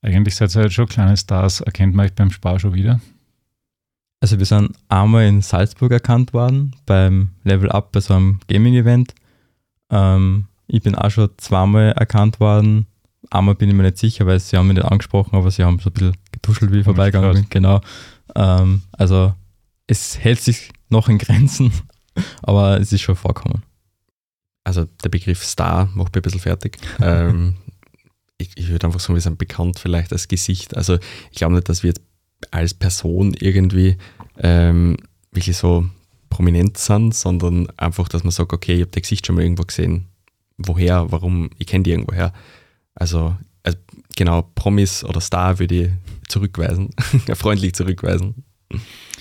Eigentlich 0.00 0.36
seid 0.36 0.54
ihr 0.54 0.62
jetzt 0.62 0.74
schon 0.74 0.86
kleine 0.86 1.16
Stars. 1.16 1.60
Erkennt 1.60 1.96
man 1.96 2.06
euch 2.06 2.14
beim 2.14 2.30
Spar 2.30 2.60
schon 2.60 2.72
wieder? 2.72 3.00
Also 4.20 4.38
wir 4.38 4.46
sind 4.46 4.76
einmal 4.88 5.26
in 5.26 5.42
Salzburg 5.42 5.90
erkannt 5.90 6.32
worden, 6.32 6.76
beim 6.86 7.30
Level 7.42 7.72
Up, 7.72 7.90
bei 7.90 7.98
so 7.98 8.14
einem 8.14 8.38
Gaming-Event. 8.46 9.12
Ähm, 9.90 10.44
ich 10.68 10.82
bin 10.82 10.94
auch 10.94 11.10
schon 11.10 11.30
zweimal 11.38 11.90
erkannt 11.94 12.38
worden. 12.38 12.86
Einmal 13.30 13.56
bin 13.56 13.70
ich 13.70 13.74
mir 13.74 13.82
nicht 13.82 13.98
sicher, 13.98 14.24
weil 14.26 14.38
sie 14.38 14.56
haben 14.56 14.68
mich 14.68 14.76
nicht 14.76 14.86
angesprochen, 14.86 15.34
aber 15.34 15.50
sie 15.50 15.64
haben 15.64 15.80
so 15.80 15.90
ein 15.90 15.94
bisschen 15.94 16.16
getuschelt, 16.30 16.72
wie 16.72 16.78
ich 16.78 16.84
vorbeigegangen 16.84 17.32
bin. 17.32 17.46
Genau. 17.50 17.80
Ähm, 18.34 18.82
also 18.92 19.34
es 19.86 20.18
hält 20.18 20.40
sich 20.40 20.70
noch 20.88 21.08
in 21.08 21.18
Grenzen, 21.18 21.72
aber 22.42 22.80
es 22.80 22.92
ist 22.92 23.02
schon 23.02 23.16
vorkommen. 23.16 23.62
Also 24.64 24.86
der 25.02 25.08
Begriff 25.08 25.42
Star 25.44 25.86
macht 25.94 26.14
mich 26.14 26.20
ein 26.20 26.22
bisschen 26.22 26.40
fertig. 26.40 26.78
ähm, 27.00 27.56
ich, 28.38 28.50
ich 28.56 28.68
würde 28.68 28.86
einfach 28.86 29.00
sagen, 29.00 29.14
wir 29.14 29.20
sind 29.20 29.38
bekannt 29.38 29.78
vielleicht 29.78 30.12
als 30.12 30.28
Gesicht. 30.28 30.76
Also 30.76 30.98
ich 31.30 31.38
glaube 31.38 31.54
nicht, 31.54 31.68
dass 31.68 31.82
wir 31.82 31.88
jetzt 31.88 32.02
als 32.50 32.74
Person 32.74 33.34
irgendwie 33.34 33.96
ähm, 34.38 34.96
wirklich 35.32 35.56
so 35.56 35.88
prominent 36.30 36.78
sind, 36.78 37.14
sondern 37.14 37.68
einfach, 37.76 38.08
dass 38.08 38.24
man 38.24 38.30
sagt, 38.30 38.52
okay, 38.52 38.74
ich 38.74 38.80
habe 38.80 38.90
dein 38.90 39.02
Gesicht 39.02 39.26
schon 39.26 39.36
mal 39.36 39.42
irgendwo 39.42 39.64
gesehen. 39.64 40.06
Woher, 40.56 41.10
warum, 41.10 41.50
ich 41.58 41.66
kenne 41.66 41.84
die 41.84 41.90
irgendwoher. 41.90 42.32
Also, 42.94 43.36
also, 43.62 43.78
genau, 44.16 44.42
Promis 44.54 45.04
oder 45.04 45.20
Star 45.20 45.58
würde 45.58 45.74
ich 45.74 45.90
zurückweisen, 46.30 46.90
freundlich 47.34 47.74
zurückweisen. 47.74 48.44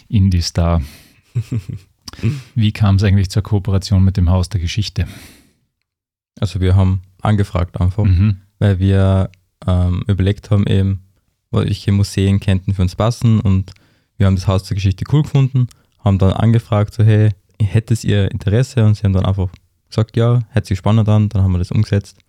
Indie-Star. 0.08 0.82
Wie 2.56 2.72
kam 2.72 2.96
es 2.96 3.04
eigentlich 3.04 3.30
zur 3.30 3.44
Kooperation 3.44 4.04
mit 4.04 4.18
dem 4.18 4.30
Haus 4.30 4.50
der 4.50 4.60
Geschichte? 4.60 5.08
Also 6.40 6.60
wir 6.60 6.76
haben 6.76 7.02
angefragt 7.22 7.80
einfach, 7.80 8.06
mhm. 8.06 8.42
weil 8.60 8.80
wir 8.80 9.30
ähm, 9.68 10.04
überlegt 10.08 10.52
haben, 10.52 10.66
eben, 10.68 11.04
welche 11.52 11.92
Museen 11.92 12.40
könnten 12.40 12.74
für 12.74 12.84
uns 12.84 12.96
passen 12.96 13.40
und 13.40 13.74
wir 14.18 14.28
haben 14.28 14.36
das 14.36 14.48
Haus 14.48 14.64
der 14.64 14.76
Geschichte 14.76 15.06
cool 15.12 15.24
gefunden, 15.24 15.68
haben 16.00 16.20
dann 16.20 16.34
angefragt, 16.34 16.94
so 16.94 17.04
hey, 17.04 17.32
hättet 17.62 18.04
ihr 18.04 18.30
Interesse? 18.32 18.86
Und 18.86 18.96
sie 18.96 19.04
haben 19.04 19.14
dann 19.14 19.26
einfach 19.26 19.50
gesagt, 19.88 20.16
ja, 20.18 20.42
hört 20.50 20.66
sich 20.66 20.78
spannend 20.78 21.10
an, 21.10 21.30
dann 21.30 21.42
haben 21.42 21.52
wir 21.52 21.58
das 21.58 21.72
umgesetzt. 21.72 22.20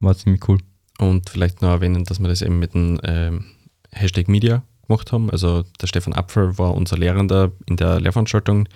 War 0.00 0.16
ziemlich 0.16 0.48
cool. 0.48 0.58
Und 0.98 1.28
vielleicht 1.30 1.62
noch 1.62 1.70
erwähnen, 1.70 2.04
dass 2.04 2.20
wir 2.20 2.28
das 2.28 2.42
eben 2.42 2.58
mit 2.58 2.74
dem 2.74 2.98
ähm, 3.04 3.44
Hashtag 3.92 4.28
Media 4.28 4.62
gemacht 4.86 5.12
haben. 5.12 5.30
Also 5.30 5.64
der 5.80 5.86
Stefan 5.86 6.14
Apfel 6.14 6.58
war 6.58 6.74
unser 6.74 6.96
Lehrender 6.96 7.52
in 7.66 7.76
der 7.76 8.00
Lehrveranstaltung, 8.00 8.68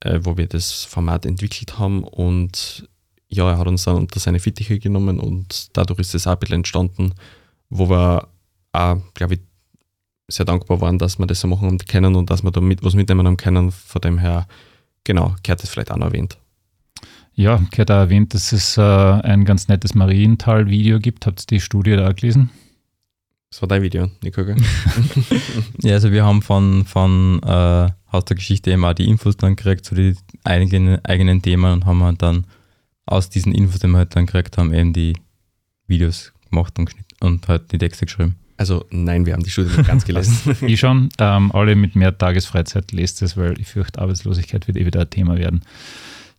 äh, 0.00 0.20
wo 0.22 0.36
wir 0.36 0.46
das 0.46 0.84
Format 0.84 1.26
entwickelt 1.26 1.78
haben 1.78 2.04
und 2.04 2.88
ja, 3.28 3.50
er 3.50 3.58
hat 3.58 3.66
uns 3.66 3.84
dann 3.84 3.96
unter 3.96 4.20
seine 4.20 4.40
Fittiche 4.40 4.78
genommen 4.78 5.20
und 5.20 5.76
dadurch 5.76 6.00
ist 6.00 6.14
es 6.14 6.26
auch 6.26 6.32
ein 6.32 6.38
bisschen 6.38 6.56
entstanden, 6.56 7.12
wo 7.68 7.90
wir 7.90 8.28
auch, 8.72 8.96
glaube 9.14 9.34
ich, 9.34 9.40
sehr 10.28 10.46
dankbar 10.46 10.80
waren, 10.80 10.98
dass 10.98 11.18
wir 11.18 11.26
das 11.26 11.40
so 11.40 11.48
machen 11.48 11.78
können 11.78 12.14
und 12.14 12.30
dass 12.30 12.42
wir 12.42 12.50
da 12.50 12.60
mit, 12.60 12.82
was 12.82 12.94
mitnehmen 12.94 13.26
haben 13.26 13.36
können. 13.36 13.70
Von 13.70 14.00
dem 14.00 14.18
her, 14.18 14.46
genau, 15.04 15.34
gehört 15.42 15.62
das 15.62 15.70
vielleicht 15.70 15.90
auch 15.90 15.96
noch 15.96 16.06
erwähnt. 16.06 16.38
Ja, 17.34 17.60
gehört 17.70 17.90
auch 17.90 17.96
erwähnt, 17.96 18.34
dass 18.34 18.52
es 18.52 18.76
äh, 18.76 18.82
ein 18.82 19.44
ganz 19.44 19.68
nettes 19.68 19.94
Marienthal-Video 19.94 20.98
gibt. 20.98 21.26
Habt 21.26 21.40
ihr 21.42 21.46
die 21.46 21.60
Studie 21.60 21.96
da 21.96 22.12
gelesen? 22.12 22.50
Das 23.50 23.62
war 23.62 23.68
dein 23.68 23.82
Video, 23.82 24.10
Nico, 24.22 24.44
gell? 24.44 24.56
ja, 25.82 25.94
also 25.94 26.12
wir 26.12 26.24
haben 26.24 26.42
von, 26.42 26.84
von 26.84 27.40
äh, 27.42 27.88
Haus 28.12 28.24
der 28.26 28.36
Geschichte 28.36 28.70
eben 28.70 28.84
auch 28.84 28.92
die 28.92 29.08
Infos 29.08 29.36
dann 29.36 29.56
gekriegt 29.56 29.84
zu 29.84 29.94
den 29.94 30.18
eigenen, 30.44 31.02
eigenen 31.04 31.40
Themen 31.40 31.72
und 31.72 31.86
haben 31.86 32.02
halt 32.02 32.20
dann 32.20 32.46
aus 33.06 33.30
diesen 33.30 33.52
Infos, 33.52 33.80
die 33.80 33.88
wir 33.88 33.96
halt 33.96 34.14
dann 34.14 34.26
gekriegt 34.26 34.58
haben, 34.58 34.74
eben 34.74 34.92
die 34.92 35.14
Videos 35.86 36.32
gemacht 36.50 36.78
und, 36.78 36.90
und 37.20 37.48
halt 37.48 37.72
die 37.72 37.78
Texte 37.78 38.04
geschrieben. 38.04 38.36
Also 38.58 38.84
nein, 38.90 39.24
wir 39.24 39.32
haben 39.32 39.44
die 39.44 39.50
Studie 39.50 39.74
nicht 39.76 39.86
ganz 39.86 40.04
gelesen. 40.04 40.56
ich 40.66 40.80
schon. 40.80 41.08
Ähm, 41.18 41.52
alle 41.52 41.74
mit 41.74 41.96
mehr 41.96 42.16
Tagesfreizeit 42.16 42.92
lest 42.92 43.22
es, 43.22 43.36
weil 43.36 43.58
ich 43.60 43.68
fürchte, 43.68 44.00
Arbeitslosigkeit 44.00 44.66
wird 44.66 44.76
eh 44.76 44.84
wieder 44.84 45.02
ein 45.02 45.10
Thema 45.10 45.38
werden. 45.38 45.62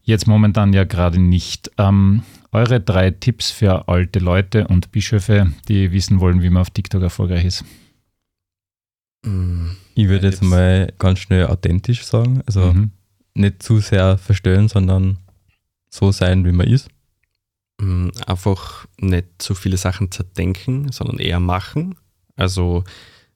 Jetzt 0.03 0.27
momentan 0.27 0.73
ja 0.73 0.83
gerade 0.83 1.19
nicht. 1.19 1.71
Ähm, 1.77 2.23
eure 2.51 2.79
drei 2.79 3.11
Tipps 3.11 3.51
für 3.51 3.87
alte 3.87 4.19
Leute 4.19 4.67
und 4.67 4.91
Bischöfe, 4.91 5.53
die 5.67 5.91
wissen 5.91 6.19
wollen, 6.19 6.41
wie 6.41 6.49
man 6.49 6.61
auf 6.61 6.71
TikTok 6.71 7.01
erfolgreich 7.01 7.45
ist. 7.45 7.63
Ich 9.95 10.07
würde 10.07 10.27
jetzt 10.27 10.41
mal 10.41 10.93
ganz 10.97 11.19
schnell 11.19 11.47
authentisch 11.47 12.03
sagen. 12.05 12.41
Also 12.45 12.73
mhm. 12.73 12.91
nicht 13.33 13.61
zu 13.61 13.79
sehr 13.79 14.17
verstellen, 14.17 14.69
sondern 14.69 15.17
so 15.89 16.11
sein, 16.11 16.45
wie 16.45 16.51
man 16.51 16.67
ist. 16.67 16.89
Mm, 17.79 18.09
einfach 18.25 18.85
nicht 18.97 19.41
so 19.41 19.53
viele 19.53 19.77
Sachen 19.77 20.11
zerdenken, 20.11 20.91
sondern 20.91 21.19
eher 21.19 21.39
machen. 21.39 21.95
Also 22.35 22.83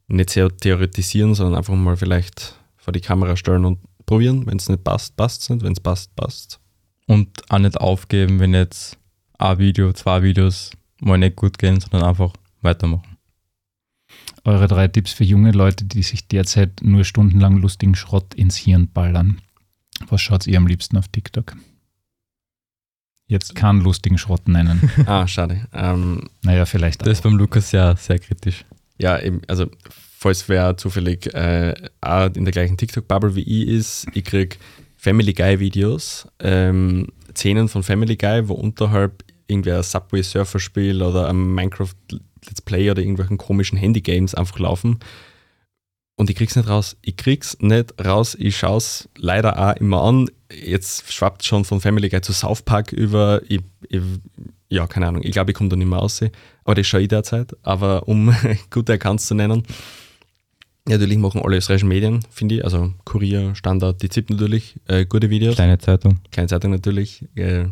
nicht 0.08 0.30
sehr 0.30 0.56
theoretisieren, 0.56 1.36
sondern 1.36 1.58
einfach 1.58 1.76
mal 1.76 1.97
vielleicht 1.97 2.56
vor 2.78 2.93
die 2.93 3.02
Kamera 3.02 3.36
stellen 3.36 3.65
und 3.65 3.80
probieren. 4.06 4.45
Wenn 4.45 4.58
es 4.58 4.69
nicht 4.69 4.84
passt, 4.84 5.17
passt 5.17 5.41
es 5.41 5.49
nicht. 5.49 5.63
Wenn 5.63 5.73
es 5.73 5.80
passt, 5.80 6.15
passt 6.15 6.60
Und 7.08 7.30
auch 7.49 7.60
nicht 7.60 7.80
aufgeben, 7.80 8.39
wenn 8.39 8.54
jetzt 8.54 8.97
ein 9.38 9.58
Video, 9.58 9.93
zwei 9.93 10.24
Videos 10.24 10.72
mal 11.00 11.17
nicht 11.17 11.36
gut 11.36 11.58
gehen, 11.58 11.80
sondern 11.80 12.10
einfach 12.10 12.34
weitermachen. 12.62 13.17
Eure 14.43 14.67
drei 14.67 14.88
Tipps 14.88 15.13
für 15.13 15.24
junge 15.24 15.52
Leute, 15.52 15.86
die 15.86 16.04
sich 16.04 16.28
derzeit 16.28 16.82
nur 16.82 17.04
stundenlang 17.04 17.58
lustigen 17.58 17.96
Schrott 17.96 18.34
ins 18.34 18.58
Hirn 18.58 18.89
ballern. 18.91 19.41
Was 20.08 20.22
schaut 20.22 20.48
ihr 20.48 20.58
am 20.58 20.67
liebsten 20.67 20.98
auf 20.98 21.08
TikTok? 21.08 21.56
Jetzt 23.28 23.56
keinen 23.56 23.82
lustigen 23.82 24.17
Schrott 24.17 24.48
nennen. 24.48 24.91
ah, 25.06 25.28
schade. 25.28 25.67
Ähm, 25.74 26.30
naja, 26.41 26.65
vielleicht. 26.65 27.02
Das 27.02 27.10
ist 27.10 27.22
beim 27.22 27.38
Lukas 27.38 27.72
ja 27.72 27.96
sehr 27.96 28.19
kritisch 28.19 28.65
ja, 28.98 29.19
eben, 29.19 29.41
also 29.48 29.67
falls 30.17 30.48
wer 30.50 30.78
zufällig 30.78 31.34
äh, 31.34 31.74
auch 32.02 32.30
in 32.34 32.46
der 32.46 32.54
gleichen 32.54 32.78
TikTok-Bubble 32.78 33.36
wie 33.36 33.41
ich 33.41 33.67
ist, 33.67 34.08
ich 34.13 34.24
kriege 34.24 34.56
Family 34.96 35.34
Guy-Videos, 35.34 36.28
ähm, 36.39 37.08
Szenen 37.36 37.67
von 37.67 37.84
Family 37.84 38.15
Guy, 38.15 38.48
wo 38.48 38.54
unterhalb 38.54 39.24
irgendwer 39.48 39.78
ein 39.78 39.84
Subway 39.84 40.22
Surfer 40.22 40.60
Spiel 40.60 41.02
oder 41.02 41.28
ein 41.28 41.54
Minecraft 41.54 41.96
Let's 42.46 42.62
Play 42.62 42.91
oder 42.91 43.02
irgendwelchen 43.02 43.38
komischen 43.38 43.78
Handy-Games 43.78 44.36
einfach 44.36 44.60
laufen. 44.60 45.00
Und 46.15 46.30
ich 46.30 46.36
krieg's 46.36 46.56
nicht 46.56 46.69
raus. 46.69 46.96
Ich 47.02 47.17
krieg's 47.17 47.58
nicht 47.60 47.93
raus. 48.04 48.36
Ich 48.39 48.58
schaue 48.58 48.78
es 48.78 49.10
leider 49.17 49.58
auch 49.58 49.76
immer 49.78 50.04
an. 50.04 50.30
Jetzt 50.52 51.12
schwappt 51.12 51.43
schon 51.43 51.65
von 51.65 51.82
Family 51.82 52.10
Guy 52.10 52.22
zu 52.22 52.34
South 52.34 52.62
Park 52.62 52.91
über. 52.91 53.41
Ich, 53.48 53.62
ich 53.89 54.02
ja, 54.69 54.88
keine 54.88 55.08
Ahnung, 55.08 55.24
ich 55.24 55.32
glaube, 55.32 55.52
ich 55.52 55.58
komme 55.58 55.69
da 55.69 55.76
nicht 55.76 55.88
mehr 55.88 56.00
raus. 56.00 56.22
Aber 56.63 56.76
das 56.76 56.88
schaue 56.88 57.02
ich 57.02 57.08
derzeit. 57.08 57.56
Aber 57.63 58.08
um 58.08 58.36
gute 58.69 58.93
Accounts 58.93 59.28
zu 59.28 59.36
nennen, 59.36 59.63
Natürlich 60.86 61.17
machen 61.17 61.41
alle 61.41 61.58
österreichischen 61.58 61.88
Medien, 61.88 62.26
finde 62.30 62.56
ich, 62.56 62.65
also 62.65 62.93
Kurier, 63.06 63.56
Standard, 63.56 64.02
die 64.02 64.10
ZIP 64.10 64.30
natürlich, 64.30 64.76
äh, 64.88 65.06
gute 65.06 65.30
Videos. 65.30 65.56
Kleine 65.56 65.78
Zeitung. 65.78 66.19
Kleine 66.32 66.50
Zeitung 66.50 66.72
natürlich, 66.72 67.24
äh, 67.36 67.65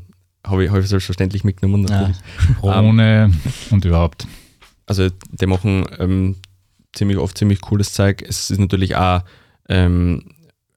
habe 0.46 0.64
ich, 0.64 0.72
ich 0.72 0.88
selbstverständlich 0.88 1.44
mitgenommen 1.44 1.84
natürlich. 1.84 2.18
Krone 2.60 3.34
und 3.70 3.84
überhaupt. 3.84 4.28
Also 4.86 5.10
die 5.30 5.46
machen 5.46 5.86
ähm, 6.00 6.38
ziemlich 6.94 7.18
oft 7.18 7.38
ziemlich 7.38 7.60
cooles 7.60 7.92
Zeug. 7.92 8.24
Es 8.26 8.50
ist 8.50 8.60
natürlich 8.60 8.96
auch, 8.96 9.24
ähm, 9.68 10.24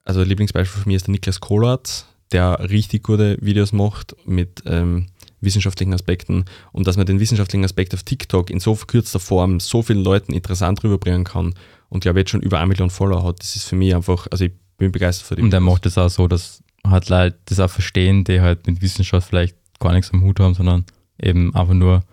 also 0.03 0.21
Lieblingsbeispiel 0.21 0.81
von 0.81 0.89
mir 0.89 0.97
ist 0.97 1.07
der 1.07 1.13
Niklas 1.13 1.39
Kohlert, 1.39 2.05
der 2.33 2.69
richtig 2.69 3.03
gute 3.03 3.37
Videos 3.39 3.71
macht 3.71 4.13
mit 4.25 4.61
ähm, 4.65 5.07
wissenschaftlichen 5.39 5.93
Aspekten 5.93 6.43
und 6.73 6.85
dass 6.85 6.97
man 6.97 7.05
den 7.05 7.21
wissenschaftlichen 7.21 7.63
Aspekt 7.63 7.93
auf 7.93 8.03
TikTok 8.03 8.49
in 8.49 8.59
so 8.59 8.75
verkürzter 8.75 9.19
Form 9.19 9.61
so 9.61 9.81
vielen 9.81 10.03
Leuten 10.03 10.33
interessant 10.33 10.83
rüberbringen 10.83 11.23
kann 11.23 11.53
und 11.89 12.01
glaube 12.01 12.19
jetzt 12.19 12.31
schon 12.31 12.41
über 12.41 12.59
eine 12.59 12.67
Million 12.67 12.89
Follower 12.89 13.23
hat, 13.23 13.39
das 13.39 13.55
ist 13.55 13.67
für 13.67 13.75
mich 13.75 13.95
einfach, 13.95 14.27
also 14.31 14.45
ich 14.45 14.51
bin 14.77 14.91
begeistert 14.91 15.27
für 15.27 15.35
die 15.35 15.41
Und 15.41 15.53
er 15.53 15.59
macht 15.59 15.85
es 15.85 15.97
auch 15.97 16.09
so, 16.09 16.27
dass 16.27 16.63
halt 16.85 17.09
Leute 17.09 17.37
das 17.45 17.59
auch 17.59 17.69
verstehen, 17.69 18.23
die 18.23 18.41
halt 18.41 18.67
mit 18.67 18.81
Wissenschaft 18.81 19.29
vielleicht 19.29 19.57
gar 19.79 19.93
nichts 19.93 20.11
am 20.11 20.21
Hut 20.21 20.39
haben, 20.39 20.53
sondern 20.53 20.85
eben 21.21 21.55
einfach 21.55 21.73
nur 21.73 22.03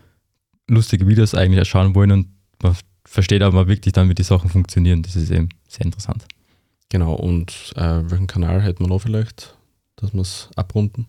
lustige 0.69 1.07
Videos 1.07 1.35
eigentlich 1.35 1.59
erschauen 1.59 1.95
wollen 1.95 2.13
und 2.13 2.29
man 2.63 2.77
versteht 3.05 3.43
aber 3.43 3.67
wirklich 3.69 3.93
dann, 3.93 4.09
wie 4.09 4.15
die 4.15 4.23
Sachen 4.23 4.49
funktionieren. 4.49 5.03
Das 5.03 5.17
ist 5.17 5.31
eben 5.31 5.49
sehr 5.69 5.85
interessant. 5.85 6.27
Genau, 6.89 7.15
und 7.15 7.73
äh, 7.77 8.01
welchen 8.11 8.27
Kanal 8.27 8.63
hätten 8.63 8.85
wir 8.85 8.89
noch 8.89 9.01
vielleicht, 9.01 9.57
dass 9.97 10.13
wir 10.13 10.21
es 10.21 10.49
abrunden? 10.57 11.07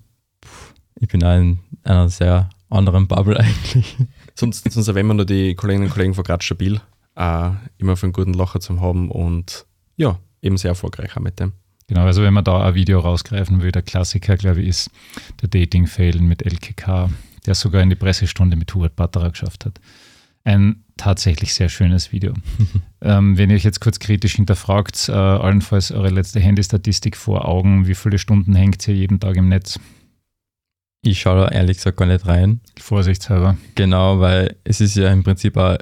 Ich 1.00 1.08
bin 1.08 1.24
auch 1.24 1.38
in 1.38 1.60
einer 1.84 2.10
sehr 2.10 2.50
anderen 2.70 3.08
Bubble 3.08 3.40
eigentlich. 3.40 3.98
Sonst, 4.36 4.70
sonst 4.70 4.88
erwähnen 4.88 5.10
wir 5.10 5.14
nur 5.14 5.26
die 5.26 5.56
Kolleginnen 5.56 5.88
und 5.88 5.94
Kollegen 5.94 6.14
von 6.14 6.24
Graz 6.24 6.44
Stabil, 6.44 6.82
äh, 7.16 7.52
immer 7.78 7.96
für 7.96 8.08
einen 8.08 8.14
guten 8.14 8.34
Lacher 8.34 8.60
zu 8.60 8.82
haben 8.82 9.10
und 9.12 9.66
ja, 9.96 10.20
eben 10.42 10.58
sehr 10.58 10.70
erfolgreich 10.70 11.16
auch 11.16 11.22
mit 11.22 11.40
dem. 11.40 11.54
Genau, 11.88 12.06
also 12.06 12.24
wenn 12.24 12.34
man 12.34 12.44
da 12.44 12.66
ein 12.66 12.76
Video 12.76 13.00
rausgreifen 13.00 13.62
will, 13.62 13.72
der 13.72 13.82
Klassiker, 13.82 14.38
glaube 14.38 14.62
ich, 14.62 14.70
ist 14.70 14.92
der 15.42 15.50
Dating-Fail 15.50 16.20
mit 16.22 16.44
LKK, 16.44 17.10
der 17.46 17.56
sogar 17.56 17.82
in 17.82 17.90
die 17.90 17.96
Pressestunde 17.96 18.56
mit 18.56 18.74
Hubert 18.74 18.96
Batterer 18.96 19.32
geschafft 19.32 19.66
hat. 19.66 19.80
Ein 20.46 20.84
tatsächlich 20.98 21.54
sehr 21.54 21.70
schönes 21.70 22.12
Video. 22.12 22.34
ähm, 23.02 23.38
wenn 23.38 23.50
ihr 23.50 23.56
euch 23.56 23.64
jetzt 23.64 23.82
kurz 23.82 24.00
kritisch 24.00 24.36
hinterfragt, 24.36 25.10
äh, 25.10 25.12
allenfalls 25.12 25.92
eure 25.92 26.10
letzte 26.10 26.40
Handystatistik 26.40 27.18
vor 27.18 27.48
Augen, 27.48 27.88
wie 27.88 27.96
viele 27.96 28.18
Stunden 28.18 28.56
hängt 28.56 28.88
ihr 28.88 28.96
jeden 28.96 29.20
Tag 29.20 29.36
im 29.36 29.50
Netz? 29.50 29.80
Ich 31.06 31.20
schaue 31.20 31.42
da 31.42 31.48
ehrlich 31.50 31.78
gesagt 31.78 31.98
gar 31.98 32.06
nicht 32.06 32.26
rein. 32.26 32.62
Vorsichtshalber. 32.80 33.58
Genau, 33.76 34.20
weil 34.20 34.56
es 34.64 34.80
ist 34.80 34.96
ja 34.96 35.12
im 35.12 35.24
Prinzip 35.24 35.58
auch 35.58 35.78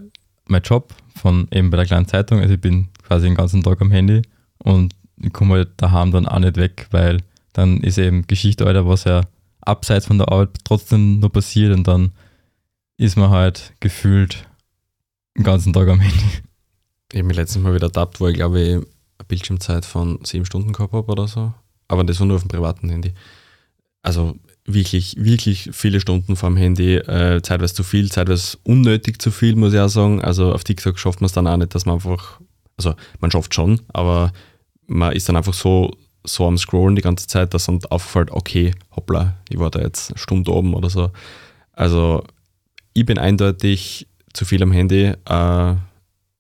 mein 0.48 0.64
Job 0.64 0.96
von 1.16 1.48
eben 1.52 1.70
bei 1.70 1.78
der 1.78 1.86
kleinen 1.86 2.08
Zeitung. 2.08 2.40
Also 2.40 2.54
ich 2.54 2.62
bin 2.62 2.90
quasi 3.08 3.28
den 3.28 3.36
ganzen 3.36 3.64
Tag 3.64 3.82
am 3.82 3.92
Handy 3.92 4.22
und 4.60 4.94
ich 5.18 5.34
komme 5.34 5.56
halt 5.56 5.70
daheim 5.78 6.12
dann 6.12 6.28
auch 6.28 6.40
nicht 6.40 6.58
weg, 6.58 6.88
weil 6.92 7.18
dann 7.54 7.82
ist 7.82 7.98
eben 7.98 8.26
Geschichte, 8.28 8.66
Alter, 8.66 8.88
was 8.88 9.04
ja 9.04 9.22
abseits 9.62 10.08
von 10.08 10.18
der 10.18 10.30
Arbeit 10.30 10.50
trotzdem 10.64 11.20
noch 11.20 11.30
passiert 11.30 11.76
und 11.76 11.88
dann 11.88 12.12
ist 12.98 13.18
man 13.18 13.30
halt 13.30 13.74
gefühlt 13.80 14.48
den 15.38 15.44
ganzen 15.44 15.74
Tag 15.74 15.88
am 15.88 16.00
Handy. 16.00 16.42
Ich 17.12 17.18
habe 17.18 17.28
mich 17.28 17.38
letztens 17.38 17.64
mal 17.64 17.74
wieder 17.74 17.88
ertappt, 17.88 18.20
wo 18.20 18.28
ich 18.28 18.36
glaube 18.36 18.62
ich 18.62 18.74
eine 18.74 18.86
Bildschirmzeit 19.28 19.86
von 19.86 20.20
sieben 20.24 20.46
Stunden 20.46 20.74
gehabt 20.74 20.94
habe 20.94 21.12
oder 21.12 21.28
so. 21.28 21.54
Aber 21.88 22.04
das 22.04 22.20
war 22.20 22.28
nur 22.28 22.38
auf 22.38 22.44
dem 22.44 22.50
privaten 22.50 22.90
Handy. 22.90 23.14
Also 24.02 24.36
wirklich, 24.66 25.16
wirklich 25.18 25.70
viele 25.74 26.00
Stunden 26.00 26.36
vom 26.36 26.56
Handy, 26.56 26.96
äh, 26.96 27.42
zeitweise 27.42 27.74
zu 27.74 27.84
viel, 27.84 28.12
zeitweise 28.12 28.58
unnötig 28.64 29.22
zu 29.22 29.32
viel, 29.32 29.56
muss 29.56 29.74
ich 29.74 29.80
auch 29.80 29.88
sagen. 29.88 30.22
Also 30.22 30.54
auf 30.54 30.64
TikTok 30.64 31.00
schafft 31.00 31.22
man 31.22 31.26
es 31.26 31.34
dann 31.34 31.48
auch 31.48 31.58
nicht, 31.58 31.74
dass 31.74 31.86
man 31.86 31.96
einfach, 31.96 32.40
also 32.78 32.94
man 33.20 33.32
schafft 33.32 33.54
schon, 33.56 33.82
aber 33.94 34.32
man 34.88 35.14
ist 35.14 35.28
dann 35.28 35.36
einfach 35.36 35.54
so, 35.54 35.92
so 36.24 36.48
am 36.48 36.58
Scrollen 36.58 36.96
die 36.96 37.02
ganze 37.02 37.28
Zeit, 37.28 37.54
dass 37.54 37.66
dann 37.66 37.80
auffällt, 37.90 38.32
okay, 38.32 38.74
hoppla, 38.96 39.36
ich 39.50 39.58
war 39.58 39.72
da 39.72 39.82
jetzt 39.82 40.18
Stunde 40.18 40.52
oben 40.52 40.74
oder 40.74 40.90
so. 40.90 41.12
Also 41.74 42.24
ich 42.94 43.06
bin 43.06 43.18
eindeutig 43.18 44.08
zu 44.34 44.46
viel 44.46 44.62
am 44.62 44.72
Handy, 44.72 45.06
äh, 45.06 45.76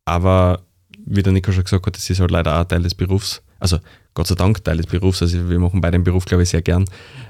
aber 0.05 0.61
wie 1.03 1.23
der 1.23 1.33
Nico 1.33 1.51
schon 1.51 1.63
gesagt 1.63 1.85
hat, 1.87 1.95
das 1.95 2.09
ist 2.09 2.19
halt 2.19 2.31
leider 2.31 2.59
auch 2.59 2.65
Teil 2.65 2.83
des 2.83 2.93
Berufs. 2.93 3.41
Also 3.59 3.79
Gott 4.13 4.27
sei 4.27 4.35
Dank 4.35 4.63
Teil 4.63 4.77
des 4.77 4.87
Berufs, 4.87 5.21
also 5.21 5.49
wir 5.49 5.59
machen 5.59 5.81
beide 5.81 5.97
den 5.97 6.03
Beruf, 6.03 6.25
glaube 6.25 6.43
ich, 6.43 6.49
sehr 6.49 6.61
gern. 6.61 6.85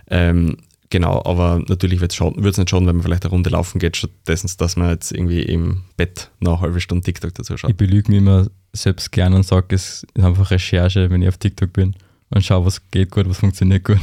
Ähm, 0.09 0.57
genau, 0.91 1.23
aber 1.25 1.63
natürlich 1.67 1.99
wird 2.01 2.13
es 2.13 2.57
nicht 2.57 2.69
schaden, 2.69 2.87
wenn 2.87 2.97
man 2.97 3.03
vielleicht 3.03 3.25
eine 3.25 3.31
Runde 3.31 3.49
laufen 3.49 3.79
geht, 3.79 3.97
stattdessen, 3.97 4.51
dass 4.59 4.75
man 4.75 4.91
jetzt 4.91 5.11
irgendwie 5.11 5.41
im 5.41 5.81
Bett 5.97 6.29
noch 6.39 6.59
eine 6.59 6.61
halbe 6.61 6.81
Stunde 6.81 7.03
TikTok 7.03 7.33
dazu 7.33 7.57
schaut. 7.57 7.71
Ich 7.71 7.77
belüge 7.77 8.11
mich 8.11 8.19
immer 8.19 8.47
selbst 8.73 9.11
gern 9.11 9.33
und 9.33 9.43
sage, 9.43 9.75
es 9.75 10.05
ist 10.13 10.23
einfach 10.23 10.51
Recherche, 10.51 11.09
wenn 11.09 11.23
ich 11.23 11.27
auf 11.27 11.37
TikTok 11.37 11.73
bin 11.73 11.95
und 12.29 12.45
schaue, 12.45 12.65
was 12.65 12.91
geht 12.91 13.09
gut, 13.09 13.27
was 13.27 13.39
funktioniert 13.39 13.83
gut. 13.83 13.99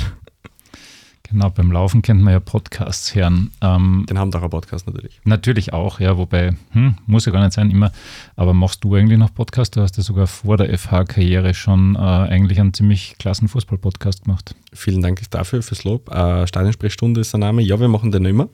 Genau, 1.31 1.51
beim 1.51 1.71
Laufen 1.71 2.01
kennt 2.01 2.23
man 2.23 2.33
ja 2.33 2.41
Podcasts 2.41 3.15
hören. 3.15 3.51
Ähm, 3.61 4.07
Den 4.09 4.19
haben 4.19 4.31
doch 4.31 4.43
ein 4.43 4.49
Podcast 4.49 4.87
natürlich. 4.87 5.21
Natürlich 5.25 5.75
auch, 5.75 6.01
ja, 6.01 6.17
wobei, 6.17 6.57
hm, 6.71 6.97
muss 7.07 7.27
ja 7.27 7.33
gar 7.33 7.43
nicht 7.43 7.53
sein, 7.53 7.71
immer. 7.71 7.93
Aber 8.35 8.55
machst 8.55 8.83
du 8.83 8.95
eigentlich 8.95 9.19
noch 9.19 9.35
Podcast? 9.35 9.77
Du 9.77 9.83
hast 9.83 9.99
ja 9.99 10.03
sogar 10.03 10.27
vor 10.27 10.57
der 10.57 10.77
FH-Karriere 10.79 11.53
schon 11.53 11.97
äh, 11.97 11.99
eigentlich 11.99 12.59
einen 12.59 12.73
ziemlich 12.73 13.17
klassen 13.19 13.47
Fußball-Podcast 13.49 14.25
gemacht. 14.25 14.55
Vielen 14.73 15.03
Dank 15.03 15.21
dafür, 15.31 15.63
fürs 15.63 15.85
Lob. 15.85 16.11
Äh, 16.11 16.47
Stadionsprechstunde 16.47 17.21
ist 17.21 17.35
der 17.35 17.41
Name. 17.41 17.61
Ja, 17.61 17.79
wir 17.79 17.89
machen 17.89 18.11
den 18.11 18.25
immer. 18.25 18.49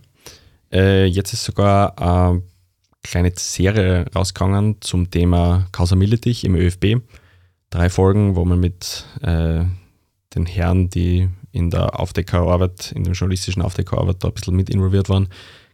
Äh, 0.73 1.05
jetzt 1.07 1.33
ist 1.33 1.45
sogar 1.45 1.97
eine 2.01 2.43
kleine 3.05 3.31
Serie 3.37 4.07
rausgegangen 4.17 4.79
zum 4.81 5.11
Thema 5.11 5.69
Causa 5.71 5.95
Militich 5.95 6.45
im 6.45 6.57
ÖFB. 6.57 6.97
Drei 7.71 7.89
Folgen, 7.89 8.35
wo 8.35 8.45
wir 8.45 8.57
mit 8.57 9.05
äh, 9.23 9.65
den 10.35 10.47
Herren, 10.47 10.91
die 10.91 11.29
in 11.55 11.71
der 11.71 12.01
Aufdeckerarbeit, 12.01 12.93
in 12.93 13.05
der 13.05 13.13
journalistischen 13.13 13.63
Aufdeckerarbeit 13.63 14.17
da 14.25 14.29
ein 14.29 14.35
bisschen 14.35 14.57
mit 14.57 14.69
involviert 14.69 15.09
waren, 15.09 15.29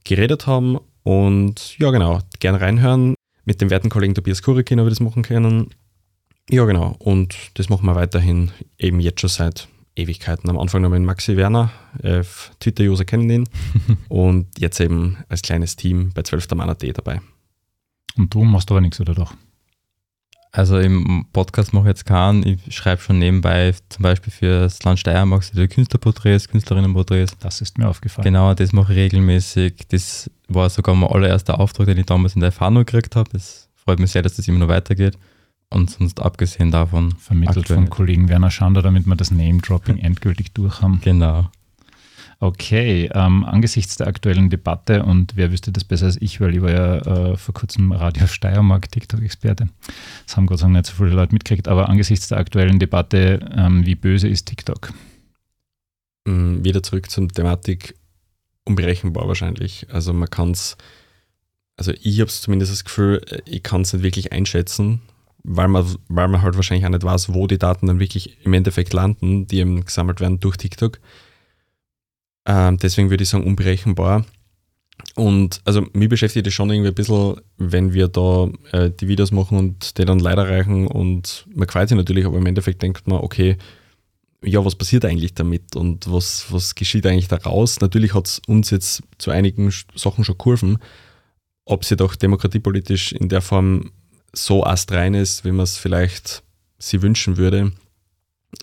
geredet 0.05 0.47
haben. 0.47 0.79
Und 1.03 1.79
ja, 1.79 1.91
genau, 1.91 2.21
gerne 2.39 2.61
reinhören. 2.61 3.15
Mit 3.47 3.63
dem 3.63 3.71
werten 3.71 3.89
Kollegen 3.89 4.15
Tobias 4.15 4.43
Kurikin 4.43 4.79
habe 4.79 4.91
ich 4.91 4.99
das 4.99 5.05
machen 5.05 5.23
können. 5.23 5.71
Ja, 6.51 6.67
genau. 6.67 6.97
Und 6.99 7.35
das 7.55 7.71
machen 7.71 7.87
wir 7.87 7.95
weiterhin 7.95 8.51
eben 8.79 9.01
jetzt 9.01 9.23
schon 9.23 9.31
seit 9.31 9.69
Ewigkeiten. 9.97 10.51
Am 10.51 10.59
Anfang 10.59 10.83
noch 10.83 10.91
mit 10.91 11.03
Maxi 11.03 11.37
Werner, 11.37 11.71
äh, 12.03 12.25
Twitter-User 12.61 13.07
kennen 13.07 13.31
ihn. 13.31 13.49
und 14.09 14.49
jetzt 14.59 14.81
eben 14.81 15.17
als 15.31 15.41
kleines 15.41 15.77
Team 15.77 16.13
bei 16.13 16.23
12. 16.23 16.51
Mann 16.57 16.69
AT 16.69 16.83
dabei. 16.95 17.23
Und 18.19 18.35
du 18.35 18.45
machst 18.45 18.71
aber 18.71 18.83
nichts, 18.83 19.01
oder 19.01 19.15
doch? 19.15 19.33
Also 20.53 20.79
im 20.79 21.27
Podcast 21.33 21.73
mache 21.73 21.85
ich 21.85 21.89
jetzt 21.91 22.07
keinen. 22.07 22.45
Ich 22.45 22.75
schreibe 22.75 23.01
schon 23.01 23.21
nebenbei 23.21 23.73
zum 23.89 24.03
Beispiel 24.03 24.33
für 24.33 24.63
das 24.63 24.83
Land 24.83 24.99
Steiermark 24.99 25.45
die 25.53 25.69
Künstlerporträts, 25.69 26.49
Künstlerinnenporträts. 26.49 27.39
Das 27.39 27.61
ist 27.61 27.79
mir 27.79 27.89
aufgefallen. 27.89 28.25
Genau, 28.25 28.53
das 28.55 28.73
mache 28.73 28.93
ich 28.93 28.99
regelmäßig. 28.99 29.75
Das 29.89 30.29
war 30.49 30.69
sogar 30.69 30.97
mein 30.97 31.11
allererster 31.11 31.61
Auftrag, 31.61 31.87
den 31.87 31.99
ich 31.99 32.07
damals 32.07 32.35
in 32.35 32.41
der 32.41 32.51
FANO 32.51 32.81
gekriegt 32.81 33.15
habe. 33.15 33.31
Das 33.33 33.69
freut 33.77 34.01
mich 34.01 34.11
sehr, 34.11 34.23
dass 34.23 34.35
das 34.37 34.49
immer 34.49 34.59
noch 34.59 34.69
weitergeht. 34.69 35.17
Und 35.73 35.89
sonst 35.89 36.21
abgesehen 36.21 36.73
davon. 36.73 37.15
Vermittelt 37.17 37.69
vom. 37.69 37.89
Kollegen 37.89 38.29
Werner 38.29 38.51
Schander, 38.51 38.83
damit 38.83 39.07
wir 39.07 39.15
das 39.15 39.31
Name-Dropping 39.31 39.99
endgültig 40.03 40.53
durch 40.53 40.83
haben. 40.83 41.01
Genau. 41.01 41.49
Okay, 42.43 43.11
ähm, 43.13 43.45
angesichts 43.45 43.99
der 43.99 44.07
aktuellen 44.07 44.49
Debatte 44.49 45.03
und 45.03 45.37
wer 45.37 45.53
wüsste 45.53 45.73
das 45.73 45.85
besser 45.85 46.07
als 46.07 46.17
ich, 46.23 46.41
weil 46.41 46.55
ich 46.55 46.63
war 46.63 46.71
ja 46.71 46.97
äh, 46.97 47.37
vor 47.37 47.53
kurzem 47.53 47.93
Radio 47.93 48.27
Steiermark 48.27 48.91
TikTok-Experte. 48.91 49.69
Das 50.27 50.39
haben 50.39 50.47
Gott 50.47 50.59
sei 50.59 50.65
Dank 50.65 50.77
nicht 50.77 50.87
so 50.87 50.95
viele 50.95 51.11
Leute 51.11 51.35
mitgekriegt, 51.35 51.69
aber 51.69 51.91
angesichts 51.91 52.29
der 52.29 52.39
aktuellen 52.39 52.79
Debatte, 52.79 53.47
ähm, 53.55 53.85
wie 53.85 53.95
böse 53.95 54.27
ist 54.27 54.47
TikTok? 54.47 54.95
Mm, 56.25 56.65
Wieder 56.65 56.83
zurück 56.83 57.11
zur 57.11 57.29
Thematik, 57.29 57.95
unberechenbar 58.65 59.29
wahrscheinlich. 59.29 59.87
Also 59.93 60.15
man 60.15 60.31
kann 60.31 60.53
es, 60.53 60.79
also 61.77 61.93
ich 62.01 62.21
habe 62.21 62.31
es 62.31 62.41
zumindest 62.41 62.73
das 62.73 62.85
Gefühl, 62.85 63.21
äh, 63.29 63.43
ich 63.45 63.63
kann 63.63 63.83
es 63.83 63.93
nicht 63.93 64.03
wirklich 64.03 64.33
einschätzen, 64.33 65.03
weil 65.43 65.69
man, 65.69 65.85
weil 66.09 66.29
man 66.29 66.41
halt 66.41 66.57
wahrscheinlich 66.57 66.87
auch 66.87 66.91
nicht 66.91 67.05
weiß, 67.05 67.35
wo 67.35 67.47
die 67.47 67.59
Daten 67.59 67.87
dann 67.87 68.01
wirklich 68.01 68.39
im 68.47 68.55
Endeffekt 68.55 68.95
landen, 68.95 69.47
die 69.47 69.59
eben 69.59 69.85
gesammelt 69.85 70.21
werden 70.21 70.41
durch 70.41 70.57
TikTok. 70.57 71.01
Ähm, 72.51 72.79
deswegen 72.79 73.11
würde 73.11 73.23
ich 73.23 73.29
sagen, 73.29 73.45
unberechenbar. 73.45 74.27
Und 75.15 75.61
also 75.65 75.87
mich 75.93 76.09
beschäftigt 76.09 76.49
es 76.49 76.53
schon 76.53 76.69
irgendwie 76.69 76.89
ein 76.89 76.95
bisschen, 76.95 77.37
wenn 77.59 77.93
wir 77.93 78.09
da 78.09 78.49
äh, 78.73 78.91
die 78.91 79.07
Videos 79.07 79.31
machen 79.31 79.57
und 79.57 79.97
die 79.99 80.05
dann 80.05 80.19
leider 80.19 80.49
reichen 80.49 80.89
und 80.89 81.47
man 81.55 81.69
freut 81.69 81.89
sich 81.89 81.97
natürlich, 81.97 82.27
aber 82.27 82.39
im 82.39 82.47
Endeffekt 82.47 82.83
denkt 82.83 83.07
man, 83.07 83.21
okay, 83.21 83.57
ja, 84.43 84.65
was 84.65 84.75
passiert 84.75 85.05
eigentlich 85.05 85.35
damit 85.35 85.77
und 85.77 86.11
was, 86.11 86.47
was 86.51 86.75
geschieht 86.75 87.07
eigentlich 87.07 87.29
daraus? 87.29 87.81
Natürlich 87.81 88.15
hat 88.15 88.27
es 88.27 88.43
uns 88.49 88.71
jetzt 88.71 89.03
zu 89.19 89.31
einigen 89.31 89.73
Sachen 89.95 90.25
schon 90.25 90.39
geholfen. 90.39 90.79
Ob 91.67 91.85
sie 91.85 91.97
doch 91.97 92.17
demokratiepolitisch 92.17 93.13
in 93.13 93.29
der 93.29 93.43
Form 93.43 93.93
so 94.33 94.65
astrein 94.65 95.15
ist, 95.15 95.45
wie 95.45 95.53
man 95.53 95.65
es 95.65 95.77
vielleicht 95.77 96.43
sie 96.79 97.01
wünschen 97.01 97.37
würde, 97.37 97.73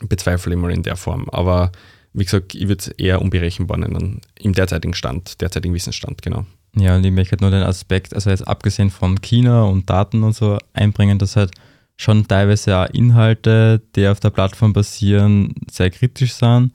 bezweifle 0.01 0.53
ich 0.53 0.59
mal 0.59 0.71
in 0.71 0.83
der 0.83 0.97
Form. 0.97 1.29
Aber 1.29 1.71
wie 2.13 2.23
gesagt, 2.23 2.55
ich 2.55 2.67
würde 2.67 2.81
es 2.81 2.87
eher 2.87 3.21
unberechenbar 3.21 3.77
nennen, 3.77 4.21
im 4.39 4.53
derzeitigen 4.53 4.93
Stand, 4.93 5.41
derzeitigen 5.41 5.73
Wissensstand, 5.73 6.21
genau. 6.21 6.45
Ja, 6.75 6.95
und 6.95 7.05
ich 7.05 7.11
möchte 7.11 7.31
halt 7.31 7.41
nur 7.41 7.51
den 7.51 7.63
Aspekt, 7.63 8.13
also 8.13 8.29
jetzt 8.29 8.47
abgesehen 8.47 8.89
von 8.89 9.19
China 9.21 9.63
und 9.63 9.89
Daten 9.89 10.23
und 10.23 10.35
so 10.35 10.57
einbringen, 10.73 11.17
dass 11.17 11.35
halt 11.35 11.51
schon 11.95 12.27
teilweise 12.27 12.77
auch 12.77 12.89
Inhalte, 12.89 13.81
die 13.95 14.07
auf 14.07 14.19
der 14.19 14.29
Plattform 14.29 14.73
basieren, 14.73 15.55
sehr 15.71 15.89
kritisch 15.89 16.33
sind. 16.33 16.71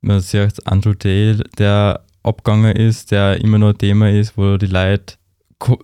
Man 0.00 0.20
sieht 0.20 0.66
Andrew 0.66 0.94
Dale, 0.94 1.44
der 1.58 2.00
abgegangen 2.22 2.74
ist, 2.74 3.10
der 3.10 3.40
immer 3.40 3.58
noch 3.58 3.70
ein 3.70 3.78
Thema 3.78 4.10
ist, 4.10 4.36
wo 4.38 4.56
die 4.56 4.66
Leute 4.66 5.16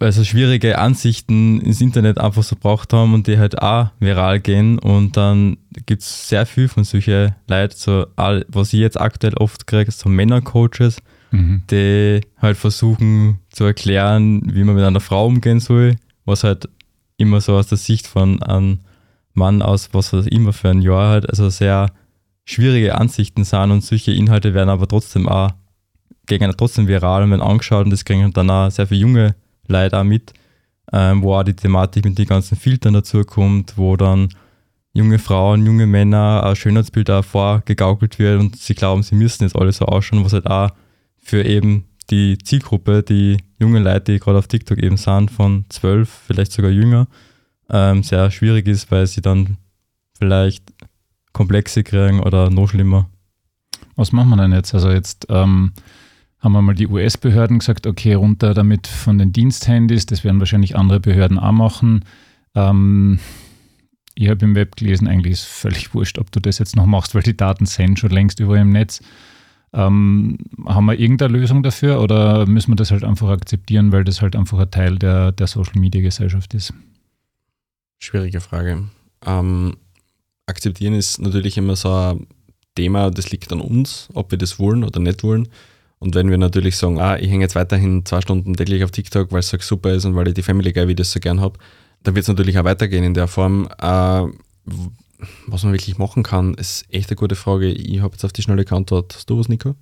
also 0.00 0.24
schwierige 0.24 0.78
Ansichten 0.78 1.60
ins 1.60 1.80
Internet 1.80 2.18
einfach 2.18 2.42
so 2.42 2.56
braucht 2.58 2.92
haben 2.92 3.14
und 3.14 3.26
die 3.26 3.38
halt 3.38 3.60
auch 3.60 3.88
viral 3.98 4.40
gehen. 4.40 4.78
Und 4.78 5.16
dann 5.16 5.56
gibt 5.86 6.02
es 6.02 6.28
sehr 6.28 6.46
viel 6.46 6.68
von 6.68 6.84
solchen 6.84 7.34
Leuten, 7.48 7.74
so, 7.76 8.06
was 8.16 8.72
ich 8.72 8.80
jetzt 8.80 9.00
aktuell 9.00 9.34
oft 9.34 9.66
kriege, 9.66 9.90
so 9.90 10.08
Männercoaches, 10.08 10.98
mhm. 11.30 11.62
die 11.70 12.20
halt 12.38 12.56
versuchen 12.56 13.38
zu 13.50 13.64
erklären, 13.64 14.42
wie 14.52 14.64
man 14.64 14.74
mit 14.74 14.84
einer 14.84 15.00
Frau 15.00 15.26
umgehen 15.26 15.60
soll, 15.60 15.96
was 16.24 16.44
halt 16.44 16.68
immer 17.16 17.40
so 17.40 17.56
aus 17.56 17.68
der 17.68 17.78
Sicht 17.78 18.06
von 18.06 18.42
einem 18.42 18.80
Mann 19.34 19.62
aus, 19.62 19.90
was 19.92 20.12
weiß 20.12 20.26
immer 20.26 20.52
für 20.52 20.70
ein 20.70 20.82
Jahr 20.82 21.10
halt, 21.10 21.28
also 21.28 21.48
sehr 21.48 21.90
schwierige 22.44 22.96
Ansichten 22.96 23.44
sind 23.44 23.70
und 23.70 23.84
solche 23.84 24.12
Inhalte 24.12 24.54
werden 24.54 24.70
aber 24.70 24.88
trotzdem 24.88 25.28
auch 25.28 25.52
gegen 26.26 26.50
trotzdem 26.56 26.88
viral 26.88 27.22
und 27.22 27.30
werden 27.30 27.42
angeschaut 27.42 27.84
und 27.84 27.90
das 27.90 28.04
kriegen 28.04 28.32
dann 28.32 28.50
auch 28.50 28.70
sehr 28.70 28.86
viele 28.86 29.00
junge 29.00 29.34
Leute 29.70 29.98
auch 29.98 30.04
mit, 30.04 30.32
ähm, 30.92 31.22
wo 31.22 31.34
auch 31.34 31.42
die 31.42 31.54
Thematik 31.54 32.04
mit 32.04 32.18
den 32.18 32.26
ganzen 32.26 32.56
Filtern 32.56 32.94
dazu 32.94 33.22
kommt, 33.24 33.76
wo 33.76 33.96
dann 33.96 34.28
junge 34.92 35.18
Frauen, 35.18 35.64
junge 35.64 35.86
Männer 35.86 36.42
ein 36.44 36.56
Schönheitsbild 36.56 37.10
auch 37.10 37.24
vorgegaukelt 37.24 38.18
wird 38.18 38.40
und 38.40 38.56
sie 38.56 38.74
glauben, 38.74 39.02
sie 39.02 39.14
müssen 39.14 39.44
jetzt 39.44 39.56
alle 39.56 39.72
so 39.72 39.86
ausschauen, 39.86 40.24
was 40.24 40.32
halt 40.32 40.46
auch 40.46 40.70
für 41.18 41.44
eben 41.44 41.84
die 42.10 42.38
Zielgruppe, 42.38 43.02
die 43.02 43.36
jungen 43.58 43.84
Leute, 43.84 44.12
die 44.12 44.18
gerade 44.18 44.38
auf 44.38 44.48
TikTok 44.48 44.78
eben 44.78 44.96
sind, 44.96 45.30
von 45.30 45.64
zwölf, 45.68 46.08
vielleicht 46.26 46.52
sogar 46.52 46.70
jünger, 46.70 47.06
ähm, 47.68 48.02
sehr 48.02 48.30
schwierig 48.30 48.66
ist, 48.66 48.90
weil 48.90 49.06
sie 49.06 49.20
dann 49.20 49.58
vielleicht 50.18 50.64
Komplexe 51.32 51.84
kriegen 51.84 52.20
oder 52.20 52.50
noch 52.50 52.68
schlimmer. 52.68 53.08
Was 53.94 54.12
machen 54.12 54.30
wir 54.30 54.36
denn 54.36 54.52
jetzt? 54.52 54.74
Also 54.74 54.90
jetzt 54.90 55.26
ähm, 55.28 55.72
haben 56.40 56.52
wir 56.52 56.62
mal 56.62 56.74
die 56.74 56.88
US-Behörden 56.88 57.58
gesagt, 57.58 57.86
okay, 57.86 58.14
runter 58.14 58.54
damit 58.54 58.86
von 58.86 59.18
den 59.18 59.32
Diensthandys, 59.32 60.06
das 60.06 60.24
werden 60.24 60.40
wahrscheinlich 60.40 60.76
andere 60.76 61.00
Behörden 61.00 61.38
auch 61.38 61.52
machen. 61.52 62.04
Ähm, 62.54 63.20
ich 64.14 64.28
habe 64.28 64.44
im 64.44 64.54
Web 64.54 64.76
gelesen, 64.76 65.06
eigentlich 65.06 65.32
ist 65.32 65.44
völlig 65.44 65.94
wurscht, 65.94 66.18
ob 66.18 66.32
du 66.32 66.40
das 66.40 66.58
jetzt 66.58 66.76
noch 66.76 66.86
machst, 66.86 67.14
weil 67.14 67.22
die 67.22 67.36
Daten 67.36 67.66
sind 67.66 67.98
schon 67.98 68.10
längst 68.10 68.40
überall 68.40 68.62
im 68.62 68.70
Netz. 68.70 69.00
Ähm, 69.72 70.38
haben 70.66 70.86
wir 70.86 70.98
irgendeine 70.98 71.32
Lösung 71.38 71.62
dafür 71.62 72.00
oder 72.00 72.46
müssen 72.46 72.72
wir 72.72 72.76
das 72.76 72.90
halt 72.90 73.04
einfach 73.04 73.28
akzeptieren, 73.28 73.92
weil 73.92 74.04
das 74.04 74.20
halt 74.20 74.34
einfach 74.34 74.58
ein 74.58 74.70
Teil 74.70 74.98
der, 74.98 75.32
der 75.32 75.46
Social-Media-Gesellschaft 75.46 76.54
ist? 76.54 76.74
Schwierige 77.98 78.40
Frage. 78.40 78.88
Ähm, 79.24 79.76
akzeptieren 80.46 80.94
ist 80.94 81.20
natürlich 81.20 81.56
immer 81.56 81.76
so 81.76 81.92
ein 81.92 82.26
Thema, 82.74 83.10
das 83.10 83.30
liegt 83.30 83.52
an 83.52 83.60
uns, 83.60 84.08
ob 84.14 84.30
wir 84.30 84.38
das 84.38 84.58
wollen 84.58 84.82
oder 84.84 85.00
nicht 85.00 85.22
wollen. 85.22 85.48
Und 86.00 86.14
wenn 86.14 86.30
wir 86.30 86.38
natürlich 86.38 86.76
sagen, 86.76 86.98
ah, 86.98 87.18
ich 87.18 87.30
hänge 87.30 87.44
jetzt 87.44 87.54
weiterhin 87.54 88.04
zwei 88.06 88.22
Stunden 88.22 88.54
täglich 88.54 88.82
auf 88.82 88.90
TikTok, 88.90 89.32
weil 89.32 89.40
es 89.40 89.50
so 89.50 89.58
super 89.60 89.92
ist 89.92 90.06
und 90.06 90.16
weil 90.16 90.28
ich 90.28 90.34
die 90.34 90.42
Family 90.42 90.72
Guy 90.72 90.88
Videos 90.88 91.12
so 91.12 91.20
gern 91.20 91.40
habe, 91.40 91.58
dann 92.02 92.14
wird 92.14 92.22
es 92.24 92.28
natürlich 92.28 92.58
auch 92.58 92.64
weitergehen 92.64 93.04
in 93.04 93.14
der 93.14 93.28
Form. 93.28 93.68
Äh, 93.78 94.26
was 95.46 95.62
man 95.62 95.72
wirklich 95.72 95.98
machen 95.98 96.22
kann, 96.22 96.54
ist 96.54 96.86
echt 96.88 97.10
eine 97.10 97.16
gute 97.16 97.36
Frage. 97.36 97.70
Ich 97.70 98.00
habe 98.00 98.14
jetzt 98.14 98.24
auf 98.24 98.32
die 98.32 98.42
schnelle 98.42 98.64
geantwortet. 98.64 99.16
Hast 99.16 99.28
du 99.28 99.38
was, 99.38 99.48
Nico? 99.48 99.74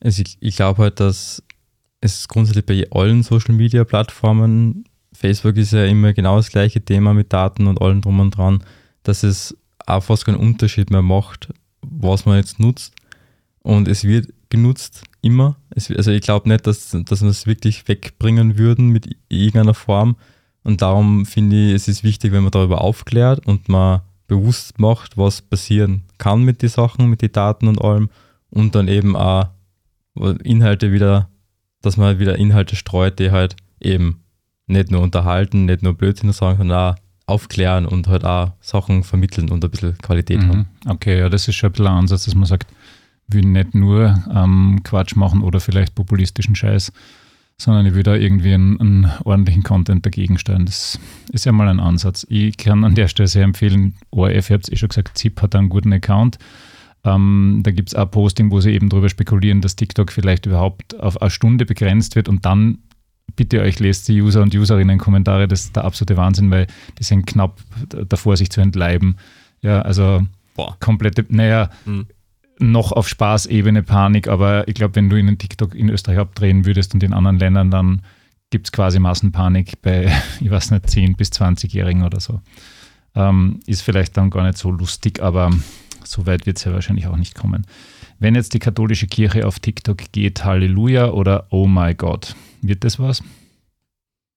Also 0.00 0.22
ich, 0.22 0.38
ich 0.40 0.56
glaube 0.56 0.82
halt, 0.82 0.98
dass 0.98 1.42
es 2.00 2.26
grundsätzlich 2.28 2.64
bei 2.64 2.86
allen 2.90 3.22
Social 3.22 3.54
Media 3.54 3.84
Plattformen, 3.84 4.84
Facebook 5.12 5.56
ist 5.56 5.72
ja 5.72 5.84
immer 5.84 6.14
genau 6.14 6.36
das 6.36 6.48
gleiche 6.48 6.82
Thema 6.82 7.12
mit 7.12 7.32
Daten 7.32 7.66
und 7.66 7.82
allem 7.82 8.00
drum 8.00 8.20
und 8.20 8.30
dran, 8.30 8.64
dass 9.02 9.22
es 9.22 9.54
auch 9.86 10.02
fast 10.02 10.24
keinen 10.24 10.38
Unterschied 10.38 10.90
mehr 10.90 11.02
macht, 11.02 11.52
was 11.82 12.24
man 12.24 12.36
jetzt 12.36 12.58
nutzt. 12.58 12.94
Und 13.62 13.88
es 13.88 14.04
wird 14.04 14.32
genutzt, 14.48 15.02
immer. 15.22 15.56
Es, 15.70 15.90
also 15.90 16.10
ich 16.10 16.22
glaube 16.22 16.48
nicht, 16.48 16.66
dass, 16.66 16.96
dass 17.04 17.22
wir 17.22 17.28
es 17.28 17.46
wirklich 17.46 17.88
wegbringen 17.88 18.58
würden 18.58 18.88
mit 18.88 19.16
irgendeiner 19.28 19.74
Form. 19.74 20.16
Und 20.62 20.82
darum 20.82 21.26
finde 21.26 21.56
ich, 21.56 21.74
es 21.74 21.88
ist 21.88 22.04
wichtig, 22.04 22.32
wenn 22.32 22.42
man 22.42 22.50
darüber 22.50 22.80
aufklärt 22.80 23.46
und 23.46 23.68
man 23.68 24.02
bewusst 24.26 24.78
macht, 24.78 25.16
was 25.16 25.42
passieren 25.42 26.02
kann 26.18 26.42
mit 26.42 26.62
den 26.62 26.68
Sachen, 26.68 27.08
mit 27.08 27.22
den 27.22 27.32
Daten 27.32 27.66
und 27.66 27.80
allem. 27.80 28.10
Und 28.50 28.74
dann 28.74 28.88
eben 28.88 29.16
auch 29.16 29.48
Inhalte 30.44 30.92
wieder, 30.92 31.28
dass 31.82 31.96
man 31.96 32.06
halt 32.06 32.18
wieder 32.18 32.36
Inhalte 32.36 32.76
streut, 32.76 33.18
die 33.18 33.30
halt 33.30 33.56
eben 33.80 34.22
nicht 34.66 34.90
nur 34.90 35.02
unterhalten, 35.02 35.64
nicht 35.64 35.82
nur 35.82 35.94
Blödsinn 35.94 36.32
sagen, 36.32 36.58
sondern 36.58 36.94
auch 36.94 36.98
aufklären 37.26 37.86
und 37.86 38.08
halt 38.08 38.24
auch 38.24 38.52
Sachen 38.60 39.04
vermitteln 39.04 39.50
und 39.50 39.64
ein 39.64 39.70
bisschen 39.70 39.96
Qualität 39.98 40.42
mhm. 40.42 40.48
haben. 40.48 40.68
Okay, 40.86 41.18
ja, 41.18 41.28
das 41.28 41.48
ist 41.48 41.54
schon 41.54 41.68
ein 41.68 41.72
bisschen 41.72 41.86
ein 41.86 41.98
Ansatz, 41.98 42.24
dass 42.24 42.34
man 42.34 42.44
sagt, 42.44 42.68
will 43.32 43.44
nicht 43.44 43.74
nur 43.74 44.22
ähm, 44.34 44.80
Quatsch 44.84 45.16
machen 45.16 45.42
oder 45.42 45.60
vielleicht 45.60 45.94
populistischen 45.94 46.54
Scheiß, 46.54 46.92
sondern 47.60 47.86
ich 47.86 47.94
will 47.94 48.02
da 48.02 48.14
irgendwie 48.14 48.54
einen, 48.54 48.80
einen, 48.80 49.12
ordentlichen 49.24 49.62
Content 49.62 50.06
dagegen 50.06 50.38
stellen. 50.38 50.66
Das 50.66 50.98
ist 51.32 51.44
ja 51.44 51.52
mal 51.52 51.68
ein 51.68 51.80
Ansatz. 51.80 52.26
Ich 52.28 52.56
kann 52.56 52.84
an 52.84 52.94
der 52.94 53.08
Stelle 53.08 53.28
sehr 53.28 53.44
empfehlen, 53.44 53.94
ORF, 54.10 54.50
ihr 54.50 54.54
habt 54.54 54.64
es 54.64 54.72
eh 54.72 54.76
schon 54.76 54.88
gesagt, 54.88 55.18
ZIP 55.18 55.42
hat 55.42 55.54
einen 55.54 55.68
guten 55.68 55.92
Account. 55.92 56.38
Ähm, 57.04 57.60
da 57.62 57.70
gibt 57.70 57.90
es 57.90 57.94
auch 57.94 58.10
Posting, 58.10 58.50
wo 58.50 58.60
sie 58.60 58.72
eben 58.72 58.88
darüber 58.88 59.08
spekulieren, 59.08 59.60
dass 59.60 59.76
TikTok 59.76 60.12
vielleicht 60.12 60.46
überhaupt 60.46 60.98
auf 61.00 61.20
eine 61.20 61.30
Stunde 61.30 61.66
begrenzt 61.66 62.16
wird 62.16 62.28
und 62.28 62.44
dann 62.44 62.78
bitte 63.36 63.60
euch 63.60 63.78
lest 63.78 64.08
die 64.08 64.20
User 64.20 64.42
und 64.42 64.54
Userinnen 64.54 64.98
Kommentare, 64.98 65.46
das 65.46 65.66
ist 65.66 65.76
der 65.76 65.84
absolute 65.84 66.16
Wahnsinn, 66.16 66.50
weil 66.50 66.66
die 66.98 67.04
sind 67.04 67.26
knapp 67.26 67.60
davor, 68.08 68.36
sich 68.36 68.50
zu 68.50 68.60
entleiben. 68.60 69.16
Ja, 69.62 69.82
also 69.82 70.26
Boah. 70.54 70.76
komplette, 70.80 71.24
naja, 71.28 71.70
mhm 71.84 72.06
noch 72.60 72.92
auf 72.92 73.08
Spaßebene 73.08 73.82
Panik, 73.82 74.28
aber 74.28 74.68
ich 74.68 74.74
glaube, 74.74 74.96
wenn 74.96 75.08
du 75.08 75.16
in 75.16 75.28
einen 75.28 75.38
TikTok 75.38 75.74
in 75.74 75.88
Österreich 75.88 76.18
abdrehen 76.18 76.66
würdest 76.66 76.94
und 76.94 77.02
in 77.02 77.12
anderen 77.12 77.38
Ländern, 77.38 77.70
dann 77.70 78.02
gibt 78.50 78.66
es 78.66 78.72
quasi 78.72 78.98
Massenpanik 78.98 79.80
bei, 79.82 80.12
ich 80.40 80.50
weiß 80.50 80.70
nicht, 80.72 80.86
10- 80.86 81.16
bis 81.16 81.30
20-Jährigen 81.30 82.02
oder 82.02 82.20
so. 82.20 82.40
Ähm, 83.14 83.60
ist 83.66 83.82
vielleicht 83.82 84.16
dann 84.16 84.30
gar 84.30 84.44
nicht 84.44 84.58
so 84.58 84.70
lustig, 84.70 85.20
aber 85.20 85.50
so 86.04 86.26
weit 86.26 86.46
wird 86.46 86.58
es 86.58 86.64
ja 86.64 86.72
wahrscheinlich 86.72 87.06
auch 87.06 87.16
nicht 87.16 87.34
kommen. 87.34 87.66
Wenn 88.18 88.34
jetzt 88.34 88.52
die 88.54 88.58
katholische 88.58 89.06
Kirche 89.06 89.46
auf 89.46 89.58
TikTok 89.58 90.12
geht, 90.12 90.44
Halleluja 90.44 91.10
oder 91.10 91.46
Oh 91.50 91.66
my 91.66 91.94
God, 91.94 92.36
wird 92.60 92.84
das 92.84 92.98
was? 92.98 93.22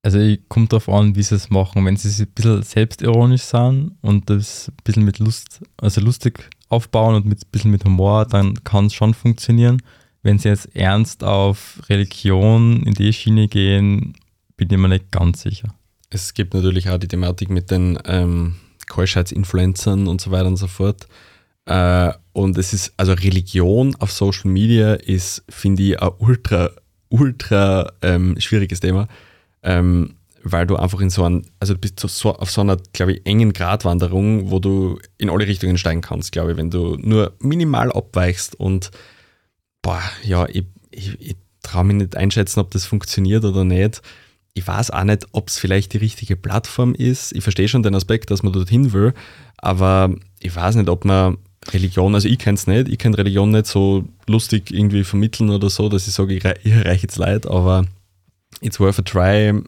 Also 0.03 0.19
kommt 0.49 0.73
darauf 0.73 0.89
an, 0.89 1.15
wie 1.15 1.23
sie 1.23 1.35
es 1.35 1.49
machen. 1.49 1.85
Wenn 1.85 1.95
sie 1.95 2.23
ein 2.23 2.27
bisschen 2.33 2.63
selbstironisch 2.63 3.43
sind 3.43 3.93
und 4.01 4.29
das 4.29 4.69
ein 4.69 4.75
bisschen 4.83 5.05
mit 5.05 5.19
Lust, 5.19 5.61
also 5.77 6.01
lustig 6.01 6.49
aufbauen 6.73 7.15
und 7.15 7.25
mit 7.25 7.39
ein 7.39 7.51
bisschen 7.51 7.71
mit 7.71 7.85
Humor, 7.85 8.25
dann 8.25 8.63
kann 8.63 8.87
es 8.87 8.93
schon 8.93 9.13
funktionieren. 9.13 9.81
Wenn 10.21 10.39
sie 10.39 10.49
jetzt 10.49 10.75
ernst 10.75 11.23
auf 11.23 11.81
Religion 11.89 12.83
in 12.83 12.93
die 12.93 13.13
Schiene 13.13 13.47
gehen, 13.47 14.13
bin 14.57 14.69
ich 14.71 14.77
mir 14.77 14.89
nicht 14.89 15.11
ganz 15.11 15.41
sicher. 15.41 15.73
Es 16.09 16.33
gibt 16.33 16.53
natürlich 16.53 16.89
auch 16.89 16.97
die 16.97 17.07
Thematik 17.07 17.49
mit 17.49 17.71
den 17.71 17.99
ähm, 18.05 18.55
Keuschheitsinfluencern 18.87 20.07
und 20.07 20.21
so 20.21 20.31
weiter 20.31 20.47
und 20.47 20.57
so 20.57 20.67
fort. 20.67 21.07
Äh, 21.65 22.11
und 22.33 22.57
es 22.57 22.73
ist, 22.73 22.93
also 22.97 23.13
Religion 23.13 23.95
auf 23.99 24.11
Social 24.11 24.49
Media 24.49 24.93
ist, 24.93 25.43
finde 25.49 25.83
ich, 25.83 26.01
ein 26.01 26.11
ultra, 26.19 26.71
ultra 27.09 27.91
ähm, 28.01 28.39
schwieriges 28.39 28.79
Thema. 28.79 29.07
Ähm, 29.61 30.15
weil 30.43 30.67
du 30.67 30.75
einfach 30.75 30.99
in 30.99 31.09
so 31.09 31.23
einem, 31.23 31.43
also 31.59 31.77
bist 31.77 31.99
so, 31.99 32.35
auf 32.35 32.51
so 32.51 32.61
einer, 32.61 32.77
glaube 32.91 33.13
ich, 33.13 33.25
engen 33.25 33.53
Gratwanderung, 33.53 34.51
wo 34.51 34.59
du 34.59 34.99
in 35.17 35.29
alle 35.29 35.47
Richtungen 35.47 35.77
steigen 35.77 36.01
kannst, 36.01 36.31
glaube 36.31 36.51
ich, 36.51 36.57
wenn 36.57 36.69
du 36.69 36.97
nur 36.99 37.33
minimal 37.39 37.91
abweichst 37.91 38.55
und 38.55 38.91
boah, 39.81 40.01
ja, 40.23 40.45
ich, 40.49 40.65
ich, 40.91 41.19
ich 41.21 41.35
traue 41.61 41.85
mich 41.85 41.95
nicht 41.95 42.17
einschätzen, 42.17 42.59
ob 42.59 42.71
das 42.71 42.85
funktioniert 42.85 43.45
oder 43.45 43.63
nicht. 43.63 44.01
Ich 44.53 44.67
weiß 44.67 44.91
auch 44.91 45.05
nicht, 45.05 45.25
ob 45.31 45.47
es 45.47 45.57
vielleicht 45.57 45.93
die 45.93 45.97
richtige 45.97 46.35
Plattform 46.35 46.93
ist. 46.93 47.33
Ich 47.33 47.43
verstehe 47.43 47.67
schon 47.67 47.81
den 47.81 47.95
Aspekt, 47.95 48.29
dass 48.29 48.43
man 48.43 48.53
dorthin 48.53 48.91
will, 48.91 49.13
aber 49.57 50.13
ich 50.39 50.55
weiß 50.55 50.75
nicht, 50.75 50.89
ob 50.89 51.05
man 51.05 51.37
Religion, 51.71 52.13
also 52.13 52.27
ich 52.27 52.37
kenne 52.37 52.55
es 52.55 52.67
nicht, 52.67 52.89
ich 52.89 52.97
kann 52.97 53.13
Religion 53.13 53.51
nicht 53.51 53.67
so 53.67 54.03
lustig 54.27 54.71
irgendwie 54.71 55.05
vermitteln 55.05 55.49
oder 55.49 55.69
so, 55.69 55.87
dass 55.87 56.07
ich 56.07 56.13
sage, 56.13 56.33
ich, 56.33 56.43
ich 56.63 56.73
erreiche 56.73 57.03
jetzt 57.03 57.17
Leid, 57.17 57.47
aber 57.47 57.85
it's 58.59 58.81
worth 58.81 58.99
a 58.99 59.01
try 59.01 59.63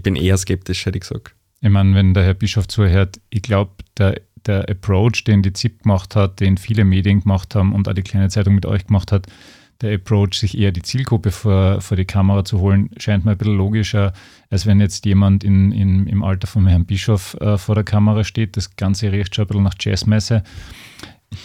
ich 0.00 0.02
bin 0.02 0.16
eher 0.16 0.38
skeptisch, 0.38 0.86
hätte 0.86 0.96
ich 0.96 1.02
gesagt. 1.02 1.34
Ich 1.60 1.68
meine, 1.68 1.94
wenn 1.94 2.14
der 2.14 2.24
Herr 2.24 2.32
Bischof 2.32 2.66
zuhört, 2.66 3.20
ich 3.28 3.42
glaube, 3.42 3.72
der, 3.98 4.18
der 4.46 4.66
Approach, 4.70 5.24
den 5.26 5.42
die 5.42 5.52
ZIP 5.52 5.82
gemacht 5.82 6.16
hat, 6.16 6.40
den 6.40 6.56
viele 6.56 6.86
Medien 6.86 7.20
gemacht 7.20 7.54
haben 7.54 7.74
und 7.74 7.86
auch 7.86 7.92
die 7.92 8.02
kleine 8.02 8.30
Zeitung 8.30 8.54
mit 8.54 8.64
euch 8.64 8.86
gemacht 8.86 9.12
hat, 9.12 9.26
der 9.82 9.94
Approach, 9.94 10.38
sich 10.38 10.56
eher 10.56 10.72
die 10.72 10.80
Zielgruppe 10.80 11.30
vor, 11.30 11.82
vor 11.82 11.98
die 11.98 12.06
Kamera 12.06 12.46
zu 12.46 12.60
holen, 12.60 12.88
scheint 12.96 13.26
mir 13.26 13.32
ein 13.32 13.36
bisschen 13.36 13.58
logischer, 13.58 14.14
als 14.48 14.64
wenn 14.64 14.80
jetzt 14.80 15.04
jemand 15.04 15.44
in, 15.44 15.70
in, 15.70 16.06
im 16.06 16.22
Alter 16.22 16.46
von 16.46 16.66
Herrn 16.66 16.86
Bischof 16.86 17.36
äh, 17.40 17.58
vor 17.58 17.74
der 17.74 17.84
Kamera 17.84 18.24
steht. 18.24 18.56
Das 18.56 18.76
Ganze 18.76 19.12
riecht 19.12 19.34
schon 19.34 19.44
ein 19.44 19.48
bisschen 19.48 19.64
nach 19.64 19.74
Jazzmesse. 19.78 20.44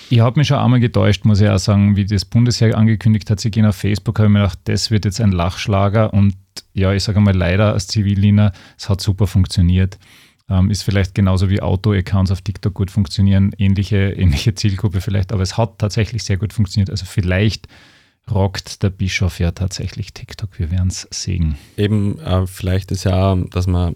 Ich 0.10 0.20
habe 0.20 0.40
mich 0.40 0.48
schon 0.48 0.58
einmal 0.58 0.80
getäuscht, 0.80 1.26
muss 1.26 1.42
ich 1.42 1.50
auch 1.50 1.60
sagen, 1.60 1.96
wie 1.96 2.06
das 2.06 2.26
Bundesheer 2.26 2.78
angekündigt 2.78 3.30
hat, 3.30 3.40
sie 3.40 3.52
gehen 3.52 3.66
auf 3.66 3.76
Facebook, 3.76 4.18
habe 4.18 4.28
ich 4.28 4.34
mir 4.34 4.40
gedacht, 4.40 4.60
das 4.66 4.90
wird 4.90 5.06
jetzt 5.06 5.22
ein 5.22 5.32
Lachschlager 5.32 6.14
und 6.14 6.36
ja, 6.74 6.92
ich 6.92 7.04
sage 7.04 7.20
mal 7.20 7.36
leider 7.36 7.74
als 7.74 7.88
Zivildiener, 7.88 8.52
es 8.78 8.90
hat 8.90 9.02
super 9.02 9.28
funktioniert. 9.28 10.00
Ähm, 10.48 10.70
ist 10.70 10.84
vielleicht 10.84 11.16
genauso 11.16 11.50
wie 11.50 11.62
Auto-Accounts 11.62 12.32
auf 12.32 12.42
TikTok 12.42 12.74
gut 12.74 12.92
funktionieren, 12.92 13.52
ähnliche, 13.58 14.12
ähnliche 14.18 14.54
Zielgruppe 14.54 15.02
vielleicht, 15.02 15.32
aber 15.32 15.42
es 15.42 15.58
hat 15.58 15.80
tatsächlich 15.80 16.24
sehr 16.24 16.38
gut 16.38 16.54
funktioniert. 16.54 16.90
Also 16.90 17.06
vielleicht 17.06 17.68
rockt 18.30 18.84
der 18.84 18.90
Bischof 18.90 19.40
ja 19.40 19.52
tatsächlich 19.52 20.14
TikTok. 20.14 20.60
Wir 20.60 20.72
werden 20.72 20.90
es 20.90 21.08
sehen. 21.12 21.58
Eben, 21.78 22.20
äh, 22.20 22.48
vielleicht 22.48 22.92
ist 22.92 23.06
ja, 23.06 23.36
dass 23.36 23.68
man, 23.68 23.96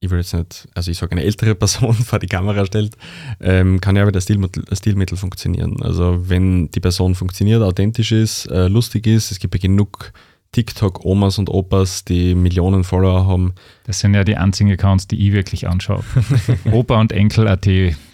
ich 0.00 0.10
will 0.10 0.18
jetzt 0.18 0.32
nicht, 0.32 0.68
also 0.74 0.90
ich 0.90 0.98
sage, 0.98 1.12
eine 1.12 1.22
ältere 1.22 1.54
Person 1.56 1.94
vor 1.94 2.18
die 2.18 2.26
Kamera 2.26 2.64
stellt, 2.64 2.96
ähm, 3.40 3.80
kann 3.80 3.96
ja 3.96 4.06
wieder 4.06 4.20
Stilmittel, 4.20 4.64
Stilmittel 4.72 5.16
funktionieren. 5.16 5.82
Also 5.82 6.28
wenn 6.28 6.70
die 6.70 6.80
Person 6.80 7.14
funktioniert, 7.14 7.62
authentisch 7.62 8.12
ist, 8.12 8.46
äh, 8.46 8.68
lustig 8.68 9.06
ist, 9.06 9.30
es 9.30 9.38
gibt 9.38 9.54
ja 9.54 9.60
genug 9.60 10.12
TikTok-Omas 10.52 11.38
und 11.38 11.48
Opas, 11.48 12.04
die 12.04 12.34
Millionen 12.34 12.82
Follower 12.82 13.26
haben. 13.26 13.54
Das 13.84 14.00
sind 14.00 14.14
ja 14.14 14.24
die 14.24 14.36
einzigen 14.36 14.72
Accounts, 14.72 15.06
die 15.06 15.28
ich 15.28 15.32
wirklich 15.32 15.68
anschaue. 15.68 16.02
Opa 16.72 16.98
und 16.98 17.12
Enkel.at 17.12 17.68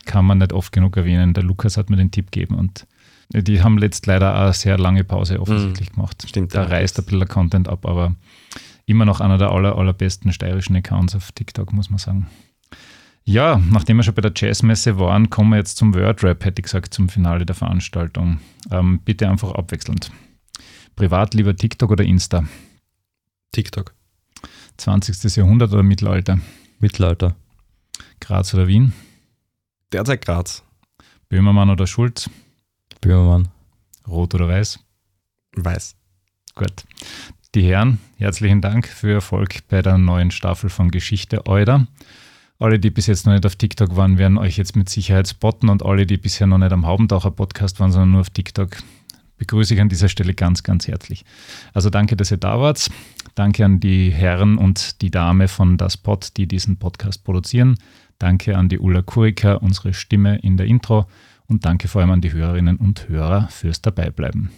kann 0.05 0.27
man 0.27 0.39
nicht 0.39 0.53
oft 0.53 0.73
genug 0.73 0.97
erwähnen. 0.99 1.33
Der 1.33 1.45
Lukas 1.45 1.79
hat 1.79 1.89
mir 1.89 1.97
den 1.97 2.11
Tipp 2.11 2.31
gegeben 2.31 2.57
und 2.57 2.87
die 3.33 3.63
haben 3.63 3.79
letzt 3.79 4.07
leider 4.07 4.39
eine 4.39 4.53
sehr 4.53 4.77
lange 4.77 5.03
Pause 5.03 5.41
offensichtlich 5.41 5.93
mm, 5.93 5.95
gemacht. 5.95 6.25
Stimmt. 6.27 6.55
Da 6.55 6.65
reißt 6.65 6.99
ein 6.99 7.05
bisschen 7.05 7.21
der 7.21 7.29
Content 7.29 7.69
ab, 7.69 7.87
aber 7.87 8.15
immer 8.87 9.05
noch 9.05 9.21
einer 9.21 9.39
der 9.39 9.51
aller, 9.51 9.77
allerbesten 9.77 10.33
steirischen 10.33 10.77
Accounts 10.77 11.15
auf 11.15 11.33
TikTok, 11.33 11.73
muss 11.73 11.91
man 11.91 11.99
sagen. 11.99 12.29
Ja, 13.25 13.61
nachdem 13.71 13.97
wir 13.97 14.05
schon 14.05 14.15
bei 14.15 14.23
der 14.23 14.33
Jazzmesse 14.35 14.99
waren, 15.01 15.31
kommen 15.31 15.51
wir 15.51 15.57
jetzt 15.57 15.77
zum 15.77 15.95
Wordrap, 15.95 16.45
hätte 16.45 16.61
ich 16.61 16.65
gesagt, 16.65 16.95
zum 16.95 17.09
Finale 17.09 17.45
der 17.45 17.57
Veranstaltung. 17.57 18.39
Ähm, 18.71 19.01
bitte 19.05 19.29
einfach 19.29 19.53
abwechselnd. 19.53 20.13
Privat 20.95 21.35
lieber 21.35 21.55
TikTok 21.57 21.91
oder 21.91 22.05
Insta? 22.05 22.45
TikTok. 23.51 23.95
20. 24.77 25.37
Jahrhundert 25.37 25.73
oder 25.73 25.83
Mittelalter? 25.83 26.39
Mittelalter. 26.79 27.35
Graz 28.21 28.55
oder 28.55 28.69
Wien? 28.69 28.93
Derzeit 29.93 30.25
Graz. 30.25 30.63
Böhmermann 31.29 31.71
oder 31.71 31.89
Schulz? 31.89 32.31
Böhmermann. 33.01 33.49
Rot 34.07 34.35
oder 34.35 34.47
weiß? 34.47 34.79
Weiß. 35.57 35.97
Gut. 36.55 36.85
Die 37.57 37.63
Herren, 37.63 38.01
herzlichen 38.19 38.61
Dank 38.61 38.87
für 38.87 39.15
Erfolg 39.15 39.67
bei 39.71 39.81
der 39.81 39.97
neuen 39.97 40.31
Staffel 40.31 40.69
von 40.69 40.91
Geschichte 40.91 41.47
Euder. 41.47 41.87
Alle, 42.59 42.79
die 42.79 42.91
bis 42.91 43.07
jetzt 43.07 43.25
noch 43.25 43.33
nicht 43.33 43.47
auf 43.47 43.57
TikTok 43.57 43.97
waren, 43.97 44.19
werden 44.19 44.37
euch 44.37 44.59
jetzt 44.59 44.77
mit 44.77 44.91
Sicherheit 44.91 45.27
spotten 45.27 45.71
und 45.71 45.83
alle, 45.83 46.05
die 46.05 46.19
bisher 46.19 46.47
noch 46.47 46.59
nicht 46.59 46.73
am 46.73 46.85
Haubentaucher 46.85 47.31
Podcast 47.31 47.81
waren, 47.81 47.93
sondern 47.93 48.11
nur 48.11 48.21
auf 48.21 48.29
TikTok, 48.29 48.77
begrüße 49.39 49.73
ich 49.73 49.81
an 49.81 49.89
dieser 49.89 50.11
Stelle 50.11 50.35
ganz, 50.35 50.65
ganz 50.65 50.87
herzlich. 50.87 51.25
Also 51.73 51.89
danke, 51.89 52.15
dass 52.15 52.31
ihr 52.31 52.37
da 52.37 52.61
wart. 52.61 52.91
Danke 53.37 53.65
an 53.65 53.81
die 53.81 54.11
Herren 54.11 54.59
und 54.59 55.01
die 55.01 55.11
Dame 55.11 55.49
von 55.49 55.79
Das 55.79 55.97
Pod, 55.97 56.37
die 56.37 56.47
diesen 56.47 56.77
Podcast 56.77 57.25
produzieren. 57.25 57.79
Danke 58.19 58.59
an 58.59 58.69
die 58.69 58.79
Ulla 58.79 59.01
Kurika, 59.01 59.55
unsere 59.55 59.95
Stimme 59.95 60.37
in 60.41 60.59
der 60.59 60.67
Intro. 60.67 61.07
Und 61.47 61.65
danke 61.65 61.89
vor 61.89 62.03
allem 62.03 62.11
an 62.11 62.21
die 62.21 62.35
Hörerinnen 62.35 62.77
und 62.77 63.09
Hörer 63.09 63.49
fürs 63.49 63.81
Dabeibleiben. 63.81 64.51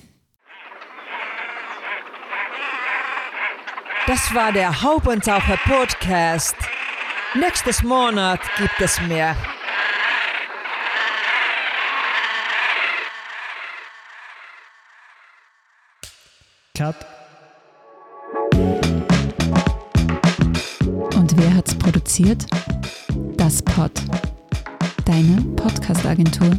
Das 4.09 4.35
war 4.35 4.53
der 4.53 4.83
Haubentaucher 4.83 5.59
Podcast. 5.67 6.57
Nächstes 7.35 7.83
Monat 7.83 8.41
gibt 8.57 8.81
es 8.81 8.99
mehr. 9.03 9.37
Cut. 16.75 16.97
Und 21.15 21.37
wer 21.37 21.55
hat's 21.55 21.77
produziert? 21.77 22.47
Das 23.37 23.61
Pod. 23.61 23.93
Deine 25.05 25.43
Podcast-Agentur. 25.55 26.59